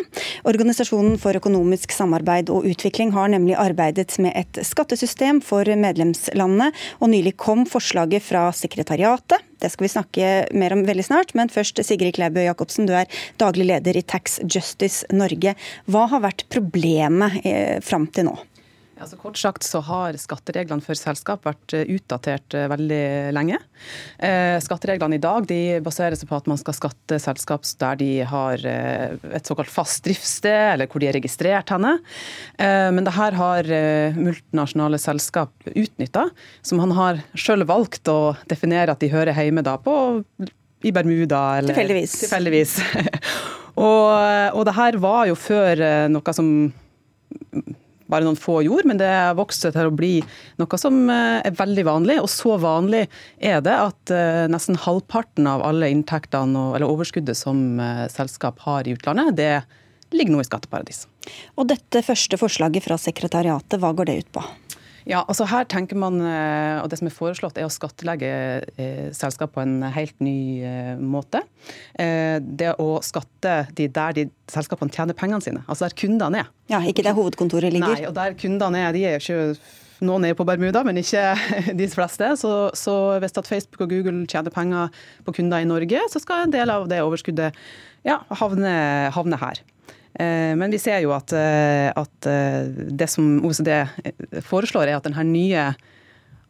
Organisasjonen 0.49 1.18
for 1.20 1.37
økonomisk 1.37 1.92
samarbeid 1.92 2.49
og 2.53 2.64
utvikling 2.70 3.12
har 3.16 3.29
nemlig 3.33 3.59
arbeidet 3.61 4.16
med 4.22 4.33
et 4.40 4.62
skattesystem 4.64 5.42
for 5.44 5.68
medlemslandene, 5.68 6.72
og 7.01 7.12
nylig 7.12 7.37
kom 7.37 7.66
forslaget 7.68 8.25
fra 8.25 8.49
sekretariatet. 8.57 9.44
Det 9.62 9.71
skal 9.73 9.87
vi 9.87 9.92
snakke 9.92 10.33
mer 10.57 10.75
om 10.77 10.85
veldig 10.88 11.07
snart, 11.07 11.33
men 11.38 11.53
først 11.53 11.81
Sigrid 11.87 12.16
Klæbø 12.19 12.45
Jacobsen, 12.45 12.88
du 12.88 12.95
er 12.97 13.09
daglig 13.40 13.69
leder 13.71 13.97
i 13.97 14.05
Tax 14.05 14.40
Justice 14.45 15.07
Norge. 15.14 15.57
Hva 15.88 16.07
har 16.12 16.25
vært 16.27 16.47
problemet 16.53 17.40
eh, 17.45 17.79
fram 17.85 18.09
til 18.12 18.31
nå? 18.31 18.37
Altså 18.96 19.18
kort 19.20 19.37
sagt 19.37 19.64
så 19.66 19.82
har 19.85 20.16
skattereglene 20.16 20.80
for 20.80 20.96
selskap 20.96 21.44
vært 21.44 21.74
eh, 21.76 21.85
utdatert 21.98 22.54
eh, 22.56 22.64
veldig 22.72 23.00
lenge. 23.37 23.59
Eh, 24.16 24.56
skattereglene 24.64 25.18
i 25.18 25.20
dag 25.20 25.44
de 25.50 25.59
baserer 25.85 26.16
seg 26.16 26.30
på 26.30 26.38
at 26.38 26.48
man 26.48 26.56
skal 26.61 26.78
skatte 26.78 27.18
selskap 27.20 27.66
der 27.82 27.98
de 28.00 28.09
har 28.28 28.62
et 28.66 29.48
såkalt 29.48 29.70
fast 29.72 30.04
driftssted, 30.06 30.74
eller 30.74 30.88
hvor 30.88 31.02
de 31.02 31.09
er 31.09 31.16
registrert 31.16 31.70
henne. 31.72 31.94
Men 32.59 33.06
det 33.06 33.14
her 33.16 33.37
har 33.38 33.68
multinasjonale 34.14 34.98
selskap 35.00 35.70
utnytta, 35.72 36.26
som 36.66 36.82
han 36.82 36.92
har 36.96 37.22
sjøl 37.38 37.64
valgt 37.66 38.11
å 38.12 38.37
definere 38.50 38.92
at 38.92 39.00
de 39.02 39.11
hører 39.12 39.37
hjemme 39.37 39.64
da 39.66 39.78
på 39.80 39.96
i 40.85 40.92
Bermuda. 40.94 41.42
Eller, 41.62 41.72
tilfeldigvis. 41.72 42.18
tilfeldigvis. 42.26 42.76
og, 43.88 44.12
og 44.52 44.68
det 44.68 44.76
her 44.76 45.00
var 45.02 45.24
jo 45.32 45.40
før 45.40 45.82
noe 46.12 46.37
som 46.37 46.52
bare 48.11 48.27
noen 48.27 48.38
få 48.38 48.61
gjorde, 48.66 48.88
men 48.90 49.01
det 49.01 49.12
vokste 49.38 49.73
til 49.75 49.88
å 49.88 49.95
bli 49.95 50.14
noe 50.61 50.81
som 50.81 50.99
eh, 51.12 51.40
er 51.47 51.57
veldig 51.57 51.87
vanlig. 51.88 52.19
Og 52.23 52.31
så 52.33 52.57
vanlig 52.62 53.07
er 53.38 53.62
det 53.64 53.75
at 53.75 54.14
eh, 54.14 54.45
nesten 54.53 54.79
halvparten 54.87 55.49
av 55.51 55.64
alle 55.66 55.90
inntektene 55.92 56.71
eller 56.77 56.88
overskuddet 56.88 57.38
som 57.38 57.81
eh, 57.83 58.07
selskap 58.12 58.62
har 58.66 58.87
i 58.87 58.97
utlandet, 58.97 59.37
det 59.38 60.16
ligger 60.16 60.37
nå 60.37 60.42
i 60.42 60.47
skatteparadis. 60.47 61.07
Og 61.59 61.66
dette 61.71 62.05
første 62.07 62.38
forslaget 62.38 62.87
fra 62.87 62.99
sekretariatet, 63.01 63.81
hva 63.83 63.90
går 63.97 64.11
det 64.11 64.21
ut 64.23 64.33
på? 64.38 64.45
Ja, 65.07 65.23
altså 65.31 65.47
her 65.47 65.66
tenker 65.71 65.99
man, 65.99 66.19
eh, 66.19 66.83
og 66.83 66.90
Det 66.90 66.99
som 66.99 67.07
er 67.07 67.14
foreslått, 67.14 67.59
er 67.61 67.69
å 67.69 67.73
skattlegge 67.73 68.31
eh, 68.75 69.07
selskap 69.14 69.55
på 69.55 69.62
en 69.62 69.79
helt 69.95 70.16
ny 70.19 70.62
eh, 70.66 70.92
måte. 70.99 71.45
Det 71.97 72.73
å 72.83 72.88
skatte 73.07 73.55
de 73.79 73.87
der 73.88 74.16
de 74.16 74.27
selskapene 74.51 74.92
tjener 74.92 75.16
pengene 75.16 75.42
sine, 75.42 75.62
altså 75.66 75.87
der 75.87 75.97
kundene 75.99 76.42
er. 76.42 76.53
Ja, 76.71 76.83
Ikke 76.83 77.05
der 77.07 77.16
hovedkontoret 77.16 77.75
ligger. 77.75 77.95
Nei, 77.95 78.07
og 78.09 78.14
der 78.18 78.35
kundene 78.39 78.83
er, 78.83 78.95
de 78.95 79.05
er 79.07 79.16
jo 79.16 79.22
ikke 79.22 79.59
noen 80.05 80.26
er 80.28 80.37
på 80.37 80.45
Bermuda, 80.45 80.83
men 80.85 80.99
ikke 81.01 81.22
de 81.80 81.89
fleste. 81.93 82.33
Så, 82.41 82.53
så 82.76 82.97
hvis 83.22 83.39
at 83.39 83.49
Facebook 83.49 83.87
og 83.87 83.95
Google 83.95 84.26
tjener 84.28 84.55
penger 84.55 84.91
på 85.24 85.39
kunder 85.39 85.62
i 85.62 85.68
Norge, 85.68 86.03
så 86.12 86.22
skal 86.22 86.47
en 86.47 86.55
del 86.55 86.72
av 86.72 86.91
det 86.91 87.01
overskuddet 87.05 87.57
ja, 88.07 88.20
havne, 88.43 88.74
havne 89.14 89.39
her. 89.41 89.62
Eh, 90.17 90.55
men 90.57 90.73
vi 90.73 90.81
ser 90.81 91.03
jo 91.05 91.12
at, 91.17 91.35
eh, 91.37 91.91
at, 91.93 92.31
det 92.97 93.09
som 93.12 93.39
OECD 93.45 93.73
foreslår, 94.47 94.89
er 94.89 94.99
at 94.99 95.07
denne 95.09 95.27
nye 95.29 95.71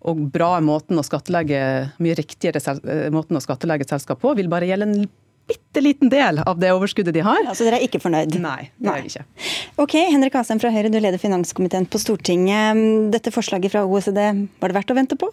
og 0.06 0.26
bra 0.30 0.56
måten 0.62 1.00
å 1.00 1.04
skattlegge, 1.04 1.60
mye 1.98 2.14
riktigere 2.14 2.60
måten 3.10 3.38
å 3.38 3.42
skattlegge 3.42 3.86
et 3.86 3.94
selskap 3.94 4.20
på, 4.22 4.36
vil 4.38 4.50
bare 4.52 4.68
gjelde 4.68 4.86
en 4.86 5.08
bitte 5.46 5.82
liten 5.82 6.10
del 6.10 6.40
av 6.42 6.58
det 6.58 6.72
overskuddet 6.74 7.14
de 7.14 7.22
har. 7.26 7.44
Altså 7.46 7.66
dere 7.66 7.78
er 7.78 7.86
ikke 7.86 8.02
fornøyd? 8.02 8.34
Nei, 8.42 8.68
det 8.82 8.92
er 8.92 9.04
vi 9.04 9.12
ikke. 9.12 9.24
Ok, 9.82 9.94
Henrik 10.10 10.38
Asheim 10.38 10.60
fra 10.62 10.72
Høyre, 10.74 10.90
du 10.90 10.98
leder 10.98 11.22
finanskomiteen 11.22 11.86
på 11.90 12.00
Stortinget. 12.02 12.82
Dette 13.14 13.32
forslaget 13.34 13.74
fra 13.74 13.84
OECD, 13.86 14.20
var 14.60 14.72
det 14.72 14.78
verdt 14.78 14.94
å 14.94 14.98
vente 14.98 15.18
på? 15.20 15.30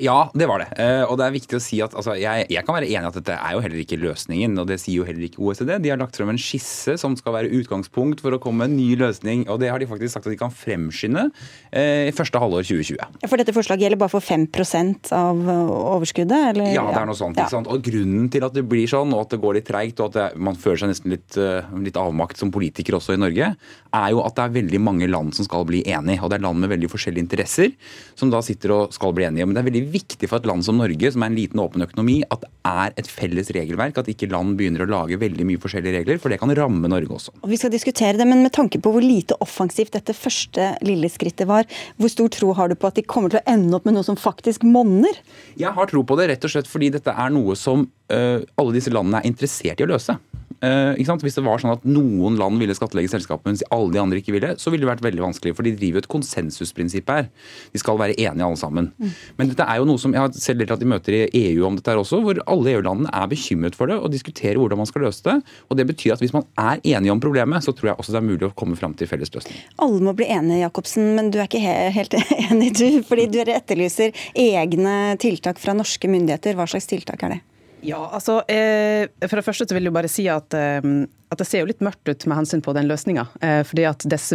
Ja, 0.00 0.30
det 0.34 0.46
var 0.48 0.62
det. 0.62 0.70
Eh, 0.80 1.02
og 1.04 1.18
det 1.20 1.26
er 1.26 1.34
viktig 1.34 1.58
å 1.58 1.62
si 1.62 1.80
at 1.84 1.94
altså, 1.96 2.14
jeg, 2.18 2.46
jeg, 2.48 2.64
kan 2.64 2.76
være 2.76 2.88
enig 2.88 3.04
i 3.04 3.10
at 3.10 3.18
dette 3.18 3.36
er 3.36 3.54
jo 3.54 3.62
heller 3.64 3.82
ikke 3.82 3.98
løsningen. 4.00 4.56
Og 4.62 4.68
det 4.70 4.78
sier 4.80 5.00
jo 5.02 5.06
heller 5.06 5.26
ikke 5.26 5.42
OECD. 5.44 5.74
De 5.84 5.92
har 5.92 6.00
lagt 6.00 6.16
frem 6.16 6.32
en 6.32 6.40
skisse 6.40 6.96
som 7.00 7.16
skal 7.18 7.36
være 7.36 7.52
utgangspunkt 7.60 8.22
for 8.24 8.34
å 8.34 8.40
komme 8.42 8.64
med 8.64 8.72
en 8.72 8.78
ny 8.80 8.88
løsning. 9.00 9.44
Og 9.52 9.60
det 9.62 9.70
har 9.72 9.82
de 9.82 9.88
faktisk 9.90 10.16
sagt 10.16 10.28
at 10.28 10.34
de 10.34 10.40
kan 10.40 10.54
fremskynde 10.54 11.26
eh, 11.68 12.08
i 12.08 12.14
første 12.16 12.40
halvår 12.40 12.64
2020. 12.70 13.20
For 13.26 13.40
dette 13.40 13.54
forslaget 13.56 13.86
gjelder 13.86 14.00
bare 14.00 14.14
for 14.14 14.24
5% 14.24 15.12
av 15.16 15.42
overskuddet? 15.50 16.54
Eller? 16.54 16.72
Ja, 16.74 16.86
det 16.88 17.02
er 17.02 17.10
noe 17.10 17.18
sånt. 17.18 17.36
Ikke 17.36 17.52
sant? 17.52 17.70
Og 17.70 17.84
grunnen 17.84 18.30
til 18.32 18.46
at 18.46 18.56
det 18.56 18.64
blir 18.70 18.88
sånn, 18.90 19.12
og 19.16 19.26
at 19.26 19.36
det 19.36 19.40
går 19.44 19.58
litt 19.58 19.68
treigt, 19.68 20.00
og 20.00 20.10
at 20.10 20.18
det, 20.18 20.28
man 20.40 20.58
føler 20.58 20.84
seg 20.84 20.94
nesten 20.94 21.14
litt, 21.14 21.38
litt, 21.84 22.00
avmakt 22.00 22.40
som 22.40 22.52
politiker 22.54 22.96
også 22.96 23.16
i 23.16 23.20
Norge, 23.20 23.52
er 23.90 24.08
jo 24.14 24.22
at 24.24 24.36
det 24.38 24.46
er 24.46 24.56
veldig 24.56 24.80
mange 24.80 25.08
land 25.10 25.34
som 25.36 25.44
skal 25.44 25.66
bli 25.68 25.82
enige. 25.84 26.22
Og 26.24 26.32
det 26.32 26.38
er 26.38 26.46
land 26.46 26.62
med 26.62 26.72
veldig 26.72 26.88
forskjellige 26.92 27.26
interesser 27.26 27.74
som 28.18 28.32
da 28.32 28.40
sitter 28.44 28.74
og 28.74 28.94
skal 28.96 29.12
bli 29.16 29.26
enige. 29.28 29.46
Men 29.48 29.56
det 29.56 29.62
er 29.62 29.70
veldig 29.70 29.89
viktig 29.92 30.28
for 30.30 30.40
et 30.40 30.48
land 30.48 30.64
som 30.66 30.78
Norge, 30.80 31.12
som 31.12 31.24
er 31.24 31.30
en 31.30 31.38
liten 31.38 31.62
åpen 31.62 31.84
økonomi, 31.84 32.20
at 32.30 32.44
det 32.44 32.50
er 32.70 32.94
et 33.00 33.10
felles 33.10 33.50
regelverk. 33.54 34.00
At 34.00 34.10
ikke 34.12 34.30
land 34.30 34.56
begynner 34.58 34.84
å 34.84 34.90
lage 34.90 35.18
veldig 35.20 35.46
mye 35.48 35.60
forskjellige 35.62 36.00
regler, 36.00 36.20
for 36.22 36.32
det 36.32 36.40
kan 36.42 36.52
ramme 36.56 36.90
Norge 36.90 37.16
også. 37.16 37.34
Og 37.40 37.52
Vi 37.52 37.58
skal 37.60 37.74
diskutere 37.74 38.18
det, 38.20 38.28
men 38.28 38.44
med 38.44 38.54
tanke 38.56 38.80
på 38.82 38.94
hvor 38.94 39.04
lite 39.04 39.38
offensivt 39.44 39.94
dette 39.96 40.16
første 40.16 40.72
lille 40.86 41.10
skrittet 41.12 41.48
var, 41.50 41.68
hvor 42.00 42.12
stor 42.12 42.32
tro 42.34 42.54
har 42.58 42.70
du 42.70 42.78
på 42.78 42.90
at 42.90 42.98
de 42.98 43.06
kommer 43.06 43.32
til 43.32 43.42
å 43.42 43.46
ende 43.50 43.76
opp 43.76 43.88
med 43.88 43.98
noe 43.98 44.06
som 44.06 44.18
faktisk 44.18 44.66
monner? 44.66 45.22
Jeg 45.60 45.74
har 45.76 45.90
tro 45.90 46.04
på 46.06 46.18
det 46.20 46.30
rett 46.32 46.46
og 46.46 46.54
slett 46.54 46.70
fordi 46.70 46.92
dette 46.96 47.14
er 47.14 47.32
noe 47.34 47.56
som 47.58 47.86
uh, 48.12 48.38
alle 48.60 48.76
disse 48.76 48.92
landene 48.92 49.22
er 49.22 49.30
interessert 49.30 49.80
i 49.80 49.86
å 49.86 49.90
løse. 49.90 50.16
Uh, 50.60 50.92
Hvis 50.96 51.36
det 51.38 51.44
var 51.44 51.60
sånn 51.62 51.72
at 51.72 51.84
noen 51.88 52.36
land 52.40 52.60
ville 52.60 52.74
skattlegge 52.76 53.08
selskapet, 53.12 53.46
mens 53.48 53.64
alle 53.72 53.94
de 53.94 54.00
andre 54.02 54.20
ikke 54.20 54.34
ville, 54.34 54.52
så 54.60 54.72
ville 54.72 54.84
det 54.84 54.90
vært 54.90 55.04
veldig 55.06 55.24
vanskelig. 55.24 55.54
For 55.56 55.64
de 55.66 55.72
driver 55.76 56.00
jo 56.00 56.04
et 56.04 56.10
konsensusprinsipp 56.12 57.08
her. 57.08 57.30
De 57.72 57.80
skal 57.80 57.98
være 58.00 58.18
enige 58.18 58.44
alle 58.44 58.60
sammen. 58.60 58.90
Mm. 59.00 59.14
Men 59.40 59.52
dette 59.52 59.64
er 59.64 59.80
jo 59.80 59.88
noe 59.88 60.02
som 60.02 60.14
jeg 60.16 60.20
har 60.20 60.34
selv 60.36 60.62
deltatt 60.62 60.84
i 60.84 60.90
møter 60.92 61.16
i 61.16 61.22
EU 61.46 61.64
om 61.68 61.78
dette 61.78 61.92
her 61.92 62.00
også, 62.02 62.20
hvor 62.24 62.42
alle 62.44 62.74
EU-landene 62.74 63.12
er 63.16 63.30
bekymret 63.30 63.78
for 63.78 63.90
det 63.90 63.96
og 64.00 64.12
diskuterer 64.12 64.60
hvordan 64.60 64.82
man 64.82 64.90
skal 64.90 65.06
løse 65.08 65.24
det. 65.26 65.38
Og 65.68 65.80
det 65.80 65.88
betyr 65.88 66.16
at 66.16 66.24
hvis 66.24 66.36
man 66.36 66.44
er 66.60 66.82
enige 66.84 67.14
om 67.14 67.22
problemet, 67.24 67.64
så 67.64 67.74
tror 67.76 67.92
jeg 67.92 68.00
også 68.02 68.14
det 68.14 68.20
er 68.20 68.28
mulig 68.28 68.50
å 68.50 68.54
komme 68.56 68.76
fram 68.76 68.96
til 68.98 69.08
felles 69.10 69.32
løsning. 69.34 69.60
Alle 69.80 70.04
må 70.04 70.14
bli 70.16 70.28
enige, 70.28 70.62
Jacobsen, 70.66 71.14
men 71.16 71.32
du 71.32 71.40
er 71.40 71.48
ikke 71.48 71.62
helt 71.96 72.16
enig, 72.50 72.74
du. 72.76 73.00
Fordi 73.08 73.30
du 73.32 73.40
etterlyser 73.44 74.12
egne 74.36 75.16
tiltak 75.20 75.60
fra 75.62 75.76
norske 75.76 76.10
myndigheter. 76.10 76.58
Hva 76.58 76.68
slags 76.68 76.90
tiltak 76.90 77.24
er 77.24 77.38
det? 77.38 77.40
Ja, 77.86 78.00
altså, 78.12 78.40
eh, 78.50 79.08
For 79.26 79.38
det 79.38 79.46
første 79.46 79.66
så 79.68 79.76
vil 79.76 79.88
jeg 79.88 79.94
bare 79.94 80.10
si 80.10 80.26
at, 80.30 80.54
eh, 80.56 80.84
at, 81.30 81.40
det 81.40 81.46
ser 81.48 81.62
jo 81.62 81.70
litt 81.70 81.82
mørkt 81.84 82.08
ut 82.08 82.26
med 82.28 82.40
hensyn 82.40 82.62
på 82.64 82.74
den 82.76 82.88
løsninga. 82.90 83.26
Eh, 83.40 83.62
fordi 83.66 83.86
at 83.88 84.04
dess, 84.10 84.32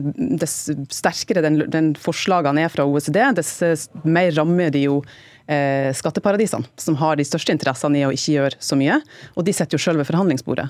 sterkere 0.94 1.44
den, 1.46 1.62
den, 1.72 1.94
forslagene 2.00 2.66
er 2.66 2.74
fra 2.74 2.88
OECD, 2.90 3.22
dess 3.38 3.90
mer 4.04 4.32
rammer 4.36 4.74
de 4.74 4.86
jo 4.88 5.02
eh, 5.48 5.92
skatteparadisene, 5.94 6.66
som 6.82 6.98
har 7.02 7.20
de 7.20 7.28
største 7.28 7.54
interessene 7.54 8.02
i 8.02 8.08
å 8.08 8.14
ikke 8.16 8.40
gjøre 8.40 8.62
så 8.64 8.80
mye. 8.80 9.02
Og 9.36 9.46
de 9.46 9.54
sitter 9.54 9.78
jo 9.78 9.84
sjøl 9.86 10.02
ved 10.02 10.10
forhandlingsbordet. 10.10 10.70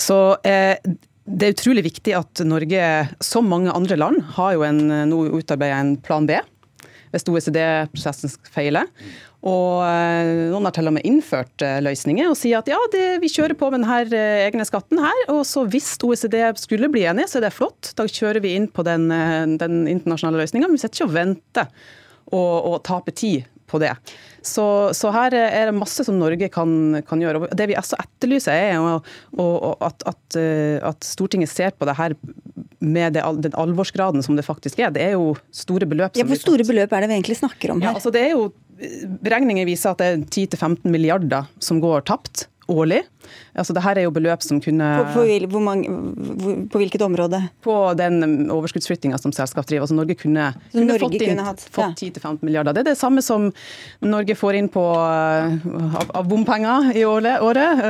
Så 0.00 0.38
eh, 0.48 0.78
det 1.24 1.46
er 1.46 1.54
utrolig 1.56 1.86
viktig 1.86 2.16
at 2.16 2.44
Norge, 2.44 2.88
som 3.24 3.48
mange 3.48 3.72
andre 3.72 4.00
land, 4.00 4.20
har 4.36 4.56
jo 4.56 4.64
en, 4.66 4.82
nå 5.08 5.22
utarbeidet 5.40 5.80
en 5.80 5.96
plan 6.04 6.28
B 6.28 6.40
hvis 7.14 7.28
OECD-prosessen 7.30 8.32
feiler. 8.50 8.90
Og 9.44 9.82
eh, 9.84 10.48
noen 10.48 10.64
har 10.64 10.72
til 10.72 10.88
og 10.88 10.94
med 10.96 11.04
innført 11.04 11.64
eh, 11.64 11.80
løsninger 11.84 12.30
og 12.30 12.36
sier 12.40 12.62
at 12.62 12.70
ja, 12.70 12.78
det, 12.94 13.18
vi 13.20 13.28
kjører 13.28 13.56
på 13.60 13.68
med 13.68 13.82
denne 13.82 13.98
eh, 14.16 14.44
egne 14.46 14.64
skatten 14.64 15.02
her. 15.04 15.24
Og 15.34 15.42
så 15.48 15.66
hvis 15.68 15.94
OECD 16.04 16.38
skulle 16.60 16.88
bli 16.92 17.04
enige, 17.10 17.28
så 17.28 17.40
er 17.40 17.48
det 17.48 17.56
flott. 17.56 17.92
Da 17.98 18.08
kjører 18.08 18.40
vi 18.44 18.54
inn 18.56 18.70
på 18.72 18.86
den, 18.86 19.10
den 19.60 19.82
internasjonale 19.90 20.40
løsninga. 20.40 20.70
Men 20.70 20.78
vi 20.78 20.84
sitter 20.84 21.02
ikke 21.02 21.10
og 21.10 21.18
venter 21.18 21.90
og, 22.32 22.54
og 22.70 22.78
taper 22.88 23.16
tid 23.16 23.50
på 23.68 23.80
det. 23.82 23.92
Så, 24.44 24.64
så, 24.96 25.12
her 25.12 25.34
er 25.36 25.68
det 25.68 25.76
masse 25.76 26.04
som 26.04 26.16
Norge 26.20 26.48
kan, 26.52 27.02
kan 27.08 27.20
gjøre. 27.20 27.44
Og 27.44 27.54
det 27.56 27.68
vi 27.68 27.76
også 27.80 28.00
etterlyser, 28.00 28.56
er 28.56 28.74
jo, 28.76 28.98
at, 29.84 30.04
at, 30.08 30.40
at, 30.84 31.04
Stortinget 31.04 31.52
ser 31.52 31.72
på 31.76 31.88
det 31.88 31.96
her 32.00 32.16
med 32.84 33.16
det, 33.16 33.24
den 33.44 33.56
alvorsgraden 33.60 34.24
som 34.24 34.36
det 34.36 34.44
faktisk 34.46 34.80
er. 34.80 34.92
Det 34.94 35.04
er 35.04 35.16
jo 35.16 35.32
store 35.52 35.88
beløp. 35.88 36.16
Ja, 36.20 36.28
hvor 36.28 36.40
store 36.40 36.66
beløp 36.68 36.92
er 36.92 37.04
det 37.04 37.12
vi 37.12 37.18
egentlig 37.18 37.40
snakker 37.40 37.72
om 37.72 37.80
her? 37.80 37.92
Ja, 37.92 37.96
altså 37.96 38.12
det 38.14 38.24
er 38.26 38.36
jo 38.36 38.50
Beregninger 39.24 39.68
viser 39.68 39.94
at 39.94 40.00
det 40.02 40.08
er 40.08 40.48
10-15 40.58 40.90
milliarder 40.90 41.50
som 41.62 41.80
går 41.82 42.06
tapt 42.10 42.48
årlig. 42.70 43.02
Altså, 43.54 43.74
det 43.76 43.82
her 43.84 43.98
er 44.00 44.06
jo 44.06 44.12
beløp 44.14 44.42
som 44.44 44.58
kunne 44.62 44.86
På, 45.14 45.22
på, 45.22 45.60
mange, 45.62 45.88
på 46.70 46.80
hvilket 46.80 47.02
område? 47.06 47.38
På 47.64 47.76
den 47.96 48.50
overskuddsflyttinga 48.52 49.18
som 49.20 49.32
selskap 49.32 49.66
driver. 49.68 49.86
Altså, 49.86 49.96
Norge 49.96 50.16
kunne, 50.18 50.48
kunne 50.72 50.86
Norge 50.88 51.06
fått, 51.06 51.22
inn, 51.22 51.42
hatt, 51.44 51.62
fått 51.72 52.02
10-15 52.02 52.42
milliarder. 52.42 52.74
Det 52.74 52.84
er 52.84 52.90
det 52.90 52.98
samme 53.00 53.22
som 53.24 53.50
Norge 54.04 54.36
får 54.38 54.58
inn 54.60 54.70
på, 54.72 54.82
uh, 54.82 55.68
av, 56.00 56.10
av 56.20 56.28
bompenger 56.30 56.90
i 56.96 57.04
året. 57.08 57.44
året. 57.44 57.84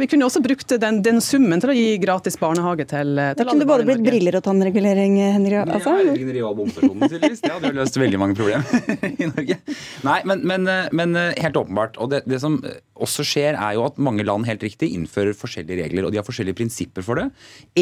vi 0.00 0.08
kunne 0.10 0.28
også 0.28 0.42
brukt 0.44 0.76
den, 0.80 1.02
den, 1.06 1.20
summen 1.24 1.62
til 1.62 1.72
å 1.72 1.76
gi 1.76 1.96
gratis 2.02 2.36
barnehage 2.40 2.86
til, 2.90 3.14
til 3.16 3.20
alle 3.20 3.48
kunne 3.50 3.64
det 3.64 3.70
både 3.70 3.86
blitt 3.88 4.04
briller 4.04 4.40
og 4.40 4.44
tannregulering, 4.46 5.16
Henry? 5.36 5.60
Altså? 5.62 5.96
Ja, 6.02 6.16
real 6.36 6.56
bomstasjon, 6.58 6.98
tydeligvis. 7.06 7.44
Det 7.44 7.52
hadde 7.54 7.72
jo 7.72 7.78
løst 7.78 8.00
veldig 8.00 8.20
mange 8.20 8.36
problemer 8.38 8.90
i 9.22 9.30
Norge. 9.30 9.60
Nei, 10.06 10.18
men, 10.28 10.44
men, 10.46 10.68
men 10.96 11.16
helt 11.16 11.62
åpenbart. 11.62 11.96
Og 12.02 12.10
det, 12.12 12.24
det 12.28 12.42
som 12.42 12.58
også 12.96 13.24
skjer, 13.26 13.56
er 13.56 13.76
jo 13.76 13.86
at 13.86 13.98
mange 14.06 14.24
land 14.26 14.46
helt 14.48 14.64
riktig 14.64 14.92
innfører 14.94 15.36
forskjellige 15.36 15.84
regler, 15.84 16.06
og 16.06 16.14
de 16.14 16.20
har 16.20 16.26
forskjellige 16.26 16.58
prinsipper 16.60 17.04
for 17.06 17.20
det. 17.20 17.26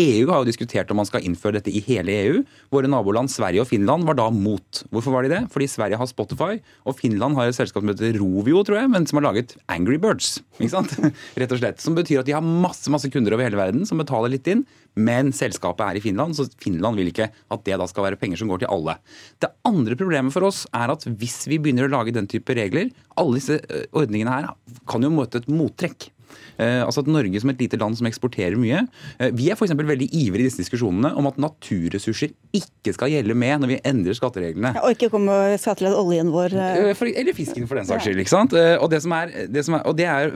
EU 0.00 0.28
har 0.30 0.42
jo 0.42 0.48
diskutert 0.48 0.90
om 0.92 1.00
man 1.02 1.08
skal 1.08 1.24
innføre 1.26 1.58
dette 1.58 1.72
i 1.72 1.82
hele 1.86 2.16
EU. 2.24 2.42
Våre 2.74 2.90
naboland 2.90 3.32
Sverige 3.32 3.64
og 3.64 3.70
Finland 3.70 4.08
var 4.08 4.18
da 4.18 4.30
mot. 4.34 4.84
Hvorfor 4.90 5.16
var 5.16 5.26
de 5.26 5.34
det? 5.34 5.42
Fordi 5.54 5.68
Sverige 5.70 6.00
har 6.00 6.10
Spotify, 6.10 6.58
og 6.84 6.98
Finland 6.98 7.38
har 7.38 7.50
et 7.50 7.58
selskap 7.58 7.84
som 7.84 7.92
heter 7.92 8.18
Rovio, 8.20 8.64
tror 8.66 8.80
jeg, 8.82 8.92
men 8.92 9.08
som 9.08 9.20
har 9.20 9.28
laget 9.30 9.56
Angry 9.72 10.00
Birds. 10.00 10.38
ikke 10.58 10.72
sant? 10.74 10.96
Rett 11.40 11.54
og 11.54 11.60
slett. 11.60 11.84
Som 11.84 11.98
betyr 11.98 12.22
at 12.22 12.30
de 12.30 12.36
har 12.36 12.44
masse, 12.44 12.88
masse 12.92 13.10
kunder 13.12 13.36
over 13.36 13.46
hele 13.46 13.60
verden 13.60 13.84
som 13.88 14.00
betaler 14.00 14.32
litt 14.34 14.48
inn, 14.50 14.64
men 14.94 15.32
selskapet 15.34 15.82
er 15.86 15.98
i 15.98 16.02
Finland, 16.04 16.36
så 16.38 16.46
Finland 16.62 16.98
vil 16.98 17.10
ikke 17.10 17.28
at 17.32 17.64
det 17.66 17.78
da 17.80 17.86
skal 17.90 18.06
være 18.06 18.18
penger 18.20 18.38
som 18.40 18.50
går 18.50 18.62
til 18.62 18.70
alle. 18.70 18.96
Det 19.42 19.50
andre 19.66 19.98
problemet 19.98 20.34
for 20.34 20.46
oss 20.46 20.64
er 20.70 20.92
at 20.94 21.06
hvis 21.08 21.44
vi 21.50 21.58
begynner 21.58 21.88
å 21.88 21.94
lage 21.96 22.14
den 22.14 22.30
type 22.30 22.54
regler, 22.54 22.92
alle 23.18 23.40
disse 23.40 23.58
eh, 23.58 23.88
ordningene 23.94 24.34
her 24.34 24.52
kan 24.90 25.02
jo 25.02 25.12
møte 25.14 25.42
et 25.42 25.50
mottrekk. 25.50 26.10
Eh, 26.58 26.80
altså 26.84 27.02
at 27.02 27.10
Norge 27.10 27.40
som 27.42 27.50
et 27.52 27.62
lite 27.64 27.78
land 27.80 27.98
som 27.98 28.06
eksporterer 28.08 28.54
mye 28.60 28.84
eh, 29.18 29.32
Vi 29.34 29.48
er 29.50 29.58
f.eks. 29.58 29.74
veldig 29.74 30.08
ivrige 30.14 30.44
i 30.44 30.48
disse 30.48 30.62
diskusjonene 30.62 31.10
om 31.18 31.28
at 31.30 31.40
naturressurser 31.42 32.34
ikke 32.54 32.94
skal 32.94 33.12
gjelde 33.12 33.36
med 33.38 33.64
når 33.64 33.72
vi 33.72 33.80
endrer 33.90 34.16
skattereglene. 34.16 34.74
Ja, 34.76 34.84
og 34.86 34.94
ikke 34.94 35.10
komme 35.12 35.34
og 35.34 35.58
skattlegge 35.60 35.98
oljen 35.98 36.30
vår. 36.34 36.54
Eh. 36.54 36.92
For, 36.98 37.10
eller 37.10 37.36
fisken, 37.36 37.68
for 37.70 37.80
den 37.80 37.88
saks 37.88 38.06
skyld. 38.06 38.22
ikke 38.22 38.34
sant? 38.34 38.54
Og 38.54 38.88
det, 38.92 39.02
som 39.04 39.14
er, 39.16 39.34
det, 39.50 39.64
som 39.66 39.78
er, 39.78 39.84
og 39.88 39.98
det 39.98 40.08
er 40.10 40.34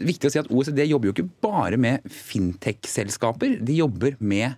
viktig 0.00 0.30
å 0.30 0.34
si 0.34 0.42
at 0.42 0.50
OECD 0.50 0.82
jobber 0.86 1.10
jo 1.10 1.16
ikke 1.16 1.28
bare 1.44 1.78
med 1.80 2.06
fintech-selskaper. 2.10 3.58
De 3.66 3.78
jobber 3.78 4.18
med 4.18 4.56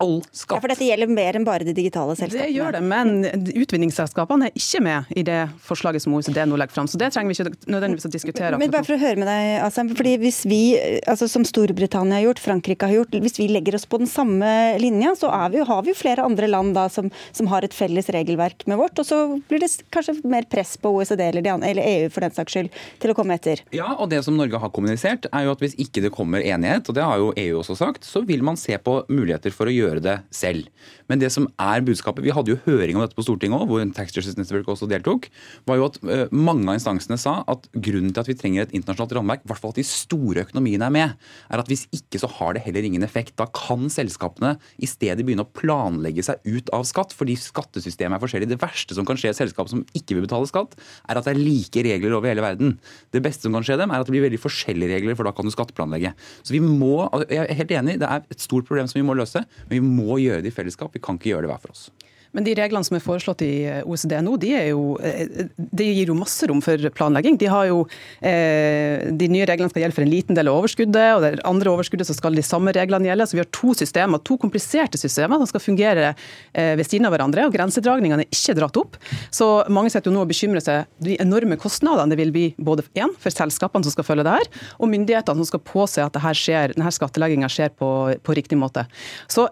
all 0.00 0.20
skatt. 0.32 0.56
Ja, 0.56 0.60
For 0.62 0.72
dette 0.72 0.86
gjelder 0.86 1.10
mer 1.12 1.36
enn 1.38 1.46
bare 1.46 1.66
de 1.66 1.74
digitale 1.76 2.16
selskapene? 2.16 2.48
Det 2.48 2.56
gjør 2.56 2.76
det, 2.76 2.82
men 2.90 3.52
utvinningsselskapene 3.60 4.48
er 4.48 4.56
ikke 4.58 4.82
med 4.84 5.10
i 5.16 5.24
det 5.26 5.38
forslaget 5.64 6.04
som 6.04 6.16
OECD 6.16 6.40
nå 6.48 6.58
legger 6.60 6.76
fram. 6.78 6.88
Så 6.90 7.00
det 7.00 7.10
trenger 7.14 7.30
vi 7.30 7.36
ikke 7.36 7.70
nødvendigvis 7.70 8.08
å 8.08 8.12
diskutere. 8.12 8.60
Men 8.60 8.72
bare 8.72 8.86
for 8.86 8.96
å 8.96 9.00
høre 9.00 9.20
med 9.20 9.28
deg, 9.30 9.50
Asam, 9.66 9.92
fordi 9.96 10.16
hvis 10.22 10.42
vi, 10.48 10.62
altså 11.10 11.28
som 11.30 11.44
Storbritannia 11.46 12.18
har 12.18 12.28
gjort, 12.28 12.42
Frankrike 12.42 12.88
har 12.88 13.00
gjort, 13.00 13.18
hvis 13.26 13.38
vi 13.40 13.48
legger 13.52 13.76
oss 13.78 13.86
på 13.90 14.00
den 14.00 14.10
samme 14.10 14.50
linja, 14.80 15.14
så 15.18 15.30
vi, 15.52 15.62
har 15.68 15.84
vi 15.84 15.92
jo 15.92 15.98
flere 15.98 16.24
andre 16.26 16.48
land 16.50 16.74
da 16.78 16.86
som, 16.92 17.10
som, 17.36 17.50
har 17.50 17.66
et 17.66 17.74
felles 17.74 18.08
regelverk 18.14 18.64
med 18.70 18.78
vårt, 18.80 18.98
og 19.02 19.06
så 19.06 19.20
blir 19.50 19.62
det 19.64 19.70
kanskje 19.92 20.16
mer 20.30 20.46
press 20.50 20.76
på 20.80 20.92
OECD 20.96 21.24
eller, 21.26 21.44
de, 21.44 21.54
eller 21.70 21.88
EU 21.96 22.10
for 22.12 22.24
den 22.24 22.34
saks 22.34 22.56
skyld 22.56 22.80
til 23.02 23.12
å 23.12 23.16
komme 23.18 23.36
etter. 23.36 23.64
Ja, 23.74 23.92
og 23.96 24.10
det 24.12 24.22
som 24.26 24.38
Norge 24.38 24.60
har 24.62 24.72
kommunisert, 24.74 25.28
er 25.32 25.46
jo 25.46 25.54
at 25.56 25.64
hvis 25.64 25.76
ikke 25.82 26.04
det 26.04 26.12
kommer 26.14 26.44
enighet, 26.44 26.88
og 26.88 26.96
det 26.96 27.06
har 27.06 27.20
jo 27.20 27.32
EU 27.36 27.60
også 27.60 27.76
sagt, 27.78 28.06
så 28.06 28.22
vil 28.26 28.44
man 28.46 28.58
se 28.60 28.78
på 28.78 29.00
muligheter 29.10 29.54
for 29.54 29.70
å 29.70 29.74
gjøre 29.74 29.89
gjøre 29.90 30.04
det 30.04 30.16
selv. 30.34 30.68
Men 31.10 31.18
det 31.18 31.32
som 31.34 31.48
er 31.58 31.82
budskapet, 31.84 32.22
vi 32.22 32.32
hadde 32.34 32.52
jo 32.52 32.60
høring 32.66 32.96
om 32.98 33.02
dette 33.02 33.16
på 33.18 33.24
Stortinget 33.26 33.58
òg, 33.58 33.66
hvor 33.70 33.82
Tax 33.96 34.14
Justice 34.14 34.38
Network 34.38 34.68
også 34.70 34.86
deltok, 34.90 35.26
var 35.66 35.80
jo 35.80 35.88
at 35.88 35.98
uh, 36.06 36.26
mange 36.30 36.68
av 36.68 36.78
instansene 36.78 37.18
sa 37.20 37.40
at 37.50 37.66
grunnen 37.74 38.14
til 38.14 38.22
at 38.22 38.30
vi 38.30 38.36
trenger 38.38 38.66
et 38.66 38.74
internasjonalt 38.76 39.16
rammeverk, 39.18 39.42
i 39.44 39.50
hvert 39.50 39.62
fall 39.62 39.74
at 39.74 39.80
de 39.80 39.86
store 39.86 40.44
økonomiene 40.46 40.86
er 40.86 40.94
med, 40.94 41.16
er 41.50 41.62
at 41.62 41.70
hvis 41.70 41.86
ikke 41.96 42.20
så 42.22 42.30
har 42.38 42.54
det 42.54 42.64
heller 42.66 42.86
ingen 42.86 43.06
effekt. 43.06 43.34
Da 43.40 43.48
kan 43.50 43.90
selskapene 43.92 44.54
i 44.78 44.88
stedet 44.90 45.26
begynne 45.26 45.46
å 45.46 45.50
planlegge 45.50 46.24
seg 46.26 46.44
ut 46.46 46.70
av 46.76 46.86
skatt, 46.88 47.14
fordi 47.16 47.36
skattesystemet 47.40 48.18
er 48.18 48.22
forskjellig. 48.22 48.50
Det 48.52 48.60
verste 48.62 48.96
som 48.96 49.08
kan 49.08 49.18
skje 49.18 49.32
et 49.34 49.40
selskap 49.40 49.70
som 49.72 49.82
ikke 49.96 50.16
vil 50.16 50.26
betale 50.28 50.48
skatt, 50.50 50.78
er 51.10 51.18
at 51.18 51.26
det 51.26 51.34
er 51.34 51.42
like 51.42 51.84
regler 51.86 52.14
over 52.16 52.30
hele 52.30 52.44
verden. 52.44 52.76
Det 53.10 53.22
beste 53.24 53.48
som 53.48 53.56
kan 53.56 53.66
skje 53.66 53.80
dem, 53.82 53.90
er 53.90 54.02
at 54.02 54.08
det 54.08 54.14
blir 54.14 54.26
veldig 54.28 54.42
forskjellige 54.42 54.94
regler, 54.94 55.18
for 55.18 55.26
da 55.26 55.34
kan 55.34 55.46
du 55.46 55.54
skatteplanlegge. 55.54 56.14
Så 56.46 56.54
vi 56.54 56.62
må, 56.62 57.08
jeg 57.26 57.42
er 57.42 57.58
helt 57.58 57.74
enig, 57.80 57.98
det 58.02 58.08
er 58.08 58.24
et 58.30 58.42
stort 58.46 58.68
problem 58.68 58.88
som 58.90 59.00
vi 59.00 59.06
må 59.06 59.16
løse, 59.18 59.42
men 59.66 59.74
vi 59.74 59.79
må 59.84 60.18
gjøre 60.22 60.44
det 60.44 60.52
i 60.52 60.56
fellesskap. 60.56 60.94
Vi 60.94 61.02
kan 61.02 61.18
ikke 61.18 61.32
gjøre 61.34 61.46
det 61.46 61.52
hver 61.52 61.62
for 61.62 61.74
oss. 61.74 61.88
Men 62.36 62.46
de 62.46 62.54
reglene 62.54 62.86
som 62.86 62.96
er 62.96 63.02
foreslått 63.02 63.42
i 63.42 63.50
eh, 63.66 63.80
OECD 63.88 64.14
nå, 64.22 64.36
de, 64.40 64.52
jo, 64.70 64.94
eh, 65.02 65.48
de 65.56 65.86
gir 65.88 66.12
jo 66.12 66.18
masse 66.18 66.46
rom 66.46 66.60
for 66.62 66.90
planlegging. 66.94 67.38
De, 67.40 67.48
har 67.50 67.66
jo, 67.70 67.82
eh, 68.26 69.08
de 69.10 69.30
nye 69.32 69.46
reglene 69.48 69.72
skal 69.72 69.84
gjelde 69.84 69.96
for 69.96 70.06
en 70.06 70.12
liten 70.12 70.38
del 70.38 70.50
av 70.50 70.60
overskuddet, 70.60 71.08
og 71.16 71.24
det 71.24 71.32
andre 71.48 71.72
overskuddet 71.72 72.08
så 72.08 72.16
skal 72.16 72.36
de 72.38 72.44
samme 72.46 72.74
reglene 72.76 73.10
gjelde. 73.10 73.26
Så 73.26 73.38
vi 73.38 73.42
har 73.42 73.50
to 73.54 73.74
systemer, 73.78 74.22
to 74.26 74.38
kompliserte 74.40 75.00
systemer 75.00 75.42
som 75.42 75.50
skal 75.50 75.64
fungere 75.64 76.12
ved 76.54 76.86
siden 76.86 77.08
av 77.08 77.14
hverandre. 77.14 77.46
og 77.48 77.54
Grensedragningene 77.54 78.26
er 78.26 78.34
ikke 78.34 78.56
dratt 78.58 78.78
opp. 78.80 78.98
Så 79.34 79.48
mange 79.72 79.90
sitter 79.92 80.10
jo 80.10 80.16
nå 80.16 80.24
og 80.24 80.30
bekymrer 80.30 80.62
seg 80.64 80.88
de 81.02 81.16
enorme 81.22 81.58
kostnadene 81.60 82.12
det 82.12 82.20
vil 82.20 82.34
bli 82.34 82.46
både 82.58 82.86
en, 83.00 83.14
for 83.20 83.34
selskapene 83.34 83.86
som 83.86 83.94
skal 83.94 84.06
følge 84.06 84.26
det 84.26 84.36
her, 84.38 84.50
og 84.78 84.92
myndighetene 84.92 85.42
som 85.42 85.50
skal 85.50 85.64
påse 85.66 86.04
at 86.04 86.18
denne 86.18 86.94
skattlegginga 86.94 87.50
skjer 87.50 87.74
på, 87.78 87.90
på 88.22 88.38
riktig 88.38 88.58
måte. 88.60 88.86
Så, 89.30 89.48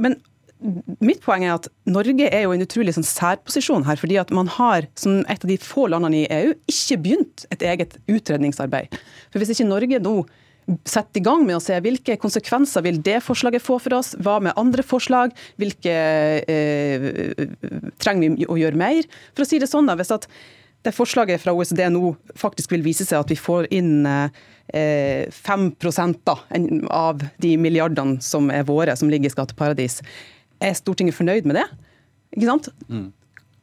men 0.00 0.18
Mitt 1.04 1.20
poeng 1.20 1.44
er 1.44 1.58
at 1.58 1.66
Norge 1.84 2.28
er 2.30 2.46
jo 2.46 2.54
i 2.54 2.56
en 2.56 2.64
utrolig 2.64 2.94
sånn 2.96 3.04
særposisjon 3.04 3.84
her. 3.84 3.98
fordi 4.00 4.16
at 4.20 4.30
man 4.32 4.48
har, 4.48 4.88
som 4.96 5.20
et 5.28 5.44
av 5.44 5.50
de 5.50 5.58
få 5.60 5.88
landene 5.92 6.22
i 6.22 6.30
EU, 6.32 6.54
ikke 6.70 7.00
begynt 7.04 7.44
et 7.52 7.62
eget 7.62 7.98
utredningsarbeid. 8.08 8.96
For 9.30 9.38
Hvis 9.42 9.52
ikke 9.52 9.68
Norge 9.68 10.00
nå 10.00 10.24
setter 10.88 11.20
i 11.20 11.24
gang 11.24 11.44
med 11.44 11.58
å 11.58 11.62
se 11.62 11.76
hvilke 11.84 12.16
konsekvenser 12.16 12.84
vil 12.86 13.02
det 13.04 13.18
forslaget 13.20 13.62
få 13.62 13.76
for 13.82 13.98
oss, 13.98 14.14
hva 14.16 14.38
med 14.40 14.56
andre 14.56 14.82
forslag, 14.82 15.34
hvilke 15.60 15.92
eh, 16.48 17.46
trenger 18.00 18.38
vi 18.38 18.48
å 18.48 18.56
gjøre 18.56 18.80
mer? 18.80 19.04
For 19.34 19.44
å 19.44 19.48
si 19.48 19.60
det 19.60 19.68
sånn 19.68 19.90
da, 19.90 19.98
Hvis 20.00 20.14
at 20.14 20.28
det 20.84 20.92
forslaget 20.92 21.40
fra 21.40 21.52
OECD 21.56 21.86
nå 21.92 22.14
faktisk 22.36 22.72
vil 22.72 22.84
vise 22.84 23.06
seg 23.08 23.20
at 23.20 23.30
vi 23.32 23.36
får 23.40 23.68
inn 23.72 24.04
eh, 24.08 25.28
5 25.32 25.70
da, 26.24 26.36
av 26.92 27.24
de 27.40 27.56
milliardene 27.60 28.20
som 28.24 28.50
er 28.52 28.64
våre, 28.68 28.96
som 28.96 29.12
ligger 29.12 29.28
i 29.28 29.36
skatteparadis, 29.36 30.00
er 30.62 30.78
Stortinget 30.78 31.16
fornøyd 31.16 31.48
med 31.48 31.60
det? 31.60 31.68
Ikke 32.34 32.50
sant? 32.50 32.70
Mm. 32.88 33.12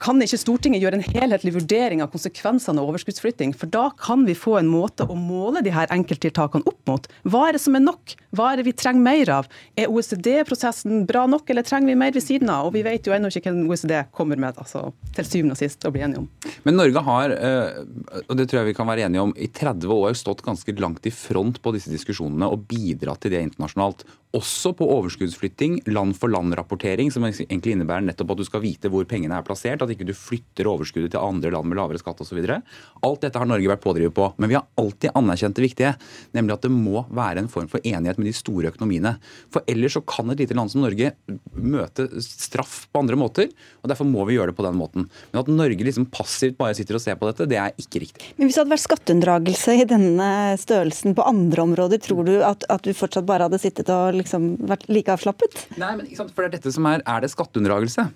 Kan 0.01 0.17
ikke 0.23 0.39
Stortinget 0.41 0.81
gjøre 0.81 0.97
en 0.97 1.05
helhetlig 1.13 1.51
vurdering 1.59 1.99
av 2.01 2.09
konsekvensene 2.09 2.81
av 2.81 2.89
overskuddsflytting? 2.89 3.51
For 3.53 3.69
da 3.69 3.91
kan 4.01 4.23
vi 4.25 4.33
få 4.33 4.55
en 4.57 4.69
måte 4.71 5.05
å 5.05 5.17
måle 5.17 5.61
de 5.61 5.73
her 5.75 5.91
enkelttiltakene 5.93 6.65
opp 6.65 6.79
mot. 6.89 7.05
Hva 7.21 7.43
er 7.47 7.55
det 7.55 7.61
som 7.61 7.77
er 7.77 7.83
nok? 7.83 8.15
Hva 8.33 8.47
er 8.49 8.59
det 8.59 8.65
vi 8.65 8.73
trenger 8.73 9.05
mer 9.05 9.31
av? 9.35 9.49
Er 9.77 9.93
OECD-prosessen 9.93 11.03
bra 11.09 11.27
nok, 11.29 11.45
eller 11.53 11.67
trenger 11.67 11.91
vi 11.91 11.99
mer 12.01 12.15
ved 12.15 12.25
siden 12.25 12.49
av? 12.49 12.71
Og 12.71 12.73
vi 12.79 12.81
vet 12.87 13.05
jo 13.05 13.13
ennå 13.13 13.29
ikke 13.29 13.51
hvem 13.51 13.69
OECD 13.69 13.93
kommer 14.17 14.41
med 14.41 14.57
altså, 14.57 14.87
til 15.13 15.29
syvende 15.29 15.53
og 15.53 15.61
sist 15.61 15.85
å 15.85 15.93
bli 15.93 16.01
enige 16.07 16.23
om. 16.23 16.57
Men 16.65 16.79
Norge 16.81 17.05
har, 17.05 17.35
eh, 17.37 18.25
og 18.25 18.33
det 18.39 18.49
tror 18.49 18.63
jeg 18.63 18.71
vi 18.71 18.77
kan 18.79 18.89
være 18.89 19.05
enige 19.05 19.27
om, 19.27 19.35
i 19.37 19.51
30 19.53 19.85
år 19.99 20.17
stått 20.17 20.41
ganske 20.47 20.77
langt 20.81 21.05
i 21.05 21.13
front 21.13 21.61
på 21.61 21.75
disse 21.77 21.93
diskusjonene 21.93 22.49
og 22.49 22.65
bidratt 22.71 23.21
til 23.21 23.35
det 23.35 23.45
internasjonalt 23.51 24.07
også 24.35 24.71
på 24.79 24.87
overskuddsflytting, 24.87 25.81
land-for-land-rapportering, 25.91 27.09
som 27.11 27.25
egentlig 27.27 27.73
innebærer 27.75 28.05
nettopp 28.05 28.31
at 28.31 28.39
du 28.39 28.45
skal 28.47 28.63
vite 28.63 28.91
hvor 28.91 29.03
pengene 29.09 29.35
er 29.35 29.45
plassert, 29.45 29.83
at 29.83 29.91
ikke 29.91 30.07
du 30.07 30.13
flytter 30.15 30.69
overskuddet 30.71 31.11
til 31.11 31.19
andre 31.19 31.51
land 31.51 31.67
med 31.67 31.79
lavere 31.79 31.99
skatt 31.99 32.21
osv. 32.23 32.39
Alt 32.39 33.25
dette 33.25 33.41
har 33.41 33.49
Norge 33.49 33.67
vært 33.67 33.83
pådriver 33.83 34.13
på. 34.15 34.29
Men 34.39 34.51
vi 34.53 34.55
har 34.55 34.67
alltid 34.79 35.11
anerkjent 35.19 35.57
det 35.57 35.65
viktige, 35.65 35.91
nemlig 36.37 36.55
at 36.55 36.63
det 36.63 36.71
må 36.71 37.03
være 37.11 37.43
en 37.43 37.51
form 37.51 37.67
for 37.71 37.83
enighet 37.83 38.21
med 38.21 38.29
de 38.29 38.35
store 38.37 38.71
økonomiene. 38.71 39.17
For 39.51 39.67
ellers 39.71 39.97
så 39.97 40.03
kan 40.07 40.31
et 40.31 40.45
lite 40.45 40.55
land 40.55 40.71
som 40.71 40.85
Norge 40.85 41.11
møte 41.51 42.07
straff 42.23 42.85
på 42.87 43.03
andre 43.03 43.19
måter, 43.19 43.51
og 43.83 43.91
derfor 43.91 44.07
må 44.07 44.23
vi 44.29 44.37
gjøre 44.37 44.53
det 44.53 44.59
på 44.61 44.67
den 44.67 44.79
måten. 44.79 45.09
Men 45.33 45.43
at 45.43 45.51
Norge 45.51 45.87
liksom 45.87 46.07
passivt 46.13 46.55
bare 46.61 46.77
sitter 46.77 46.95
og 46.95 47.03
ser 47.03 47.19
på 47.19 47.27
dette, 47.27 47.49
det 47.51 47.59
er 47.59 47.75
ikke 47.75 48.05
riktig. 48.05 48.31
Men 48.37 48.47
hvis 48.47 48.55
det 48.55 48.63
hadde 48.63 48.75
vært 48.77 48.85
skatteunndragelse 48.85 49.77
i 49.81 49.85
denne 49.91 50.31
størrelsen 50.61 51.19
på 51.19 51.27
andre 51.27 51.67
områder, 51.67 51.99
tror 51.99 52.23
du 52.27 52.33
at, 52.47 52.63
at 52.71 52.87
du 52.87 52.95
fortsatt 52.95 53.27
bare 53.27 53.49
hadde 53.49 53.59
sittet 53.59 53.91
og 53.91 54.20
liksom 54.21 54.55
vært 54.69 54.87
like 54.91 55.13
avslappet? 55.13 55.65
Nei, 55.81 55.93
men 55.99 56.09
for 56.17 56.43
det 56.43 56.49
er 56.49 56.55
dette 56.59 56.73
som 56.73 56.87
er 56.89 57.03
Er 57.05 57.23
det 57.23 57.31
skatteunndragelse? 57.33 58.07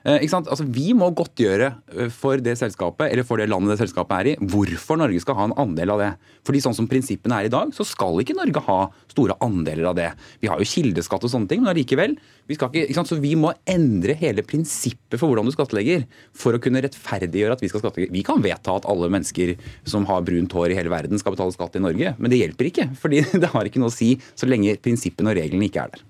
Eh, 0.00 0.22
altså, 0.24 0.64
vi 0.64 0.94
må 0.96 1.10
godtgjøre 1.12 1.66
eh, 1.92 2.12
for 2.14 2.40
det 2.40 2.54
selskapet 2.56 3.10
eller 3.10 3.26
for 3.28 3.40
det 3.40 3.50
landet 3.50 3.74
det 3.74 3.82
selskapet 3.82 4.14
er 4.16 4.30
i, 4.30 4.48
hvorfor 4.52 4.96
Norge 4.96 5.20
skal 5.20 5.36
ha 5.36 5.48
en 5.48 5.56
andel 5.60 5.92
av 5.92 6.00
det. 6.00 6.10
Fordi 6.48 6.62
sånn 6.64 6.76
som 6.76 6.88
prinsippene 6.88 7.36
er 7.36 7.48
i 7.48 7.52
dag, 7.52 7.74
så 7.76 7.84
skal 7.84 8.22
ikke 8.22 8.38
Norge 8.38 8.62
ha 8.64 8.78
store 9.12 9.36
andeler 9.44 9.90
av 9.90 9.98
det. 9.98 10.08
Vi 10.40 10.48
har 10.48 10.60
jo 10.60 10.68
kildeskatt 10.70 11.26
og 11.28 11.32
sånne 11.32 11.50
ting, 11.50 11.60
men 11.60 11.74
allikevel. 11.74 12.16
Så 12.50 13.20
vi 13.20 13.34
må 13.38 13.52
endre 13.68 14.16
hele 14.18 14.42
prinsippet 14.46 15.20
for 15.20 15.28
hvordan 15.28 15.50
du 15.50 15.54
skattlegger 15.54 16.06
for 16.36 16.56
å 16.56 16.62
kunne 16.62 16.80
rettferdiggjøre 16.82 17.58
at 17.58 17.64
vi 17.64 17.70
skal 17.70 17.84
skattlegge. 17.84 18.14
Vi 18.14 18.24
kan 18.26 18.40
vedta 18.42 18.78
at 18.80 18.88
alle 18.90 19.10
mennesker 19.12 19.52
som 19.88 20.08
har 20.08 20.24
brunt 20.26 20.56
hår 20.56 20.72
i 20.72 20.78
hele 20.80 20.92
verden 20.92 21.20
skal 21.20 21.36
betale 21.36 21.54
skatt 21.54 21.76
i 21.76 21.84
Norge, 21.84 22.16
men 22.16 22.32
det 22.32 22.40
hjelper 22.40 22.72
ikke. 22.72 22.88
fordi 23.00 23.26
det 23.42 23.52
har 23.52 23.68
ikke 23.68 23.82
noe 23.82 23.92
å 23.92 23.98
si 24.00 24.14
så 24.32 24.48
lenge 24.48 24.78
prinsippene 24.80 25.34
og 25.34 25.38
reglene 25.38 25.68
ikke 25.68 25.84
er 25.84 25.94
der 25.94 26.09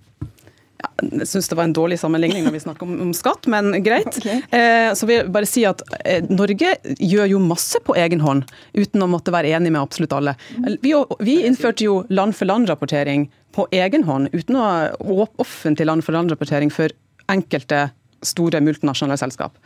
jeg 0.81 1.29
syns 1.29 1.49
det 1.51 1.57
var 1.59 1.69
en 1.69 1.75
dårlig 1.77 1.99
sammenligning 2.01 2.45
når 2.47 2.55
vi 2.55 2.63
snakker 2.63 2.87
om, 2.87 2.97
om 3.09 3.13
skatt, 3.17 3.49
men 3.51 3.73
greit. 3.85 4.09
Okay. 4.21 4.43
Eh, 4.53 4.91
så 4.95 5.07
vil 5.09 5.17
jeg 5.17 5.31
bare 5.33 5.49
si 5.49 5.63
at 5.65 5.81
eh, 6.05 6.27
Norge 6.29 6.75
gjør 6.85 7.31
jo 7.31 7.39
masse 7.41 7.79
på 7.87 7.95
egen 7.97 8.21
hånd, 8.21 8.45
uten 8.77 9.05
å 9.05 9.09
måtte 9.09 9.33
være 9.33 9.53
enig 9.57 9.71
med 9.73 9.81
absolutt 9.81 10.13
alle. 10.13 10.35
Vi, 10.83 10.93
vi 11.25 11.39
innførte 11.49 11.87
jo 11.87 11.95
land-for-land-rapportering 12.13 13.29
på 13.57 13.65
egen 13.75 14.05
hånd, 14.05 14.29
uten 14.35 14.59
å 14.61 14.67
ha 14.67 15.29
offentlig 15.41 15.89
land-for-land-rapportering 15.89 16.75
for 16.75 16.93
enkelte 17.33 17.87
store 18.27 18.61
multinasjonale 18.65 19.19
selskap. 19.23 19.57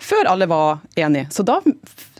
Før 0.00 0.32
alle 0.32 0.48
var 0.50 0.80
enige. 0.96 1.28
Så 1.30 1.44
da 1.46 1.60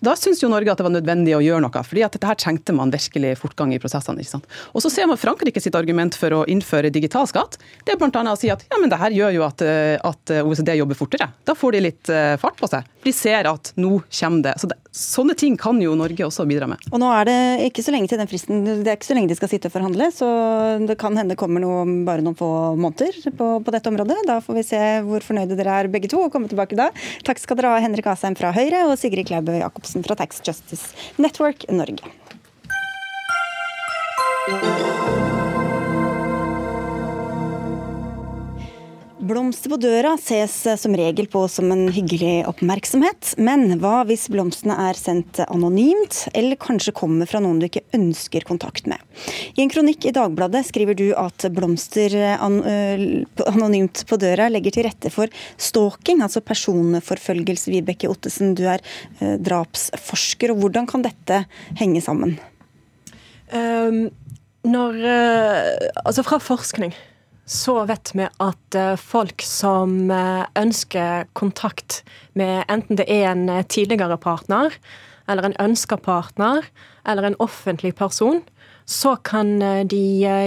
da 0.05 0.14
syns 0.18 0.42
jo 0.42 0.50
Norge 0.52 0.72
at 0.72 0.80
det 0.80 0.86
var 0.86 0.94
nødvendig 0.94 1.34
å 1.36 1.42
gjøre 1.44 1.64
noe, 1.64 1.84
fordi 1.86 2.05
at 2.07 2.14
dette 2.16 2.28
her 2.28 2.38
trengte 2.40 2.74
man 2.76 2.92
virkelig 2.94 3.34
fortgang 3.40 3.74
i 3.74 3.80
prosessene. 3.82 4.22
ikke 4.22 4.36
sant? 4.36 4.48
Og 4.72 4.84
så 4.84 4.92
ser 4.92 5.09
man 5.11 5.20
Frankrike 5.20 5.62
sitt 5.62 5.76
argument 5.78 6.16
for 6.18 6.40
å 6.40 6.44
innføre 6.50 6.92
digital 6.94 7.28
skatt. 7.30 7.59
Det 7.84 7.94
er 7.94 8.00
bl.a. 8.00 8.24
å 8.30 8.38
si 8.38 8.52
at 8.52 8.64
ja, 8.70 8.80
men 8.80 8.92
det 8.92 9.00
her 9.00 9.14
gjør 9.16 9.36
jo 9.38 9.46
at, 9.46 9.64
eh, 9.64 9.96
at, 9.98 10.34
OECD 10.44 10.74
jobber 10.78 10.98
fortere. 10.98 11.28
Da 11.46 11.55
får 11.57 11.76
de 11.76 11.82
litt 11.84 12.11
uh, 12.12 12.34
fart 12.40 12.59
på 12.61 12.68
seg. 12.70 12.86
De 13.05 13.12
ser 13.14 13.48
at 13.48 13.72
nå 13.80 13.98
kommer 14.09 14.44
det. 14.48 14.55
Så 14.61 14.68
det, 14.70 14.78
sånne 14.94 15.34
ting 15.38 15.57
kan 15.61 15.80
jo 15.82 15.94
Norge 15.98 16.26
også 16.26 16.46
bidra 16.48 16.68
med. 16.70 16.82
Og 16.92 17.00
nå 17.02 17.11
er 17.12 17.28
det 17.28 17.38
ikke 17.68 17.84
så 17.84 17.94
lenge 17.94 18.11
til 18.11 18.20
den 18.20 18.30
fristen. 18.30 18.62
Det 18.64 18.90
er 18.90 18.98
ikke 18.98 19.11
så 19.11 19.16
lenge 19.18 19.32
de 19.32 19.38
skal 19.38 19.50
sitte 19.52 19.70
og 19.70 19.74
forhandle, 19.74 20.09
så 20.14 20.28
det 20.84 20.96
kan 21.00 21.16
hende 21.18 21.34
det 21.34 21.40
kommer 21.40 21.62
noe 21.62 21.84
bare 22.07 22.24
noen 22.24 22.36
få 22.38 22.48
måneder 22.78 23.34
på, 23.34 23.48
på, 23.64 23.74
dette 23.74 23.90
området. 23.90 24.20
Da 24.28 24.40
får 24.44 24.59
vi 24.59 24.66
se 24.66 24.82
hvor 25.07 25.24
fornøyde 25.26 25.59
dere 25.59 25.78
er 25.82 25.90
begge 25.92 26.11
to, 26.12 26.22
og 26.24 26.32
komme 26.34 26.50
tilbake 26.50 26.78
da. 26.78 26.90
Takk 27.26 27.42
skal 27.42 27.59
dere 27.59 27.74
ha, 27.74 27.82
Henrik 27.84 28.09
Asheim 28.11 28.38
fra 28.38 28.52
Høyre 28.55 28.86
og 28.88 28.96
Sigrid 29.00 29.28
Klaubø 29.28 29.57
Jacobsen 29.59 29.93
Jacobsen 29.95 30.05
fra 30.05 30.14
Tax 30.14 30.42
Justice 30.45 30.95
Network 31.16 31.64
Norge. 31.68 32.03
Blomster 39.25 39.70
på 39.72 39.79
døra 39.81 40.11
ses 40.20 40.53
som 40.77 40.95
regel 40.99 41.25
på 41.33 41.41
som 41.49 41.70
en 41.72 41.87
hyggelig 41.95 42.43
oppmerksomhet, 42.51 43.31
men 43.41 43.79
hva 43.81 44.03
hvis 44.05 44.27
blomstene 44.29 44.75
er 44.91 44.99
sendt 44.99 45.39
anonymt, 45.47 46.27
eller 46.37 46.61
kanskje 46.61 46.93
kommer 46.97 47.29
fra 47.31 47.41
noen 47.41 47.62
du 47.62 47.64
ikke 47.70 47.87
ønsker 47.97 48.45
kontakt 48.45 48.85
med? 48.91 49.01
I 49.57 49.62
en 49.64 49.72
kronikk 49.72 50.05
i 50.05 50.12
Dagbladet 50.12 50.66
skriver 50.68 50.99
du 50.99 51.07
at 51.16 51.47
blomster 51.57 52.18
anonymt 52.37 54.05
på 54.11 54.18
døra 54.20 54.51
legger 54.53 54.77
til 54.77 54.87
rette 54.91 55.12
for 55.14 55.33
stalking, 55.57 56.20
altså 56.20 56.45
personforfølgelse. 56.45 57.72
Vibeke 57.72 58.12
Ottesen, 58.12 58.53
du 58.59 58.66
er 58.68 58.85
drapsforsker, 59.41 60.53
og 60.53 60.61
hvordan 60.66 60.91
kan 60.91 61.07
dette 61.07 61.47
henge 61.81 62.05
sammen? 62.05 62.37
Um, 63.55 64.07
når, 64.68 65.01
altså 66.05 66.25
fra 66.29 66.43
forskning 66.45 66.93
så 67.47 67.84
vet 67.84 68.14
vi 68.16 68.24
at 68.24 68.76
eh, 68.78 68.95
folk 68.97 69.45
som 69.45 70.11
eh, 70.11 70.45
ønsker 70.57 71.28
kontakt 71.36 72.01
med 72.32 72.64
enten 72.72 72.97
det 72.97 73.07
er 73.12 73.28
en 73.34 73.49
eh, 73.53 73.66
tidligere 73.68 74.16
partner, 74.20 74.72
eller 75.28 75.51
en 75.51 75.59
ønska 75.61 75.99
partner, 76.01 76.64
eller 77.05 77.28
en 77.28 77.38
offentlig 77.45 77.95
person, 77.97 78.40
så 78.84 79.14
kan 79.16 79.57
de 79.88 80.01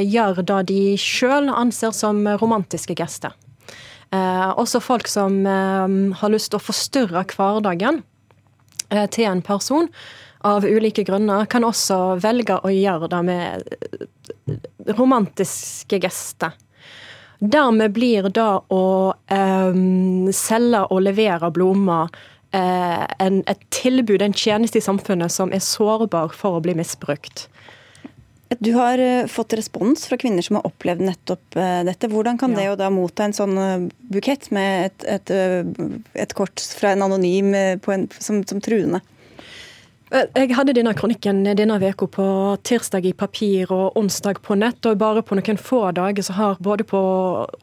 gjøre 0.06 0.44
det 0.46 0.58
de 0.70 0.82
sjøl 1.02 1.50
anser 1.50 1.90
som 1.90 2.20
romantiske 2.38 2.94
gester. 2.94 3.34
også 4.14 4.80
folk 4.80 5.08
som 5.10 5.40
har 5.50 6.30
lyst 6.30 6.52
til 6.52 6.60
å 6.60 6.68
forstyrre 6.68 7.24
hverdagen 7.34 8.04
til 9.10 9.26
en 9.26 9.42
person 9.42 9.90
av 10.46 10.70
ulike 10.70 11.02
grunner, 11.02 11.50
kan 11.50 11.66
også 11.66 12.22
velge 12.22 12.60
å 12.62 12.70
gjøre 12.70 13.10
det 13.10 13.24
med 13.26 13.66
romantiske 14.94 15.98
gester. 15.98 16.54
Dermed 17.40 17.94
blir 17.94 18.30
det 18.34 18.48
å 18.74 18.86
eh, 19.30 19.82
selge 20.34 20.82
og 20.90 21.04
levere 21.06 21.52
blomster 21.54 22.10
eh, 22.56 23.04
en, 23.22 23.44
et 23.46 23.68
tilbud, 23.74 24.24
en 24.26 24.34
tjeneste 24.34 24.82
i 24.82 24.86
samfunnet 24.86 25.34
som 25.34 25.54
er 25.54 25.62
sårbar 25.64 26.34
for 26.34 26.58
å 26.58 26.64
bli 26.66 26.74
misbrukt. 26.78 27.46
Du 28.64 28.72
har 28.78 29.02
fått 29.28 29.58
respons 29.60 30.06
fra 30.08 30.16
kvinner 30.18 30.46
som 30.46 30.56
har 30.56 30.70
opplevd 30.70 31.04
nettopp 31.04 31.58
dette. 31.84 32.08
Hvordan 32.08 32.38
kan 32.40 32.54
ja. 32.56 32.62
det 32.62 32.68
å 32.72 32.78
da 32.80 32.88
motta 32.96 33.26
en 33.28 33.36
sånn 33.36 33.90
bukett 34.08 34.48
med 34.56 34.86
et, 34.88 35.04
et, 35.04 35.34
et 36.16 36.36
kort 36.38 36.64
fra 36.80 36.94
en 36.96 37.04
anonym 37.10 37.52
en, 37.52 38.08
som, 38.24 38.40
som 38.48 38.64
truende? 38.64 39.04
Eh, 40.08 40.24
jeg 40.40 40.56
hadde 40.56 40.76
denne 40.78 40.94
kronikken 40.96 41.42
denne 41.58 41.78
uka 41.84 42.08
på 42.08 42.28
tirsdag 42.68 43.10
i 43.10 43.14
papir 43.18 43.72
og 43.76 43.98
onsdag 44.00 44.40
på 44.46 44.56
nett. 44.56 44.80
og 44.86 45.00
Bare 45.02 45.24
på 45.26 45.36
noen 45.36 45.60
få 45.60 45.92
dager 45.92 46.24
så 46.24 46.38
har 46.38 46.62
både 46.64 46.86
på 46.88 47.02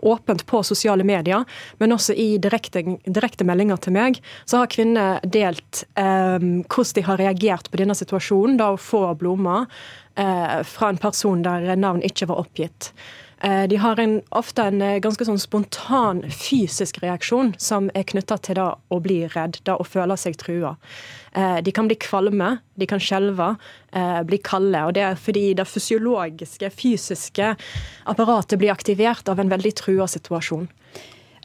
åpent 0.03 0.45
på 0.47 0.63
sosiale 0.63 1.05
medier, 1.05 1.45
men 1.81 1.97
også 1.97 2.13
i 2.13 2.37
direkte, 2.39 2.85
direkte 3.07 3.45
til 3.45 3.93
meg, 3.93 4.21
så 4.45 4.59
har 4.61 4.73
kvinner 4.73 5.21
delt 5.25 5.85
eh, 5.97 6.39
hvordan 6.39 6.95
de 6.95 7.03
har 7.09 7.19
reagert 7.19 7.71
på 7.71 7.81
denne 7.81 7.95
situasjonen, 7.95 8.59
da 8.59 8.75
å 8.75 8.81
få 8.81 9.15
blomster 9.15 9.67
eh, 10.17 10.61
fra 10.69 10.91
en 10.91 11.01
person 11.01 11.43
der 11.43 11.77
navn 11.77 12.03
ikke 12.05 12.29
var 12.29 12.45
oppgitt. 12.45 12.93
Eh, 13.45 13.69
de 13.69 13.77
har 13.77 14.01
en, 14.01 14.23
ofte 14.29 14.63
en 14.63 14.83
eh, 14.83 14.99
ganske 15.05 15.25
sånn 15.29 15.41
spontan 15.41 16.23
fysisk 16.33 17.03
reaksjon 17.03 17.53
som 17.61 17.91
er 17.93 18.07
knytta 18.09 18.39
til 18.41 18.57
det 18.57 18.69
å 18.89 19.01
bli 19.05 19.19
redd, 19.35 19.59
det 19.69 19.75
å 19.77 19.85
føle 19.85 20.17
seg 20.17 20.39
trua. 20.41 20.75
Eh, 21.37 21.59
de 21.67 21.75
kan 21.77 21.91
bli 21.91 21.99
kvalme, 22.01 22.55
de 22.81 22.89
kan 22.89 23.03
skjelve, 23.03 23.55
bli 24.27 24.41
kalde. 24.43 24.81
og 24.89 24.95
Det 24.97 25.03
er 25.07 25.19
fordi 25.21 25.43
det 25.55 25.69
fysiologiske, 25.71 26.67
fysiske 26.75 27.53
apparatet 28.11 28.59
blir 28.59 28.73
aktivert 28.73 29.29
av 29.31 29.39
en 29.39 29.53
veldig 29.53 29.71
trua 29.79 30.09
situasjon. 30.11 30.65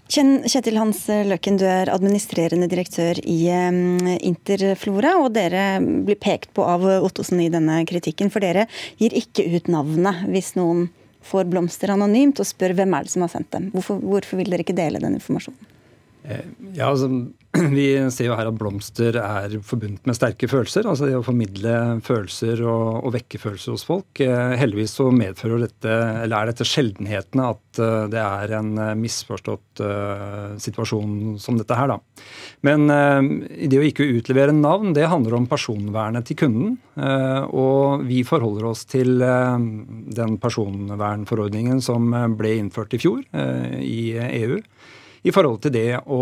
Kjetil 0.09 0.79
Hans 0.81 1.03
Løkken, 1.05 1.59
du 1.61 1.67
er 1.69 1.91
administrerende 1.93 2.65
direktør 2.71 3.21
i 3.21 3.43
Interflora, 4.25 5.19
og 5.21 5.35
dere 5.35 5.77
blir 5.77 6.17
pekt 6.17 6.55
på 6.57 6.65
av 6.65 6.87
Ottosen 7.03 7.43
i 7.43 7.51
denne 7.53 7.83
kritikken, 7.85 8.33
for 8.33 8.41
dere 8.41 8.65
gir 8.97 9.13
ikke 9.13 9.45
ut 9.53 9.69
navnet 9.69 10.25
hvis 10.33 10.55
noen 10.57 10.87
får 11.29 11.49
blomster 11.51 11.93
anonymt 11.93 12.41
og 12.41 12.47
spør 12.49 12.75
hvem 12.77 12.95
er 12.97 13.05
det 13.05 13.13
som 13.13 13.25
har 13.25 13.33
sendt 13.33 13.51
dem. 13.55 13.69
Hvorfor, 13.75 14.01
hvorfor 14.01 14.39
vil 14.39 14.49
dere 14.51 14.65
ikke 14.65 14.77
dele 14.77 15.01
den 15.03 15.17
informasjonen? 15.19 15.75
Ja, 16.75 16.89
altså, 16.89 17.07
Vi 17.77 17.85
ser 18.13 18.27
jo 18.27 18.35
her 18.37 18.49
at 18.49 18.57
blomster 18.59 19.15
er 19.17 19.55
forbundet 19.65 20.05
med 20.05 20.17
sterke 20.17 20.47
følelser. 20.49 20.85
altså 20.85 21.07
Det 21.07 21.15
å 21.17 21.25
formidle 21.25 21.73
følelser 22.05 22.61
og, 22.61 22.99
og 23.07 23.13
vekke 23.15 23.41
følelser 23.41 23.73
hos 23.73 23.85
folk. 23.87 24.21
Eh, 24.21 24.53
heldigvis 24.59 24.93
så 24.99 25.07
medfører 25.13 25.65
dette, 25.65 25.95
eller 26.23 26.35
er 26.37 26.51
dette 26.51 26.67
sjeldenhetene 26.67 27.47
at 27.55 27.81
uh, 27.81 28.05
det 28.11 28.21
er 28.21 28.53
en 28.59 28.71
uh, 28.77 28.93
misforstått 28.99 29.81
situasjon 30.59 31.37
som 31.39 31.55
dette 31.55 31.75
her, 31.77 31.87
da. 31.87 31.95
Men 32.67 32.89
det 32.89 33.77
å 33.79 33.85
ikke 33.85 34.07
utlevere 34.17 34.51
navn, 34.51 34.91
det 34.97 35.05
handler 35.07 35.37
om 35.37 35.45
personvernet 35.47 36.27
til 36.27 36.35
kunden. 36.41 36.73
og 37.55 38.03
vi 38.09 38.25
forholder 38.27 38.65
oss 38.67 38.83
til 38.89 39.23
den 39.23 40.35
personvernforordningen 40.43 41.79
som 41.85 42.11
ble 42.35 42.57
innført 42.59 42.97
i 42.97 42.99
fjor 42.99 43.23
i 43.79 44.01
EU 44.19 44.59
i 45.23 45.33
forhold 45.35 45.63
til 45.63 45.73
det 45.75 46.01
å 46.07 46.21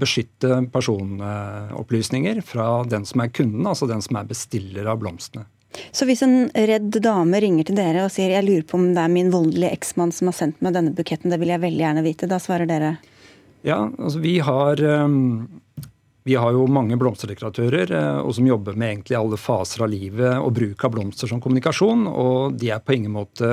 beskytte 0.00 0.62
personopplysninger 0.72 2.42
fra 2.46 2.82
den 2.88 3.06
som 3.08 3.24
er 3.24 3.32
kunden, 3.34 3.66
altså 3.66 3.88
den 3.90 4.04
som 4.04 4.20
er 4.20 4.28
bestiller 4.30 4.90
av 4.90 5.00
blomstene. 5.02 5.46
Så 5.94 6.06
hvis 6.08 6.22
en 6.26 6.48
redd 6.50 6.96
dame 7.02 7.40
ringer 7.42 7.68
til 7.68 7.78
dere 7.78 8.02
og 8.06 8.10
sier 8.10 8.32
jeg 8.34 8.46
lurer 8.46 8.66
på 8.66 8.78
om 8.78 8.88
det 8.94 9.04
er 9.04 9.12
min 9.12 9.30
voldelige 9.30 9.70
eksmann 9.76 10.10
som 10.14 10.30
har 10.30 10.36
sendt 10.38 10.58
meg 10.64 10.74
denne 10.74 10.94
buketten, 10.94 11.30
det 11.30 11.38
vil 11.42 11.52
jeg 11.54 11.62
veldig 11.62 11.84
gjerne 11.84 12.06
vite, 12.06 12.30
da 12.30 12.40
svarer 12.42 12.70
dere? 12.70 12.96
Ja, 13.66 13.84
altså 13.86 14.22
vi 14.22 14.38
har 14.42 14.80
um, 15.04 15.60
vi 16.28 16.34
har 16.36 16.52
jo 16.52 16.66
mange 16.68 16.98
blomsterdekoratører 17.00 17.92
eh, 17.96 18.18
og 18.20 18.34
som 18.36 18.48
jobber 18.48 18.76
med 18.78 18.94
egentlig 18.94 19.16
alle 19.16 19.38
faser 19.40 19.84
av 19.86 19.92
livet 19.92 20.36
og 20.36 20.52
bruk 20.56 20.84
av 20.84 20.92
blomster 20.94 21.30
som 21.30 21.40
kommunikasjon. 21.40 22.04
Og 22.10 22.58
de 22.60 22.72
er 22.74 22.82
på 22.84 22.96
ingen 22.96 23.14
måte 23.14 23.48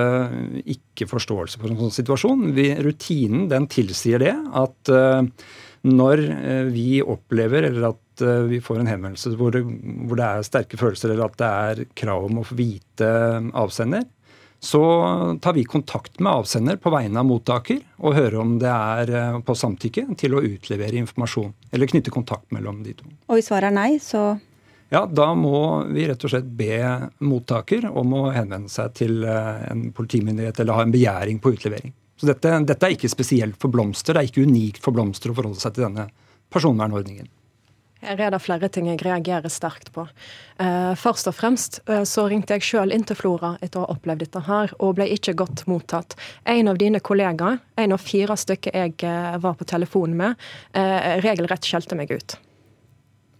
ikke 0.68 1.08
forståelse 1.10 1.62
for 1.62 1.72
en 1.72 1.80
sånn 1.80 1.96
situasjon. 2.00 2.50
Vi, 2.58 2.70
rutinen 2.84 3.48
den 3.52 3.70
tilsier 3.72 4.24
det 4.24 4.36
at 4.36 4.92
uh, 4.92 5.24
når 5.88 6.24
vi 6.74 7.00
opplever 7.06 7.70
eller 7.70 7.92
at 7.94 8.24
vi 8.50 8.58
får 8.66 8.80
en 8.82 8.90
henvendelse 8.90 9.30
hvor 9.38 9.54
det, 9.54 9.62
hvor 9.62 10.18
det, 10.18 10.26
er 10.26 10.48
sterke 10.48 10.80
følelser 10.80 11.14
eller 11.14 11.30
at 11.30 11.38
det 11.38 11.50
er 11.70 11.82
krav 12.02 12.26
om 12.26 12.42
å 12.42 12.46
få 12.50 12.58
vite 12.58 13.12
avsender, 13.56 14.08
så 14.60 14.82
tar 15.42 15.54
vi 15.54 15.64
kontakt 15.64 16.20
med 16.20 16.32
avsender 16.32 16.78
på 16.82 16.90
vegne 16.90 17.22
av 17.22 17.28
mottaker 17.30 17.82
og 18.02 18.16
hører 18.18 18.40
om 18.42 18.56
det 18.62 18.72
er 18.72 19.14
eh, 19.14 19.40
på 19.46 19.56
samtykke 19.56 20.08
til 20.18 20.34
å 20.34 20.42
utlevere 20.42 20.98
informasjon. 21.04 21.54
Eller 21.72 21.90
knytte 21.92 22.14
kontakt 22.14 22.50
mellom 22.56 22.82
de 22.86 22.96
to. 22.98 23.06
Og 23.30 23.38
hvis 23.38 23.52
svaret 23.52 23.70
er 23.70 23.78
nei, 23.78 23.92
så 24.02 24.38
Ja, 24.90 25.04
da 25.06 25.34
må 25.36 25.84
vi 25.92 26.08
rett 26.08 26.24
og 26.24 26.32
slett 26.32 26.48
be 26.58 26.80
mottaker 27.20 27.90
om 27.92 28.14
å 28.18 28.24
henvende 28.32 28.72
seg 28.72 28.94
til 28.98 29.22
eh, 29.28 29.64
en 29.70 29.90
politimyndighet 29.94 30.64
eller 30.64 30.80
ha 30.80 30.88
en 30.88 30.96
begjæring 30.96 31.42
på 31.44 31.54
utlevering. 31.54 31.94
Så 32.18 32.26
dette, 32.26 32.56
dette 32.66 32.88
er 32.88 32.96
ikke 32.96 33.12
spesielt 33.14 33.60
for 33.62 33.70
blomster. 33.70 34.16
Det 34.16 34.24
er 34.24 34.32
ikke 34.32 34.48
unikt 34.48 34.82
for 34.82 34.96
blomster 34.96 35.30
å 35.30 35.38
forholde 35.38 35.62
seg 35.62 35.76
til 35.76 35.86
denne 35.86 36.08
personvernordningen. 36.54 37.28
Her 38.08 38.22
er 38.24 38.32
det 38.32 38.40
flere 38.40 38.70
ting 38.72 38.88
jeg 38.88 39.02
reagerer 39.04 39.52
sterkt 39.52 39.92
på. 39.96 40.06
Eh, 40.64 40.94
først 40.96 41.28
og 41.28 41.36
fremst 41.36 41.82
eh, 41.92 42.06
så 42.08 42.28
ringte 42.32 42.56
jeg 42.56 42.64
sjøl 42.70 42.96
inn 42.96 43.04
til 43.08 43.20
Flora 43.20 43.56
etter 43.60 43.82
å 43.82 43.86
ha 43.86 43.98
opplevd 43.98 44.24
dette 44.24 44.44
her, 44.48 44.72
og 44.80 44.96
ble 45.00 45.10
ikke 45.12 45.36
godt 45.38 45.66
mottatt. 45.68 46.16
En 46.48 46.72
av 46.72 46.80
dine 46.80 47.04
kollegaer, 47.04 47.60
en 47.76 47.96
av 47.98 48.04
fire 48.04 48.40
stykker 48.40 48.80
jeg 48.80 48.98
eh, 49.04 49.38
var 49.44 49.60
på 49.60 49.68
telefon 49.68 50.16
med, 50.18 50.40
regelrett 51.24 51.68
skjelte 51.68 51.98
meg 52.00 52.14
ut. 52.16 52.38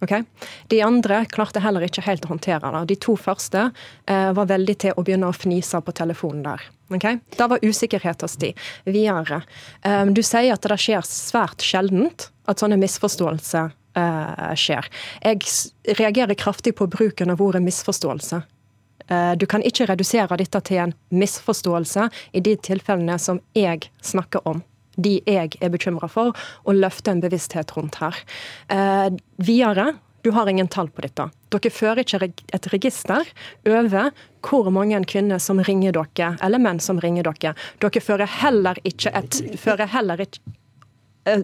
Okay? 0.00 0.22
De 0.68 0.82
andre 0.82 1.24
klarte 1.30 1.62
heller 1.62 1.86
ikke 1.86 2.04
helt 2.06 2.26
å 2.26 2.32
håndtere 2.34 2.70
det. 2.74 2.84
De 2.92 2.98
to 3.02 3.16
første 3.18 3.68
eh, 4.06 4.30
var 4.36 4.50
veldig 4.50 4.76
til 4.84 4.94
å 4.94 5.04
begynne 5.06 5.30
å 5.30 5.36
fnise 5.36 5.80
på 5.82 5.94
telefonen 5.96 6.44
der. 6.46 6.68
Okay? 6.94 7.18
Det 7.34 7.48
var 7.50 7.64
usikkerhet 7.64 8.22
hos 8.22 8.38
de. 8.40 8.52
Videre. 8.86 9.42
Um, 9.82 10.14
du 10.14 10.22
sier 10.22 10.54
at 10.54 10.64
det 10.64 10.78
skjer 10.80 11.02
svært 11.06 11.64
sjeldent 11.64 12.28
at 12.48 12.62
sånne 12.62 12.78
misforståelser 12.80 13.74
skjer. 14.58 14.86
Jeg 15.24 15.98
reagerer 15.98 16.38
kraftig 16.38 16.74
på 16.78 16.88
bruken 16.90 17.32
av 17.34 17.42
ordet 17.42 17.62
misforståelse. 17.64 18.42
Uh, 19.08 19.32
du 19.40 19.46
kan 19.48 19.64
ikke 19.64 19.86
redusere 19.88 20.36
dette 20.36 20.60
til 20.68 20.82
en 20.82 20.96
misforståelse 21.14 22.08
i 22.36 22.42
de 22.44 22.56
tilfellene 22.60 23.16
som 23.22 23.40
jeg 23.56 23.88
snakker 24.04 24.44
om. 24.48 24.60
De 24.98 25.18
jeg 25.24 25.54
er 25.62 25.72
bekymra 25.72 26.10
for, 26.10 26.34
og 26.66 26.76
løfte 26.76 27.14
en 27.14 27.22
bevissthet 27.22 27.70
rundt 27.76 28.00
her. 28.02 28.16
Eh, 28.66 29.14
videre, 29.38 29.92
du 30.26 30.32
har 30.34 30.50
ingen 30.50 30.66
tall 30.68 30.90
på 30.90 31.04
dette. 31.04 31.28
Dere 31.54 31.70
fører 31.70 32.02
ikke 32.02 32.18
et 32.26 32.66
register 32.72 33.30
over 33.62 34.10
hvor 34.42 34.72
mange 34.74 34.98
kvinner 35.06 35.38
som 35.38 35.62
ringer 35.62 35.94
dere, 35.94 36.32
eller 36.42 36.58
menn 36.58 36.82
som 36.82 36.98
ringer 36.98 37.30
dere. 37.30 37.54
Dere 37.78 38.02
fører 38.02 38.26
heller 38.40 38.82
ikke 38.82 39.14
et 39.14 39.38
fører 39.62 39.86
heller 39.94 40.26
ikke 40.26 40.42
Eh, 40.42 40.67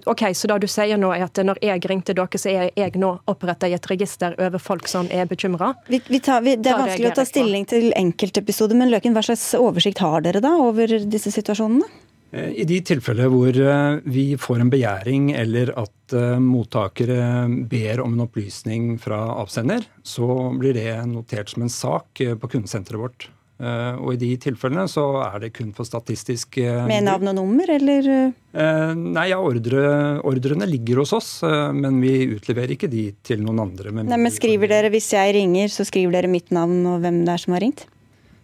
ok, 0.07 0.23
Så 0.35 0.49
det 0.51 0.61
du 0.65 0.69
sier 0.71 0.99
nå 1.01 1.11
er 1.15 1.27
at 1.27 1.41
når 1.45 1.61
jeg 1.63 1.83
ringte 1.91 2.15
dere, 2.17 2.41
så 2.41 2.51
er 2.51 2.71
jeg 2.77 2.97
nå 3.01 3.11
oppretta 3.31 3.69
i 3.69 3.77
et 3.77 3.91
register 3.91 4.37
over 4.39 4.63
folk 4.63 4.89
som 4.91 5.09
er 5.11 5.29
bekymra? 5.31 5.75
Det 5.89 6.01
er 6.21 6.81
vanskelig 6.81 7.13
å 7.13 7.19
ta 7.19 7.27
stilling 7.29 7.69
til 7.69 7.93
enkeltepisoder, 7.97 8.79
men 8.79 8.93
Løken, 8.93 9.15
hva 9.17 9.25
slags 9.25 9.53
oversikt 9.59 10.03
har 10.05 10.25
dere 10.25 10.43
da 10.45 10.55
over 10.61 10.99
disse 11.05 11.33
situasjonene? 11.35 11.87
Eh, 12.35 12.51
I 12.65 12.67
de 12.69 12.81
tilfeller 12.87 13.31
hvor 13.33 13.55
eh, 13.55 14.01
vi 14.05 14.27
får 14.41 14.65
en 14.65 14.73
begjæring 14.73 15.31
eller 15.39 15.75
at 15.85 15.93
mottakere 16.39 17.49
ber 17.71 18.03
om 18.05 18.13
en 18.13 18.27
opplysning 18.27 18.99
fra 19.01 19.23
avsender, 19.41 19.87
så 20.05 20.27
blir 20.61 20.77
det 20.77 20.99
notert 21.09 21.49
som 21.51 21.65
en 21.65 21.73
sak 21.73 22.21
på 22.21 22.51
kundesenteret 22.53 23.01
vårt. 23.01 23.27
Eh, 23.55 23.99
og 24.03 24.17
i 24.17 24.19
de 24.19 24.33
tilfellene 24.43 24.89
så 24.91 25.05
er 25.29 25.45
det 25.45 25.53
kun 25.55 25.71
for 25.77 25.87
statistisk 25.87 26.59
eh, 26.59 26.81
Med 26.91 27.07
navn 27.07 27.31
og 27.31 27.37
nummer, 27.39 27.71
eller? 27.71 28.09
Eh, 28.11 28.95
nei, 28.99 29.29
ja, 29.31 29.39
ordre, 29.39 29.85
ordrene 30.27 30.67
ligger 30.67 31.05
hos 31.05 31.15
oss, 31.15 31.31
men 31.45 32.01
vi 32.03 32.17
utleverer 32.35 32.75
ikke 32.75 32.91
de 32.91 33.07
til 33.23 33.45
noen 33.45 33.63
andre. 33.69 33.95
Nei, 33.95 34.19
men 34.19 34.35
skriver 34.35 34.71
dere, 34.71 34.91
Hvis 34.95 35.13
jeg 35.15 35.37
ringer, 35.39 35.71
så 35.71 35.87
skriver 35.87 36.19
dere 36.19 36.33
mitt 36.33 36.51
navn 36.55 36.83
og 36.91 37.05
hvem 37.05 37.23
det 37.23 37.37
er 37.37 37.45
som 37.45 37.55
har 37.55 37.63
ringt? 37.63 37.87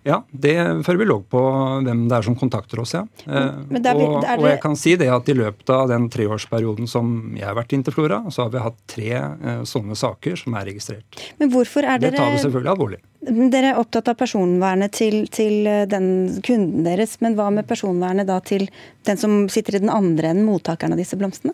Ja, 0.07 0.23
det 0.33 0.55
fører 0.87 0.99
vi 1.03 1.07
logg 1.09 1.27
på 1.33 1.41
hvem 1.85 2.07
det 2.09 2.17
er 2.17 2.25
som 2.25 2.37
kontakter 2.39 2.81
oss, 2.81 2.95
ja. 2.97 3.03
Men 3.27 3.83
der, 3.85 3.99
og, 3.99 4.23
der, 4.25 4.41
og, 4.41 4.47
jeg 4.49 4.61
kan 4.63 4.77
si 4.79 4.95
det 5.01 5.11
at 5.13 5.29
i 5.29 5.37
løpet 5.37 5.73
av 5.75 5.91
den 5.91 6.09
treårsperioden 6.13 6.89
som 6.89 7.35
jeg 7.37 7.45
har 7.45 7.57
vært 7.59 7.75
i 7.75 7.81
Interflora, 7.81 8.23
så 8.33 8.47
har 8.47 8.55
vi 8.55 8.65
hatt 8.65 8.79
tre 8.89 9.11
uh, 9.21 9.63
sånne 9.69 9.99
saker 9.99 10.41
som 10.41 10.57
er 10.57 10.71
registrert. 10.71 11.21
Men 11.43 11.53
hvorfor 11.53 11.85
er 11.85 12.01
dere... 12.01 12.17
Det 12.17 12.23
tar 12.23 12.33
vi 12.33 12.43
selvfølgelig 12.47 12.73
alvorlig. 12.73 13.01
Dere 13.21 13.75
er 13.75 13.81
opptatt 13.81 14.09
av 14.09 14.17
personvernet 14.17 14.95
til, 14.97 15.27
til, 15.29 15.67
eh, 15.69 15.83
den 15.91 16.07
kunden 16.47 16.87
deres, 16.87 17.19
men 17.21 17.37
hva 17.37 17.51
med 17.53 17.69
personvernet 17.69 18.29
da 18.31 18.39
til 18.41 18.71
den 19.05 19.21
som 19.21 19.43
sitter 19.53 19.77
i 19.77 19.83
den 19.83 19.93
andre 19.93 20.33
enden, 20.33 20.49
mottakeren 20.49 20.97
av 20.97 21.03
disse 21.03 21.19
blomstene? 21.21 21.53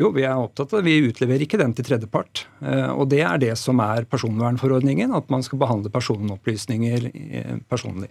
Jo, 0.00 0.08
vi 0.14 0.24
er 0.24 0.38
opptatt 0.38 0.72
av 0.72 0.80
det. 0.80 0.88
Vi 0.88 1.10
utleverer 1.10 1.44
ikke 1.44 1.60
den 1.60 1.74
til 1.76 1.84
tredjepart. 1.84 2.46
Eh, 2.64 2.88
og 2.88 3.10
det 3.12 3.20
er 3.26 3.42
det 3.42 3.52
som 3.60 3.82
er 3.84 4.06
personvernforordningen, 4.08 5.12
at 5.16 5.28
man 5.32 5.44
skal 5.44 5.60
behandle 5.60 5.92
personopplysninger 5.92 7.10
eh, 7.12 7.58
personlig. 7.68 8.08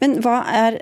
Men 0.00 0.14
hva 0.22 0.36
er 0.54 0.76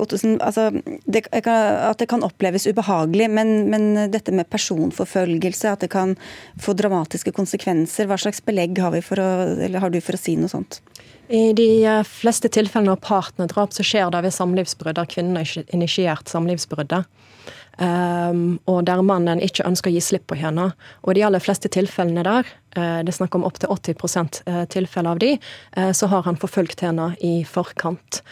Ottosen, 0.00 0.38
altså, 0.40 0.70
det, 1.04 1.26
At 1.28 2.00
det 2.00 2.08
kan 2.08 2.24
oppleves 2.24 2.64
ubehagelig, 2.66 3.28
men, 3.30 3.68
men, 3.70 3.90
dette 4.10 4.32
med 4.32 4.48
personforfølgelse, 4.50 5.74
at 5.76 5.84
det 5.84 5.90
kan 5.92 6.16
få 6.58 6.72
dramatiske 6.74 7.34
konsekvenser, 7.36 8.08
hva 8.08 8.16
slags 8.18 8.40
belegg 8.42 8.80
har, 8.80 8.96
vi 8.96 9.04
for 9.04 9.20
å, 9.20 9.28
har 9.76 9.92
du 9.92 10.00
for 10.00 10.16
å 10.16 10.22
si 10.22 10.38
noe 10.40 10.50
sånt? 10.50 10.80
I 11.28 11.52
de 11.56 11.68
fleste 12.08 12.50
tilfellene 12.52 12.96
av 12.96 13.04
partnerdrap 13.04 13.76
så 13.76 13.84
skjer 13.86 14.10
det 14.12 14.24
ved 14.24 14.34
samlivsbrudd, 14.34 14.96
der 14.98 15.12
kvinnen 15.12 15.38
har 15.38 15.68
initiert 15.76 16.32
samlivsbruddet. 16.32 17.06
Um, 17.78 18.58
og 18.68 18.82
der 18.84 19.00
mannen 19.00 19.40
ikke 19.40 19.64
ønsker 19.64 19.88
å 19.88 19.94
gi 19.94 20.02
slipp 20.04 20.26
på 20.30 20.36
henne. 20.36 20.68
Og 21.02 21.12
i 21.12 21.20
de 21.20 21.24
aller 21.26 21.42
fleste 21.42 21.70
tilfellene 21.72 22.24
der, 22.26 22.48
uh, 22.76 23.00
det 23.00 23.12
er 23.12 23.16
snakk 23.16 23.38
om 23.38 23.46
opptil 23.48 23.72
80 23.72 24.42
uh, 24.48 24.64
tilfeller 24.72 25.14
av 25.14 25.22
de, 25.22 25.32
uh, 25.78 25.92
så 25.96 26.10
har 26.12 26.26
han 26.28 26.38
forfulgt 26.40 26.84
henne 26.84 27.12
i 27.24 27.40
forkant. 27.48 28.22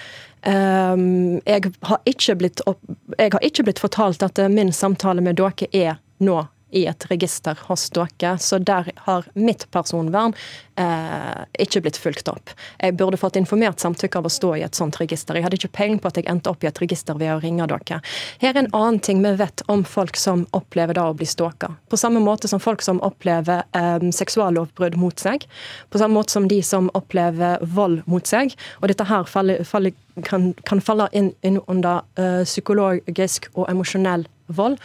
Um, 0.44 1.40
jeg, 1.44 1.72
har 1.88 2.36
blitt, 2.40 2.62
jeg, 2.64 3.32
har 3.32 3.44
ikke 3.44 3.66
blitt 3.66 3.82
fortalt 3.82 4.22
at 4.24 4.40
min 4.52 4.72
samtale 4.72 5.24
med 5.24 5.40
dere 5.40 5.68
er 5.72 6.00
nå 6.20 6.42
i 6.70 6.86
et 6.90 7.06
register 7.10 7.58
hos 7.68 7.88
dere, 7.94 8.36
så 8.38 8.58
der 8.58 8.90
har 9.06 9.26
mitt 9.34 9.66
personvern 9.74 10.34
eh, 10.80 11.44
ikke 11.64 11.82
blitt 11.84 11.98
fulgt 12.00 12.28
opp. 12.30 12.52
Jeg 12.80 12.96
burde 12.98 13.20
fått 13.20 13.38
informert 13.40 13.82
samtykke 13.82 14.20
av 14.20 14.28
å 14.28 14.32
stå 14.32 14.54
i 14.58 14.64
et 14.66 14.78
sånt 14.78 14.98
register. 15.00 15.36
Jeg 15.36 15.46
hadde 15.46 15.58
ikke 15.60 15.72
peiling 15.80 16.00
på 16.02 16.10
at 16.10 16.20
jeg 16.20 16.28
endte 16.30 16.52
opp 16.52 16.64
i 16.64 16.70
et 16.70 16.82
register 16.82 17.18
ved 17.20 17.34
å 17.34 17.40
ringe 17.42 17.66
dere. 17.70 18.00
Her 18.42 18.54
er 18.54 18.62
en 18.62 18.72
annen 18.76 19.00
ting 19.04 19.22
vi 19.24 19.34
vet 19.40 19.64
om 19.72 19.84
folk 19.84 20.18
som 20.20 20.46
opplever 20.56 20.98
da 20.98 21.08
å 21.10 21.16
bli 21.16 21.28
stalka. 21.28 21.72
På 21.90 22.00
samme 22.00 22.22
måte 22.24 22.50
som 22.50 22.62
folk 22.62 22.84
som 22.86 23.02
opplever 23.06 23.64
eh, 23.76 24.10
seksuallovbrudd 24.14 24.98
mot 25.00 25.18
seg. 25.20 25.46
På 25.90 26.00
samme 26.02 26.18
måte 26.18 26.34
som 26.36 26.48
de 26.50 26.62
som 26.66 26.90
opplever 26.98 27.60
vold 27.74 28.04
mot 28.10 28.26
seg. 28.26 28.54
Og 28.80 28.90
dette 28.90 29.06
her 29.08 29.26
faller, 29.28 29.64
faller, 29.68 29.94
kan, 30.26 30.52
kan, 30.68 30.82
falle 30.84 31.08
inn, 31.16 31.32
inn 31.46 31.60
under 31.70 32.04
uh, 32.18 32.42
psykologisk 32.44 33.48
og 33.54 33.68
emosjonell 33.70 34.26
vold. 34.56 34.78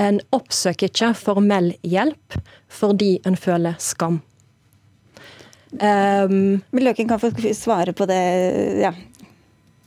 En 0.00 0.20
oppsøker 0.34 0.90
ikke 0.90 1.14
formell 1.18 1.72
hjelp 1.82 2.38
fordi 2.74 3.16
en 3.26 3.38
føler 3.38 3.78
skam. 3.82 4.20
Um, 5.74 6.62
Løken 6.70 7.08
kan 7.10 7.18
få 7.18 7.32
svare 7.54 7.92
på 7.96 8.06
det. 8.06 8.20
Ja, 8.82 8.92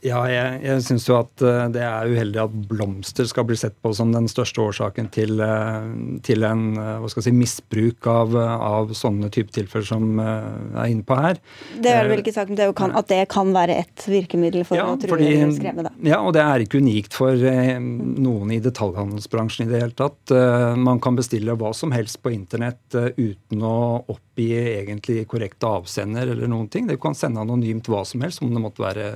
ja, 0.04 0.18
jeg, 0.30 0.58
jeg 0.62 0.82
syns 0.86 1.08
jo 1.08 1.16
at 1.18 1.42
eh, 1.42 1.64
det 1.74 1.82
er 1.82 2.12
uheldig 2.12 2.38
at 2.44 2.52
blomster 2.70 3.26
skal 3.26 3.48
bli 3.48 3.56
sett 3.58 3.74
på 3.82 3.90
som 3.96 4.12
den 4.14 4.28
største 4.30 4.62
årsaken 4.62 5.08
til, 5.14 5.40
eh, 5.42 5.88
til 6.26 6.46
en 6.46 6.62
eh, 6.78 6.92
hva 7.02 7.10
skal 7.10 7.24
jeg 7.24 7.32
si, 7.32 7.34
misbruk 7.34 8.06
av, 8.10 8.36
av 8.38 8.92
sånne 8.94 9.30
type 9.34 9.50
tilfeller 9.54 9.88
som 9.88 10.20
er 10.22 10.92
inne 10.92 11.02
på 11.06 11.18
her. 11.18 11.40
Det 11.82 11.90
er 11.90 12.06
vel 12.10 12.22
ikke 12.22 12.34
sagt 12.36 12.54
det 12.58 12.68
kan, 12.78 12.94
at 12.98 13.10
det 13.10 13.24
kan 13.32 13.50
være 13.56 13.80
et 13.82 14.06
virkemiddel 14.06 14.62
for 14.68 14.78
ja, 14.78 14.86
å 14.86 15.00
true 15.02 15.18
eller 15.18 15.56
skremme? 15.56 15.86
Da. 15.88 15.92
Ja, 16.06 16.22
og 16.22 16.36
det 16.36 16.44
er 16.44 16.62
ikke 16.62 16.82
unikt 16.82 17.18
for 17.18 17.34
noen 17.34 18.54
i 18.54 18.60
detaljhandelsbransjen 18.62 19.66
i 19.66 19.70
det 19.72 19.82
hele 19.82 19.98
tatt. 19.98 20.34
Man 20.78 21.02
kan 21.02 21.18
bestille 21.18 21.58
hva 21.58 21.72
som 21.74 21.94
helst 21.96 22.20
på 22.22 22.32
internett 22.34 22.94
uten 23.18 23.66
å 23.66 23.76
oppgi 24.06 24.52
egentlig 24.54 25.26
korrekte 25.30 25.70
avsender 25.80 26.30
eller 26.36 26.50
noen 26.50 26.70
ting. 26.70 26.86
Du 26.86 26.96
kan 27.00 27.18
sende 27.18 27.42
anonymt 27.42 27.90
hva 27.90 28.04
som 28.06 28.22
helst, 28.22 28.42
om 28.44 28.54
det 28.54 28.62
måtte 28.62 28.84
være 28.84 29.10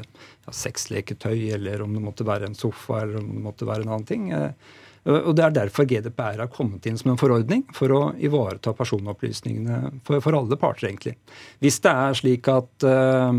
sexleketøy, 0.54 1.50
eller 1.56 1.82
om 1.84 1.92
det 1.96 2.04
måtte 2.04 2.26
være 2.28 2.48
en 2.50 2.56
sofa, 2.58 3.02
eller 3.02 3.20
om 3.20 3.28
det 3.32 3.44
måtte 3.44 3.68
være 3.68 3.86
en 3.86 3.92
annen 3.92 4.08
ting. 4.08 4.30
Eh, 4.36 4.54
og 5.02 5.32
Det 5.34 5.42
er 5.42 5.54
derfor 5.56 5.86
GDPR 5.90 6.38
har 6.38 6.50
kommet 6.52 6.86
inn 6.86 6.98
som 6.98 7.10
en 7.10 7.18
forordning, 7.18 7.64
for 7.74 7.90
å 7.90 8.02
ivareta 8.22 8.70
personopplysningene 8.78 9.98
for, 10.06 10.22
for 10.22 10.38
alle 10.38 10.58
parter, 10.60 10.92
egentlig. 10.92 11.16
Hvis 11.58 11.80
det 11.82 11.90
er 11.90 12.14
slik 12.14 12.50
at 12.52 12.86
uh, 12.86 13.32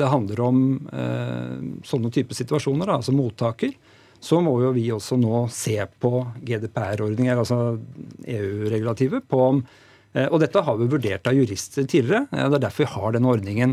det 0.00 0.08
handler 0.08 0.40
om 0.46 0.62
uh, 0.88 1.60
sånne 1.84 2.08
typer 2.14 2.38
situasjoner, 2.38 2.88
da, 2.88 2.96
altså 2.96 3.12
mottaker, 3.12 3.76
så 4.24 4.40
må 4.40 4.56
jo 4.62 4.72
vi 4.72 4.86
også 4.94 5.18
nå 5.20 5.44
se 5.52 5.76
på 6.00 6.24
GDPR-ordninger, 6.40 7.36
altså 7.36 7.76
EU-regulativet, 8.24 9.28
på 9.28 9.42
om 9.50 9.60
og 10.14 10.36
dette 10.38 10.62
har 10.62 10.76
vi 10.78 10.86
vurdert 10.86 11.26
av 11.26 11.34
jurister 11.34 11.88
tidligere. 11.90 12.28
Det 12.30 12.58
er 12.58 12.62
derfor 12.62 12.84
vi 12.84 12.92
har 12.92 13.14
den 13.16 13.26
ordningen. 13.26 13.72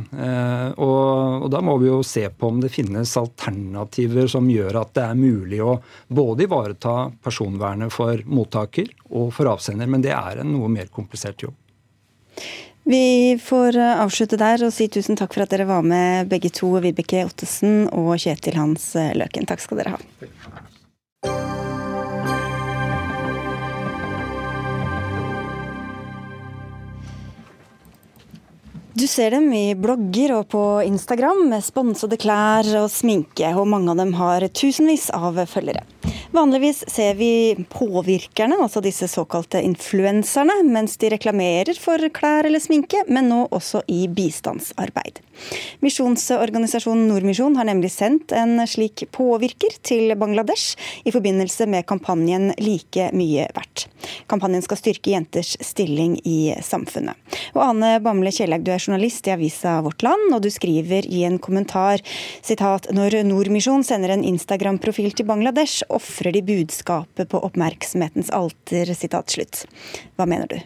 Og, 0.73 1.43
og, 1.43 1.45
da 1.53 1.61
må 1.61 1.75
vi 1.77 1.91
jo 1.91 1.99
se 2.07 2.23
på 2.33 2.49
om 2.49 2.57
det 2.63 2.71
finnes 2.73 3.13
alternativer 3.19 4.25
som 4.31 4.49
gjør 4.49 4.79
at 4.81 4.95
det 4.97 5.05
er 5.05 5.19
mulig 5.19 5.61
å 5.61 5.75
både 6.09 6.47
ivareta 6.47 6.95
personvernet 7.21 7.93
for 7.93 8.25
mottaker 8.25 8.89
og 9.11 9.29
for 9.37 9.51
avsender. 9.53 9.89
Men 9.91 10.01
det 10.01 10.15
er 10.17 10.41
en 10.41 10.53
noe 10.55 10.71
mer 10.73 10.89
komplisert 10.89 11.45
jobb. 11.45 11.57
Vi 12.83 13.37
får 13.43 13.77
eh, 13.77 13.99
avslutte 14.01 14.39
der 14.41 14.63
og 14.65 14.73
si 14.73 14.87
tusen 14.89 15.19
takk 15.19 15.35
for 15.35 15.45
at 15.45 15.51
dere 15.53 15.67
var 15.69 15.85
med 15.85 16.31
begge 16.31 16.49
to, 16.49 16.71
Vibeke 16.81 17.21
Ottesen 17.27 17.85
og 17.93 18.15
Kjetil 18.23 18.57
Hans 18.57 18.93
Løken. 18.97 19.45
Takk 19.49 19.61
skal 19.61 19.83
dere 19.83 19.93
ha. 19.93 20.01
Du 28.93 29.07
ser 29.07 29.31
dem 29.31 29.45
i 29.55 29.71
blogger 29.75 30.33
og 30.35 30.49
på 30.51 30.61
Instagram 30.83 31.45
med 31.53 31.63
sponsede 31.63 32.17
klær 32.19 32.67
og 32.81 32.89
sminke, 32.91 33.53
og 33.55 33.69
mange 33.71 33.93
av 33.93 34.01
dem 34.01 34.11
har 34.19 34.43
tusenvis 34.51 35.07
av 35.15 35.39
følgere. 35.47 35.85
Vanligvis 36.31 36.83
ser 36.87 37.15
vi 37.15 37.55
påvirkerne, 37.71 38.55
altså 38.63 38.79
disse 38.83 39.07
såkalte 39.11 39.59
influenserne, 39.63 40.61
mens 40.67 40.95
de 40.99 41.09
reklamerer 41.11 41.75
for 41.79 42.03
klær 42.15 42.47
eller 42.47 42.63
sminke, 42.63 43.05
men 43.07 43.27
nå 43.31 43.45
også 43.51 43.81
i 43.91 44.05
bistandsarbeid. 44.11 45.19
Misjonsorganisasjonen 45.83 47.07
Nordmisjon 47.09 47.55
har 47.59 47.67
nemlig 47.67 47.91
sendt 47.91 48.31
en 48.35 48.61
slik 48.69 49.05
påvirker 49.11 49.75
til 49.83 50.13
Bangladesh 50.19 50.77
i 51.03 51.11
forbindelse 51.11 51.67
med 51.71 51.87
kampanjen 51.89 52.51
Like 52.61 53.09
mye 53.17 53.47
verdt. 53.55 53.87
Kampanjen 54.31 54.63
skal 54.63 54.79
styrke 54.79 55.15
jenters 55.15 55.55
stilling 55.63 56.17
i 56.27 56.53
samfunnet. 56.63 57.17
Og 57.55 57.63
Ane 57.65 57.95
Bamble 58.03 58.31
Kjellegg, 58.35 58.63
du 58.67 58.71
er 58.75 58.80
journalist 58.81 59.29
i 59.29 59.35
avisa 59.35 59.77
Vårt 59.85 60.03
Land, 60.05 60.33
og 60.35 60.43
du 60.43 60.49
skriver 60.53 61.07
i 61.07 61.23
en 61.27 61.39
kommentar 61.41 62.03
sitat, 62.41 62.89
når 62.95 63.21
Nordmisjon 63.29 63.85
sender 63.87 64.15
en 64.15 64.25
Instagram-profil 64.27 65.13
til 65.15 65.29
Bangladesh, 65.29 65.85
ofrer 65.93 66.35
de 66.35 66.43
budskapet 66.45 67.31
på 67.31 67.41
oppmerksomhetens 67.47 68.33
alter. 68.35 68.93
Sitat 68.97 69.33
slutt. 69.33 69.65
Hva 70.17 70.27
mener 70.29 70.49
du? 70.51 70.59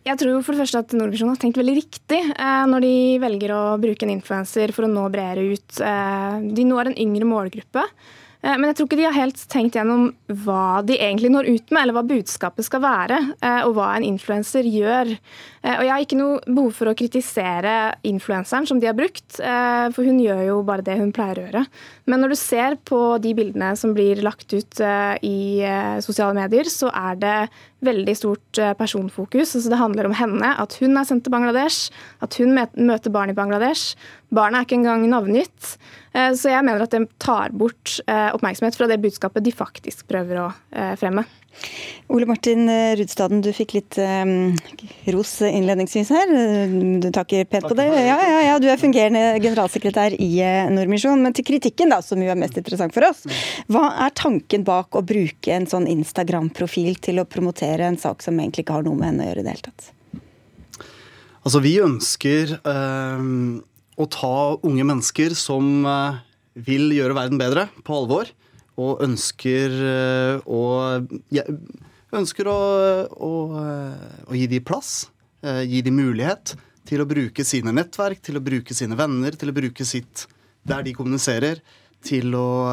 Jeg 0.00 0.16
tror 0.16 0.40
for 0.40 0.56
det 0.56 0.62
første 0.62 0.80
at 0.80 0.94
Nordvisjon 0.96 1.28
har 1.28 1.38
tenkt 1.40 1.58
veldig 1.60 1.74
riktig 1.76 2.20
eh, 2.32 2.62
når 2.70 2.84
de 2.86 2.94
velger 3.20 3.52
å 3.52 3.60
bruke 3.80 4.06
en 4.06 4.14
influenser 4.14 4.72
for 4.72 4.86
å 4.86 4.90
nå 4.90 5.04
bredere 5.12 5.44
ut. 5.52 5.80
Eh, 5.84 6.36
de 6.56 6.64
når 6.64 6.90
en 6.90 6.98
yngre 7.04 7.28
målgruppe. 7.28 7.84
Eh, 8.40 8.56
men 8.56 8.70
jeg 8.70 8.78
tror 8.78 8.88
ikke 8.88 8.98
de 9.00 9.06
har 9.06 9.16
helt 9.16 9.42
tenkt 9.52 9.76
gjennom 9.76 10.10
hva 10.44 10.80
de 10.86 10.96
egentlig 10.96 11.32
når 11.32 11.50
ut 11.50 11.72
med, 11.72 11.82
eller 11.82 11.96
hva 11.96 12.04
budskapet 12.08 12.66
skal 12.66 12.82
være, 12.84 13.20
eh, 13.36 13.60
og 13.66 13.74
hva 13.76 13.92
en 13.94 14.06
influenser 14.06 14.68
gjør. 14.68 15.12
Eh, 15.12 15.74
og 15.76 15.84
Jeg 15.84 15.92
har 15.92 16.04
ikke 16.06 16.20
noe 16.20 16.40
behov 16.46 16.72
for 16.78 16.90
å 16.90 16.96
kritisere 16.96 17.76
influenseren 18.08 18.68
som 18.68 18.80
de 18.80 18.88
har 18.88 18.96
brukt, 18.96 19.40
for 19.40 20.06
hun 20.06 20.18
gjør 20.22 20.40
jo 20.46 20.56
bare 20.66 20.84
det 20.84 20.96
hun 20.98 21.12
pleier 21.12 21.38
å 21.38 21.44
gjøre. 21.44 21.62
Men 22.08 22.22
når 22.22 22.32
du 22.32 22.38
ser 22.40 22.76
på 22.88 23.18
de 23.22 23.32
bildene 23.36 23.74
som 23.76 23.92
blir 23.94 24.22
lagt 24.24 24.52
ut 24.52 24.80
i 24.80 25.60
sosiale 26.04 26.34
medier, 26.36 26.68
så 26.70 26.90
er 26.94 27.18
det 27.20 27.36
veldig 27.84 28.14
stort 28.16 28.60
personfokus. 28.78 29.54
Altså 29.56 29.72
det 29.72 29.80
handler 29.80 30.08
om 30.08 30.16
henne, 30.16 30.54
at 30.56 30.76
hun 30.80 30.96
er 30.96 31.08
sendt 31.08 31.26
til 31.26 31.34
Bangladesh, 31.34 31.90
at 32.24 32.36
hun 32.40 32.56
møter 32.56 33.12
barn 33.12 33.32
i 33.32 33.36
Bangladesh. 33.36 33.96
Barnet 34.32 34.62
er 34.62 34.68
ikke 34.68 34.80
engang 34.80 35.08
navngitt. 35.10 35.76
Eh, 36.12 36.32
så 36.34 36.50
jeg 36.50 36.66
mener 36.66 36.82
at 36.82 36.94
de 36.94 37.04
tar 37.22 37.52
bort 37.54 37.98
eh, 38.06 38.30
oppmerksomhet 38.34 38.78
fra 38.78 38.88
det 38.90 38.98
budskapet 39.02 39.44
de 39.46 39.52
faktisk 39.54 40.08
prøver 40.10 40.42
å 40.42 40.48
eh, 40.74 40.96
fremme. 40.98 41.26
Ole 42.10 42.26
Martin 42.30 42.70
Rudstaden, 42.96 43.42
du 43.42 43.50
fikk 43.52 43.74
litt 43.74 43.96
um, 43.98 44.54
ros 45.12 45.32
innledningsvis 45.44 46.12
her. 46.14 46.30
Du 47.02 47.08
takker 47.12 47.44
pent 47.50 47.66
på 47.66 47.76
det. 47.76 47.88
Ja, 47.90 48.16
ja, 48.22 48.38
ja, 48.46 48.54
du 48.62 48.68
er 48.70 48.78
fungerende 48.80 49.34
generalsekretær 49.42 50.14
i 50.14 50.30
Nordmisjon. 50.72 51.20
Men 51.26 51.34
til 51.36 51.44
kritikken, 51.50 51.90
da, 51.92 51.98
som 52.06 52.22
jo 52.22 52.30
er 52.32 52.38
mest 52.38 52.56
interessant 52.58 52.94
for 52.94 53.10
oss. 53.10 53.26
Hva 53.70 53.90
er 54.06 54.14
tanken 54.16 54.64
bak 54.66 54.96
å 54.96 55.04
bruke 55.04 55.52
en 55.52 55.66
sånn 55.70 55.90
Instagram-profil 55.90 57.02
til 57.02 57.20
å 57.20 57.28
promotere 57.28 57.90
en 57.90 57.98
sak 58.00 58.22
som 58.24 58.38
egentlig 58.38 58.64
ikke 58.64 58.78
har 58.78 58.86
noe 58.86 58.98
med 58.98 59.10
henne 59.10 59.26
å 59.26 59.32
gjøre 59.32 59.42
i 59.42 59.48
det 59.48 59.56
hele 59.56 59.66
tatt? 59.72 59.90
Altså, 61.42 61.64
vi 61.66 61.76
ønsker 61.82 62.56
um 62.62 63.58
å 64.00 64.06
ta 64.10 64.34
unge 64.66 64.86
mennesker 64.88 65.36
som 65.36 65.84
eh, 65.84 66.20
vil 66.68 66.90
gjøre 66.96 67.16
verden 67.18 67.40
bedre, 67.40 67.68
på 67.84 68.00
alvor. 68.02 68.30
Og 68.80 69.02
ønsker 69.04 69.74
å 70.48 70.60
å, 70.60 71.44
ønsker 72.16 72.48
å, 72.48 72.58
å, 73.12 73.32
å 74.26 74.38
gi 74.38 74.46
dem 74.50 74.64
plass. 74.66 75.10
Eh, 75.44 75.62
gi 75.68 75.82
dem 75.84 75.98
mulighet 76.00 76.54
til 76.88 77.02
å 77.02 77.08
bruke 77.08 77.44
sine 77.46 77.72
nettverk, 77.76 78.22
til 78.24 78.40
å 78.40 78.44
bruke 78.44 78.74
sine 78.76 78.96
venner, 78.98 79.36
til 79.38 79.52
å 79.52 79.56
bruke 79.56 79.86
sitt 79.86 80.26
der 80.66 80.84
de 80.86 80.96
kommuniserer. 80.96 81.62
Til 82.00 82.32
å, 82.32 82.64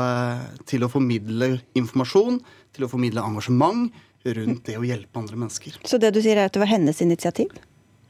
til 0.64 0.86
å 0.86 0.88
formidle 0.88 1.58
informasjon, 1.76 2.38
til 2.72 2.86
å 2.86 2.88
formidle 2.88 3.26
engasjement 3.28 3.90
rundt 4.24 4.62
det 4.70 4.78
å 4.80 4.86
hjelpe 4.88 5.20
andre 5.20 5.40
mennesker. 5.42 5.76
Så 5.84 6.00
det 6.00 6.14
du 6.16 6.22
sier 6.24 6.40
er 6.40 6.48
at 6.48 6.56
det 6.56 6.62
var 6.62 6.72
hennes 6.72 7.02
initiativ? 7.04 7.52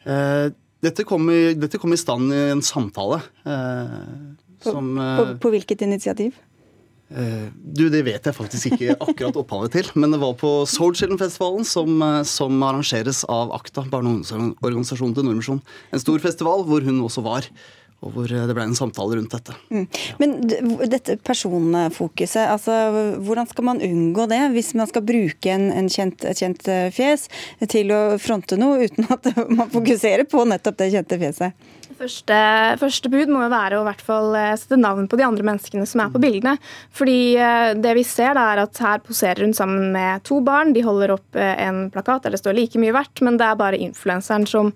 Eh, 0.06 0.54
dette, 0.84 1.06
kom 1.08 1.30
i, 1.34 1.54
dette, 1.58 1.80
kom 1.82 1.94
i, 1.94 2.00
stand 2.00 2.34
i 2.34 2.44
en 2.52 2.62
samtale. 2.66 3.22
Eh, 3.48 3.96
på, 4.62 4.74
som, 4.74 4.94
på, 4.98 5.26
på, 5.42 5.54
hvilket 5.54 5.82
initiativ? 5.86 6.38
Eh, 7.08 7.48
du, 7.56 7.88
Det 7.90 8.04
vet 8.04 8.26
jeg 8.26 8.36
faktisk 8.36 8.74
ikke 8.74 8.98
akkurat 9.00 9.40
opphavet 9.40 9.78
til. 9.78 9.90
Men 9.96 10.14
det 10.14 10.22
var 10.22 10.36
på 10.40 10.52
Soul 10.70 10.96
Children-festivalen, 10.98 11.66
som, 11.68 12.02
eh, 12.04 12.22
som, 12.28 12.64
arrangeres 12.64 13.24
av 13.32 13.54
AKTA, 13.56 13.88
barne- 13.92 14.12
og 14.12 14.22
ungdomsorganisasjonen 14.22 15.16
til 15.16 15.28
Nordmisjon. 15.28 15.62
En 15.94 16.04
stor 16.04 16.20
festival 16.24 16.66
hvor 16.68 16.84
hun 16.84 17.04
også 17.06 17.24
var. 17.24 17.48
Og 18.06 18.14
hvor 18.14 18.30
det 18.30 18.54
ble 18.54 18.66
en 18.68 18.78
samtale 18.78 19.18
rundt 19.18 19.34
dette. 19.34 19.56
Mm. 19.74 19.86
Men 20.22 20.36
dette 20.92 21.16
personfokuset, 21.26 22.44
altså 22.46 22.76
hvordan 23.26 23.50
skal 23.50 23.66
man 23.72 23.82
unngå 23.82 24.28
det? 24.30 24.42
Hvis 24.54 24.76
man 24.78 24.90
skal 24.92 25.06
bruke 25.08 25.50
en, 25.54 25.72
en 25.74 25.90
kjent, 25.90 26.28
et 26.30 26.38
kjent 26.38 26.70
eh, 26.70 26.92
fjes 26.94 27.26
til 27.74 27.94
å 27.96 28.02
fronte 28.22 28.60
noe, 28.60 28.86
uten 28.86 29.10
at 29.14 29.32
man 29.58 29.74
fokuserer 29.74 30.30
på 30.30 30.46
nettopp 30.46 30.78
det 30.84 30.92
kjente 30.94 31.20
fjeset? 31.24 31.74
Første, 31.98 32.38
første, 32.78 33.10
bud 33.10 33.32
må 33.34 33.42
jo 33.42 33.50
være 33.50 33.80
å 33.80 33.86
hvert 33.88 34.02
fall 34.06 34.36
eh, 34.38 34.54
sette 34.60 34.78
navn 34.78 35.08
på 35.10 35.18
de 35.18 35.26
andre 35.26 35.46
menneskene 35.48 35.86
som 35.90 36.04
er 36.04 36.12
på 36.14 36.22
bildene. 36.22 36.54
Fordi 36.94 37.18
eh, 37.42 37.72
det 37.82 37.96
vi 37.98 38.04
ser 38.06 38.38
da 38.38 38.44
er 38.52 38.62
at 38.62 38.82
her 38.84 39.02
poserer 39.06 39.42
hun 39.48 39.56
sammen 39.58 39.90
med 39.96 40.22
to 40.28 40.38
barn. 40.46 40.76
De 40.76 40.86
holder 40.86 41.16
opp 41.16 41.40
eh, 41.40 41.56
en 41.66 41.88
plakat 41.94 42.28
der 42.28 42.36
det 42.36 42.42
står 42.44 42.58
like 42.60 42.82
mye 42.82 42.94
verdt, 42.94 43.24
men 43.26 43.40
det 43.42 43.48
er 43.48 43.58
bare 43.58 43.82
influenseren 43.82 44.46
som 44.50 44.72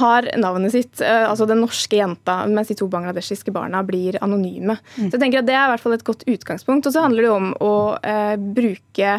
har 0.00 0.26
navnet 0.42 0.74
sitt, 0.74 0.98
altså 1.06 1.46
den 1.46 1.60
norske 1.62 1.94
jenta, 1.94 2.40
mens 2.50 2.72
de 2.72 2.74
to 2.74 2.88
bangladeshiske 2.90 3.52
barna 3.54 3.78
blir 3.86 4.16
anonyme. 4.26 4.74
Mm. 4.96 5.04
Så 5.04 5.12
jeg 5.12 5.20
tenker 5.22 5.44
at 5.44 5.46
Det 5.46 5.54
er 5.54 5.68
i 5.68 5.70
hvert 5.70 5.84
fall 5.84 5.94
et 5.94 6.08
godt 6.08 6.24
utgangspunkt. 6.26 6.88
Og 6.88 6.96
så 6.96 7.04
handler 7.04 7.22
det 7.22 7.30
om 7.30 7.52
å 7.62 7.74
bruke 8.56 9.12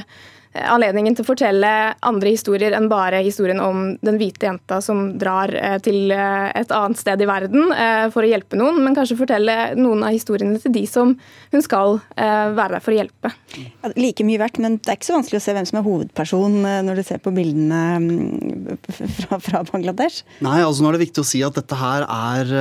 anledningen 0.56 1.16
til 1.16 1.26
å 1.26 1.28
fortelle 1.28 1.70
andre 2.06 2.32
historier 2.34 2.76
enn 2.78 2.88
bare 2.92 3.22
historien 3.26 3.60
om 3.64 3.88
den 4.06 4.20
hvite 4.20 4.48
jenta 4.48 4.80
som 4.84 5.18
drar 5.20 5.52
eh, 5.56 5.78
til 5.84 6.14
eh, 6.16 6.50
et 6.56 6.72
annet 6.76 7.00
sted 7.00 7.22
i 7.22 7.28
verden 7.30 7.74
eh, 7.76 8.06
for 8.14 8.24
å 8.24 8.30
hjelpe 8.30 8.60
noen, 8.60 8.80
men 8.86 8.96
kanskje 8.98 9.18
fortelle 9.20 9.58
noen 9.80 10.06
av 10.08 10.16
historiene 10.16 10.62
til 10.62 10.74
de 10.76 10.86
som 10.90 11.16
hun 11.52 11.64
skal 11.64 12.00
være 12.16 12.76
der 12.76 12.84
for 12.84 12.94
å 12.94 12.98
hjelpe. 12.98 13.32
Ja, 13.56 13.92
like 13.98 14.26
mye 14.28 14.40
verdt, 14.42 14.58
men 14.64 14.78
det 14.80 14.92
er 14.92 14.98
ikke 14.98 15.08
så 15.08 15.16
vanskelig 15.18 15.40
å 15.40 15.44
se 15.46 15.56
hvem 15.56 15.68
som 15.68 15.80
er 15.80 15.86
hovedperson 15.86 16.58
når 16.88 17.00
du 17.00 17.04
ser 17.08 17.22
på 17.24 17.34
bildene 17.36 17.84
mm, 18.02 18.82
fra, 19.20 19.40
fra 19.44 19.64
Bangladesh? 19.70 20.26
Nei, 20.46 20.60
altså 20.64 20.84
nå 20.84 20.92
er 20.92 20.98
det 20.98 21.06
viktig 21.08 21.24
å 21.24 21.28
si 21.28 21.42
at 21.46 21.56
dette 21.58 21.80
her 21.80 22.06
er 22.06 22.54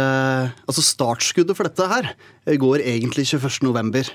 Altså 0.65 0.83
startskuddet 0.85 1.57
for 1.57 1.67
dette 1.69 1.87
her 1.91 2.11
går 2.61 2.85
egentlig 2.85 3.27
21.11. 3.31 4.13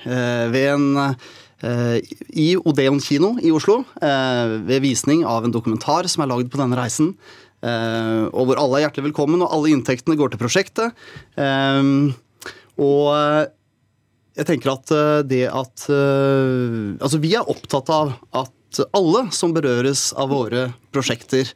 ved 0.52 0.66
en 0.70 0.88
Eh, 1.10 1.14
i 1.62 2.54
Odeon 2.56 3.00
kino 3.04 3.34
i 3.42 3.52
Oslo 3.52 3.82
eh, 4.00 4.56
ved 4.64 4.84
visning 4.84 5.24
av 5.28 5.44
en 5.44 5.54
dokumentar 5.54 6.08
som 6.10 6.24
er 6.24 6.30
lagd 6.32 6.50
på 6.52 6.60
denne 6.60 6.78
reisen. 6.78 7.14
Eh, 7.60 8.26
og 8.32 8.48
hvor 8.48 8.60
alle 8.60 8.78
er 8.78 8.86
hjertelig 8.86 9.10
velkommen, 9.10 9.42
og 9.44 9.52
alle 9.52 9.74
inntektene 9.74 10.16
går 10.20 10.32
til 10.32 10.40
prosjektet. 10.40 11.02
Og 12.80 13.10
jeg 14.38 14.48
tenker 14.48 14.72
at 14.72 14.92
det 15.28 15.42
at 15.52 15.84
Altså, 15.90 17.20
vi 17.20 17.34
er 17.36 17.50
opptatt 17.50 17.92
av 17.92 18.14
at 18.32 18.54
alle 18.96 19.24
som 19.34 19.54
berøres 19.54 20.10
av 20.14 20.30
våre 20.30 20.68
prosjekter, 20.94 21.48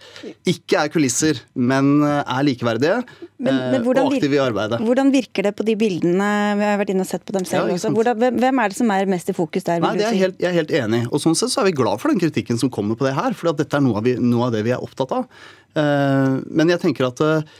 ikke 0.51 0.81
er 0.81 0.91
kulisser, 0.91 1.41
men 1.55 2.03
er 2.05 2.43
likeverdige 2.47 3.01
men, 3.45 3.59
men 3.75 3.87
og 3.87 4.01
aktive 4.05 4.39
i 4.39 4.41
arbeidet. 4.43 4.79
Hvordan 4.83 5.11
virker 5.15 5.49
det 5.49 5.55
på 5.59 5.67
de 5.67 5.75
bildene? 5.79 6.29
Vi 6.59 6.67
har 6.67 6.79
vært 6.81 6.93
inne 6.95 7.05
og 7.07 7.11
sett 7.11 7.25
på 7.27 7.35
dem 7.37 7.47
selv 7.49 7.71
ja, 7.71 7.77
også. 7.77 7.91
Hvordan, 7.95 8.39
hvem 8.41 8.63
er 8.63 8.73
det 8.73 8.79
som 8.79 8.93
er 8.95 9.11
mest 9.11 9.31
i 9.31 9.37
fokus 9.37 9.67
der? 9.67 9.83
Nei, 9.83 9.95
er 10.03 10.17
helt, 10.19 10.39
jeg 10.43 10.51
er 10.51 10.57
helt 10.59 10.75
enig. 10.75 11.05
Og 11.11 11.23
sånn 11.23 11.37
sett 11.39 11.53
så 11.53 11.63
er 11.63 11.71
vi 11.71 11.77
glad 11.79 12.03
for 12.03 12.13
den 12.13 12.23
kritikken 12.23 12.61
som 12.61 12.73
kommer 12.73 12.99
på 12.99 13.09
det 13.09 13.15
her, 13.19 13.37
for 13.37 13.53
dette 13.55 13.79
er 13.79 13.85
noe 13.85 14.01
av, 14.01 14.07
vi, 14.07 14.17
noe 14.23 14.49
av 14.49 14.55
det 14.55 14.65
vi 14.67 14.75
er 14.75 14.83
opptatt 14.83 15.15
av. 15.19 15.29
Eh, 15.75 16.41
men 16.51 16.75
jeg 16.75 16.83
tenker 16.83 17.09
at 17.11 17.23
eh, 17.25 17.55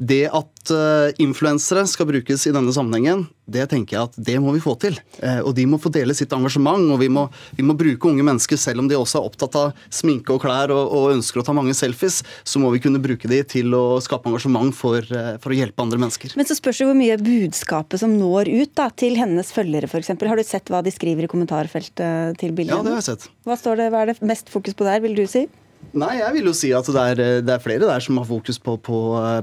det 0.00 0.24
at 0.32 0.72
uh, 0.72 1.10
influensere 1.20 1.84
skal 1.88 2.08
brukes 2.08 2.46
i 2.48 2.52
denne 2.54 2.72
sammenhengen, 2.72 3.26
det 3.50 3.66
tenker 3.68 3.96
jeg 3.96 4.08
at 4.08 4.16
det 4.30 4.36
må 4.40 4.54
vi 4.54 4.62
få 4.64 4.72
til. 4.80 4.96
Uh, 5.20 5.42
og 5.44 5.52
de 5.58 5.66
må 5.68 5.76
få 5.82 5.92
dele 5.92 6.16
sitt 6.16 6.32
engasjement, 6.32 6.86
og 6.94 7.02
vi 7.02 7.10
må, 7.12 7.26
vi 7.58 7.66
må, 7.66 7.76
bruke 7.76 8.08
unge 8.08 8.24
mennesker, 8.24 8.56
selv 8.60 8.80
om 8.80 8.88
de 8.88 8.96
også 8.96 9.20
er 9.20 9.28
opptatt 9.28 9.58
av 9.60 9.84
sminke 9.92 10.32
og 10.32 10.40
klær 10.44 10.72
og, 10.72 10.80
og, 10.96 11.10
ønsker 11.18 11.42
å 11.42 11.44
ta 11.46 11.54
mange 11.56 11.76
selfies, 11.76 12.22
så 12.48 12.62
må 12.62 12.72
vi 12.72 12.80
kunne 12.80 13.02
bruke 13.02 13.28
de 13.28 13.42
til 13.44 13.76
å 13.76 14.00
skape 14.00 14.30
engasjement 14.30 14.72
for, 14.76 15.04
uh, 15.12 15.36
for 15.42 15.52
å 15.52 15.60
hjelpe 15.60 15.84
andre 15.84 16.00
mennesker. 16.00 16.36
Men 16.40 16.48
så 16.48 16.56
spørs 16.56 16.80
det 16.80 16.88
hvor 16.88 16.98
mye 16.98 17.20
budskapet 17.20 18.00
som 18.00 18.16
når 18.16 18.52
ut 18.54 18.74
da, 18.80 18.88
til 18.90 19.20
hennes 19.20 19.52
følgere, 19.52 19.90
f.eks. 19.90 20.14
Har 20.16 20.40
du 20.40 20.46
sett 20.46 20.72
hva 20.72 20.80
de 20.86 20.94
skriver 20.94 21.28
i 21.28 21.30
kommentarfeltet 21.30 22.40
til 22.40 22.56
bildet? 22.56 22.72
Ja, 22.72 22.84
det 22.86 22.96
har 22.96 23.02
jeg 23.02 23.10
sett. 23.12 23.32
Hva, 23.44 23.60
står 23.60 23.82
det, 23.82 23.92
hva 23.92 24.06
er 24.06 24.14
det 24.14 24.20
mest 24.24 24.48
fokus 24.52 24.76
på 24.78 24.88
der, 24.88 25.04
vil 25.04 25.18
du 25.18 25.26
si? 25.28 25.44
Nei, 25.90 26.12
jeg 26.20 26.34
vil 26.36 26.46
jo 26.46 26.52
si 26.54 26.68
at 26.76 26.86
det 26.86 27.02
er, 27.12 27.20
det 27.42 27.50
er 27.50 27.62
flere 27.62 27.88
der 27.88 28.02
som 28.04 28.20
har 28.20 28.28
fokus 28.28 28.60
på, 28.62 28.76
på, 28.78 28.98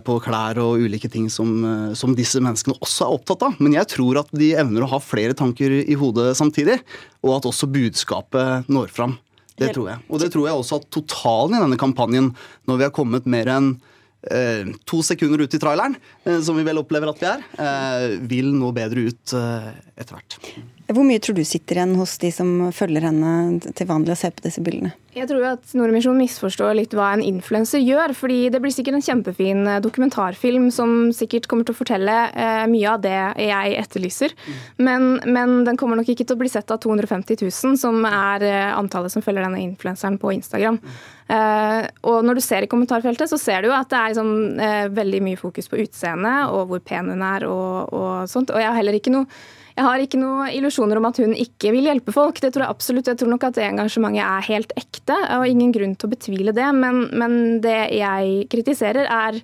på 0.08 0.18
klær 0.24 0.62
og 0.64 0.80
ulike 0.80 1.10
ting 1.12 1.26
som, 1.34 1.52
som, 1.98 2.14
disse 2.16 2.40
menneskene 2.40 2.78
også 2.78 3.04
er 3.04 3.18
opptatt 3.18 3.44
av. 3.50 3.58
Men 3.60 3.76
jeg 3.76 3.90
tror 3.98 4.22
at 4.22 4.32
de 4.32 4.54
evner 4.62 4.86
å 4.86 4.92
ha 4.94 5.02
flere 5.04 5.36
tanker 5.36 5.76
i 5.82 5.98
hodet 6.00 6.30
samtidig, 6.40 6.80
og 7.26 7.36
at 7.36 7.50
også 7.52 7.68
budskapet 7.74 8.72
når 8.72 8.94
fram. 8.96 9.18
Det 9.58 9.74
tror 9.74 9.92
jeg. 9.92 10.04
Og 10.08 10.22
det 10.22 10.32
tror 10.34 10.48
jeg 10.48 10.62
også 10.62 10.80
at 10.80 10.90
totalen 10.94 11.58
i 11.58 11.62
denne 11.66 11.80
kampanjen, 11.82 12.32
når 12.70 12.80
vi 12.80 12.86
har 12.86 12.94
kommet 12.96 13.28
mer 13.30 13.50
enn 13.50 13.72
eh, 14.30 14.70
to 14.86 15.02
sekunder 15.06 15.42
ut 15.42 15.58
i 15.58 15.62
traileren, 15.62 15.98
eh, 16.26 16.40
som 16.46 16.58
vi 16.58 16.66
vel 16.68 16.82
opplever 16.82 17.10
at 17.12 17.22
vi 17.22 17.30
er, 17.32 17.46
eh, 17.66 18.06
vil 18.30 18.52
nå 18.54 18.70
bedre 18.78 19.08
ut 19.10 19.34
eh, 19.38 19.72
etter 19.98 20.18
hvert. 20.18 20.38
Hvor 20.94 21.04
mye 21.04 21.20
tror 21.24 21.40
du 21.40 21.44
sitter 21.48 21.82
igjen 21.82 21.98
hos 22.00 22.16
de 22.22 22.32
som 22.32 22.70
følger 22.76 23.10
henne 23.10 23.74
til 23.74 23.90
vanlig 23.90 24.14
og 24.14 24.22
ser 24.22 24.38
på 24.38 24.46
disse 24.46 24.64
bildene? 24.64 24.94
Jeg 25.18 25.30
tror 25.32 25.46
at 25.50 25.72
Nordmisjon 25.78 26.18
misforstår 26.20 26.76
litt 26.78 26.94
hva 26.96 27.10
en 27.16 27.24
influenser 27.26 27.82
gjør. 27.82 28.14
fordi 28.14 28.50
Det 28.54 28.62
blir 28.62 28.74
sikkert 28.74 29.00
en 29.00 29.06
kjempefin 29.06 29.66
eh, 29.66 29.82
dokumentarfilm 29.82 30.70
som 30.74 31.12
sikkert 31.16 31.48
kommer 31.50 31.66
til 31.66 31.74
å 31.74 31.80
fortelle 31.80 32.16
eh, 32.30 32.66
mye 32.70 32.92
av 32.92 33.02
det 33.02 33.18
jeg 33.42 33.76
etterlyser. 33.82 34.36
Men, 34.78 35.18
men, 35.26 35.64
den 35.68 35.80
kommer 35.80 35.98
nok 35.98 36.12
ikke 36.14 36.28
til 36.28 36.38
å 36.38 36.42
bli 36.44 36.52
sett 36.52 36.72
av 36.74 36.82
250 36.84 37.42
000, 37.42 37.78
som 37.82 38.06
er 38.10 38.46
eh, 38.46 38.72
antallet 38.78 39.14
som 39.14 39.26
følger 39.26 39.48
denne 39.48 39.64
influenseren 39.66 40.20
på 40.22 40.36
Instagram. 40.38 40.80
Eh, 41.28 41.84
og 42.08 42.24
når 42.24 42.38
du 42.38 42.46
ser 42.46 42.64
i 42.64 42.72
kommentarfeltet, 42.72 43.32
så 43.32 43.40
ser 43.42 43.64
du 43.64 43.72
jo 43.72 43.78
at 43.78 43.90
det 43.92 44.00
er 44.00 44.14
liksom, 44.14 44.34
eh, 44.64 44.88
veldig 44.94 45.24
mye 45.26 45.40
fokus 45.40 45.72
på 45.72 45.82
utseendet 45.84 46.54
og 46.54 46.70
hvor 46.70 46.84
pen 46.86 47.10
hun 47.16 47.26
er 47.26 47.48
og, 47.50 47.94
og 47.94 48.12
sånt. 48.30 48.54
Og 48.54 48.62
jeg 48.62 48.70
har 48.70 48.78
heller 48.78 49.00
ikke 49.00 49.16
noe 49.18 49.28
jeg 49.78 49.86
har 49.86 50.02
ikke 50.02 50.18
noen 50.18 50.50
illusjoner 50.58 50.98
om 50.98 51.06
at 51.06 51.20
hun 51.22 51.36
ikke 51.38 51.70
vil 51.76 51.86
hjelpe 51.86 52.14
folk. 52.16 52.40
Det 52.42 52.50
tror 52.54 52.66
Jeg 52.66 52.74
absolutt. 52.74 53.10
Jeg 53.12 53.20
tror 53.22 53.30
nok 53.30 53.46
at 53.46 53.60
det 53.60 53.68
engasjementet 53.68 54.24
er 54.26 54.48
helt 54.50 54.74
ekte, 54.80 55.18
og 55.38 55.46
ingen 55.46 55.74
grunn 55.76 55.94
til 55.94 56.10
å 56.10 56.14
betvile 56.16 56.54
det. 56.58 56.66
Men, 56.74 57.04
men 57.14 57.38
det 57.62 57.78
jeg 57.94 58.48
kritiserer, 58.50 59.06
er, 59.06 59.38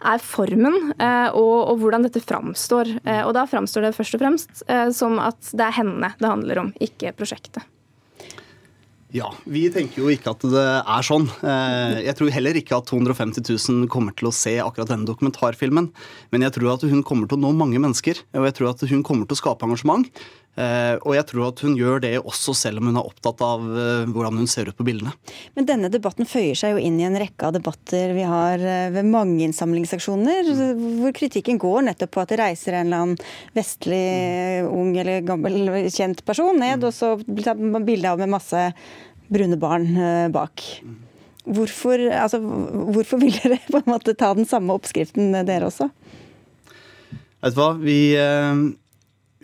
er 0.00 0.24
formen 0.24 0.94
eh, 0.96 1.28
og, 1.36 1.58
og, 1.68 1.76
hvordan 1.82 2.08
dette 2.08 2.24
framstår. 2.24 2.96
Eh, 3.04 3.22
og 3.26 3.34
da 3.36 3.44
framstår 3.50 3.90
det 3.90 3.94
først 3.98 4.16
og 4.16 4.24
fremst 4.24 4.64
eh, 4.72 4.88
som 4.96 5.20
at 5.20 5.52
det 5.52 5.68
er 5.68 5.78
henne 5.82 6.14
det 6.16 6.32
handler 6.32 6.64
om, 6.64 6.74
ikke 6.88 7.12
prosjektet. 7.20 7.68
Ja, 9.14 9.28
vi 9.46 9.68
tenker 9.70 10.00
jo 10.02 10.08
ikke 10.10 10.32
at 10.32 10.42
det 10.50 10.62
er 10.66 11.04
sånn. 11.06 11.28
Eh, 11.46 12.00
jeg 12.02 12.16
tror 12.18 12.32
heller 12.34 12.56
ikke 12.58 12.80
at 12.80 12.88
250 12.90 13.44
000 13.46 13.86
kommer 13.92 14.10
til 14.18 14.26
å 14.26 14.34
se 14.34 14.56
akkurat 14.58 14.90
denne 14.90 15.06
dokumentarfilmen. 15.06 15.86
Men 16.34 16.42
jeg 16.42 16.56
tror 16.56 16.72
at 16.72 16.86
hun 16.90 17.04
kommer 17.06 17.30
til 17.30 17.38
å 17.38 17.44
nå 17.44 17.52
mange 17.54 17.78
mennesker, 17.78 18.24
og 18.34 18.48
jeg 18.48 18.56
tror 18.58 18.72
at 18.72 18.82
hun 18.90 19.04
kommer 19.06 19.30
til 19.30 19.38
å 19.38 19.42
skape 19.44 19.68
engasjement. 19.68 20.10
Eh, 20.54 20.94
og 21.00 21.16
jeg 21.16 21.26
tror 21.30 21.48
at 21.48 21.62
hun 21.64 21.74
gjør 21.78 22.02
det 22.04 22.12
også 22.20 22.54
selv 22.54 22.82
om 22.82 22.90
hun 22.90 22.98
er 23.00 23.08
opptatt 23.08 23.40
av 23.42 23.64
eh, 23.64 24.04
hvordan 24.10 24.38
hun 24.38 24.50
ser 24.50 24.70
ut 24.70 24.78
på 24.78 24.86
bildene. 24.86 25.14
Men 25.58 25.68
denne 25.70 25.90
debatten 25.92 26.28
føyer 26.30 26.58
seg 26.58 26.76
jo 26.76 26.82
inn 26.82 27.00
i 27.00 27.06
en 27.08 27.18
rekke 27.18 27.48
av 27.48 27.56
debatter 27.56 28.14
vi 28.14 28.26
har 28.28 28.62
ved 28.94 29.08
mange 29.08 29.42
innsamlingsaksjoner, 29.48 30.52
hvor 31.00 31.16
kritikken 31.16 31.58
går 31.62 31.88
nettopp 31.88 32.14
på 32.14 32.22
at 32.22 32.34
det 32.34 32.40
reiser 32.42 32.78
en 32.78 32.86
eller 32.86 33.02
annen 33.06 33.24
vestlig, 33.56 34.04
ung 34.68 34.94
eller 35.00 35.26
gammel 35.26 35.88
kjent 35.92 36.22
person 36.26 36.58
ned, 36.60 36.86
og 36.86 36.94
så 36.94 37.16
blir 37.24 37.50
det 37.50 37.84
bilde 37.88 38.14
av 38.14 38.22
med 38.22 38.34
masse 38.36 38.68
brune 39.34 39.58
barn 39.60 39.96
eh, 39.96 40.28
bak. 40.32 40.62
Hvorfor, 41.44 42.00
altså, 42.16 42.40
hvorfor 42.94 43.20
vil 43.20 43.34
dere 43.36 43.60
på 43.68 43.80
en 43.82 43.90
måte 43.90 44.16
ta 44.16 44.32
den 44.36 44.48
samme 44.48 44.76
oppskriften, 44.76 45.34
eh, 45.34 45.46
dere 45.46 45.68
også? 45.70 45.90
Vet 47.44 47.52
du 47.52 47.60
hva, 47.60 47.72
vi, 47.80 47.98
eh, 48.16 48.64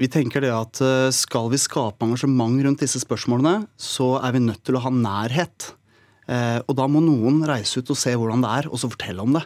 vi 0.00 0.08
tenker 0.08 0.40
det 0.44 0.50
at 0.54 0.80
skal 1.12 1.50
vi 1.52 1.60
skape 1.60 2.06
engasjement 2.06 2.56
rundt 2.64 2.80
disse 2.80 3.02
spørsmålene, 3.02 3.66
så 3.76 4.14
er 4.24 4.32
vi 4.32 4.40
nødt 4.46 4.62
til 4.64 4.78
å 4.78 4.84
ha 4.86 4.92
nærhet. 4.94 5.74
Og 6.64 6.72
da 6.78 6.86
må 6.88 7.02
noen 7.04 7.42
reise 7.44 7.82
ut 7.82 7.92
og 7.92 7.98
se 8.00 8.14
hvordan 8.16 8.40
det 8.40 8.52
er, 8.62 8.68
og 8.70 8.80
så 8.80 8.88
fortelle 8.88 9.26
om 9.26 9.36
det. 9.36 9.42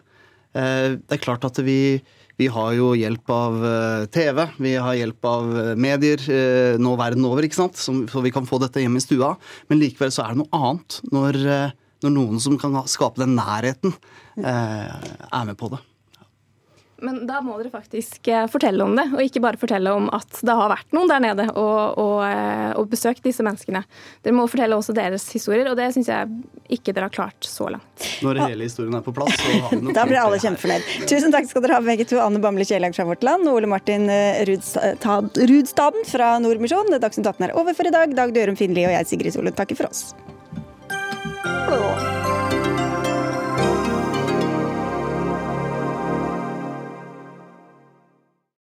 Det 0.55 1.17
er 1.17 1.23
klart 1.25 1.47
at 1.49 1.59
vi 1.67 1.99
vi 2.41 2.49
har 2.51 2.73
jo 2.75 2.91
hjelp 2.99 3.31
av 3.31 3.61
eh, 3.67 4.05
TV, 4.11 4.41
vi 4.59 4.75
har 4.75 4.97
hjelp 4.99 5.29
av 5.31 5.53
eh, 5.61 5.71
medier 5.79 6.23
eh, 6.27 6.81
nå 6.83 6.97
verden 6.99 7.27
over, 7.29 7.47
ikke 7.47 7.61
sant? 7.61 7.79
så 7.79 8.23
vi 8.25 8.33
kan 8.35 8.49
få 8.49 8.59
dette 8.63 8.83
hjemme 8.83 8.99
i 8.99 9.05
stua. 9.05 9.35
Men 9.71 9.79
likevel 9.83 10.11
så 10.15 10.25
er 10.25 10.35
det 10.35 10.43
noe 10.43 10.59
annet 10.59 10.99
når, 11.15 11.41
når 12.03 12.15
noen 12.17 12.43
som 12.43 12.59
kan 12.59 12.81
skape 12.91 13.23
den 13.23 13.37
nærheten, 13.39 13.95
er 14.43 15.45
med 15.47 15.55
på 15.61 15.71
det. 15.71 15.79
Men 17.05 17.23
da 17.29 17.41
må 17.45 17.57
dere 17.61 17.73
faktisk 17.73 18.29
eh, 18.33 18.47
fortelle 18.51 18.85
om 18.85 18.95
det, 18.97 19.07
og 19.15 19.23
ikke 19.25 19.43
bare 19.45 19.61
fortelle 19.61 19.93
om 19.95 20.09
at 20.15 20.41
det 20.45 20.57
har 20.57 20.73
vært 20.73 20.95
noen 20.97 21.11
der 21.11 21.23
nede 21.23 21.47
og, 21.53 21.99
og, 22.01 22.17
eh, 22.27 22.71
og 22.81 22.89
besøkt 22.93 23.25
disse 23.27 23.45
menneskene. 23.47 23.85
Dere 24.25 24.37
må 24.37 24.47
fortelle 24.51 24.79
også 24.79 24.95
deres 24.97 25.27
historier, 25.35 25.69
og 25.71 25.79
det 25.79 25.91
syns 25.95 26.11
jeg 26.11 26.79
ikke 26.79 26.95
dere 26.95 27.11
har 27.11 27.15
klart 27.15 27.49
så 27.49 27.69
langt. 27.75 28.09
Når 28.25 28.43
hele 28.47 28.69
historien 28.69 28.97
er 28.97 29.05
på 29.05 29.15
plass, 29.17 29.37
så 29.37 29.61
har 29.67 29.75
vi 29.75 29.83
noe 29.85 29.97
Da 29.97 30.07
blir 30.09 30.23
alle 30.23 30.41
kjempefornøyd. 30.43 30.91
Tusen 31.11 31.35
takk 31.35 31.51
skal 31.51 31.65
dere 31.65 31.79
ha 31.79 31.85
begge 31.85 32.09
to. 32.09 32.21
Anne 32.25 32.41
Bamble 32.43 32.67
Kjellag 32.69 32.97
fra 32.97 33.07
Vårt 33.09 33.25
Land 33.27 33.51
og 33.51 33.61
Ole 33.61 33.71
Martin 33.71 34.09
eh, 34.13 34.43
Rudstaden 34.49 36.09
fra 36.09 36.35
Nordmisjon. 36.43 36.97
Dagsnytt 36.97 37.29
18 37.29 37.51
er 37.51 37.57
over 37.59 37.77
for 37.77 37.89
i 37.89 37.95
dag. 37.95 38.17
Dag 38.17 38.35
Dørum 38.35 38.59
Finli 38.59 38.89
og 38.89 38.97
jeg, 38.97 39.13
Sigrid 39.13 39.37
Solund, 39.37 39.59
takker 39.59 39.79
for 39.79 39.93
oss. 39.93 40.09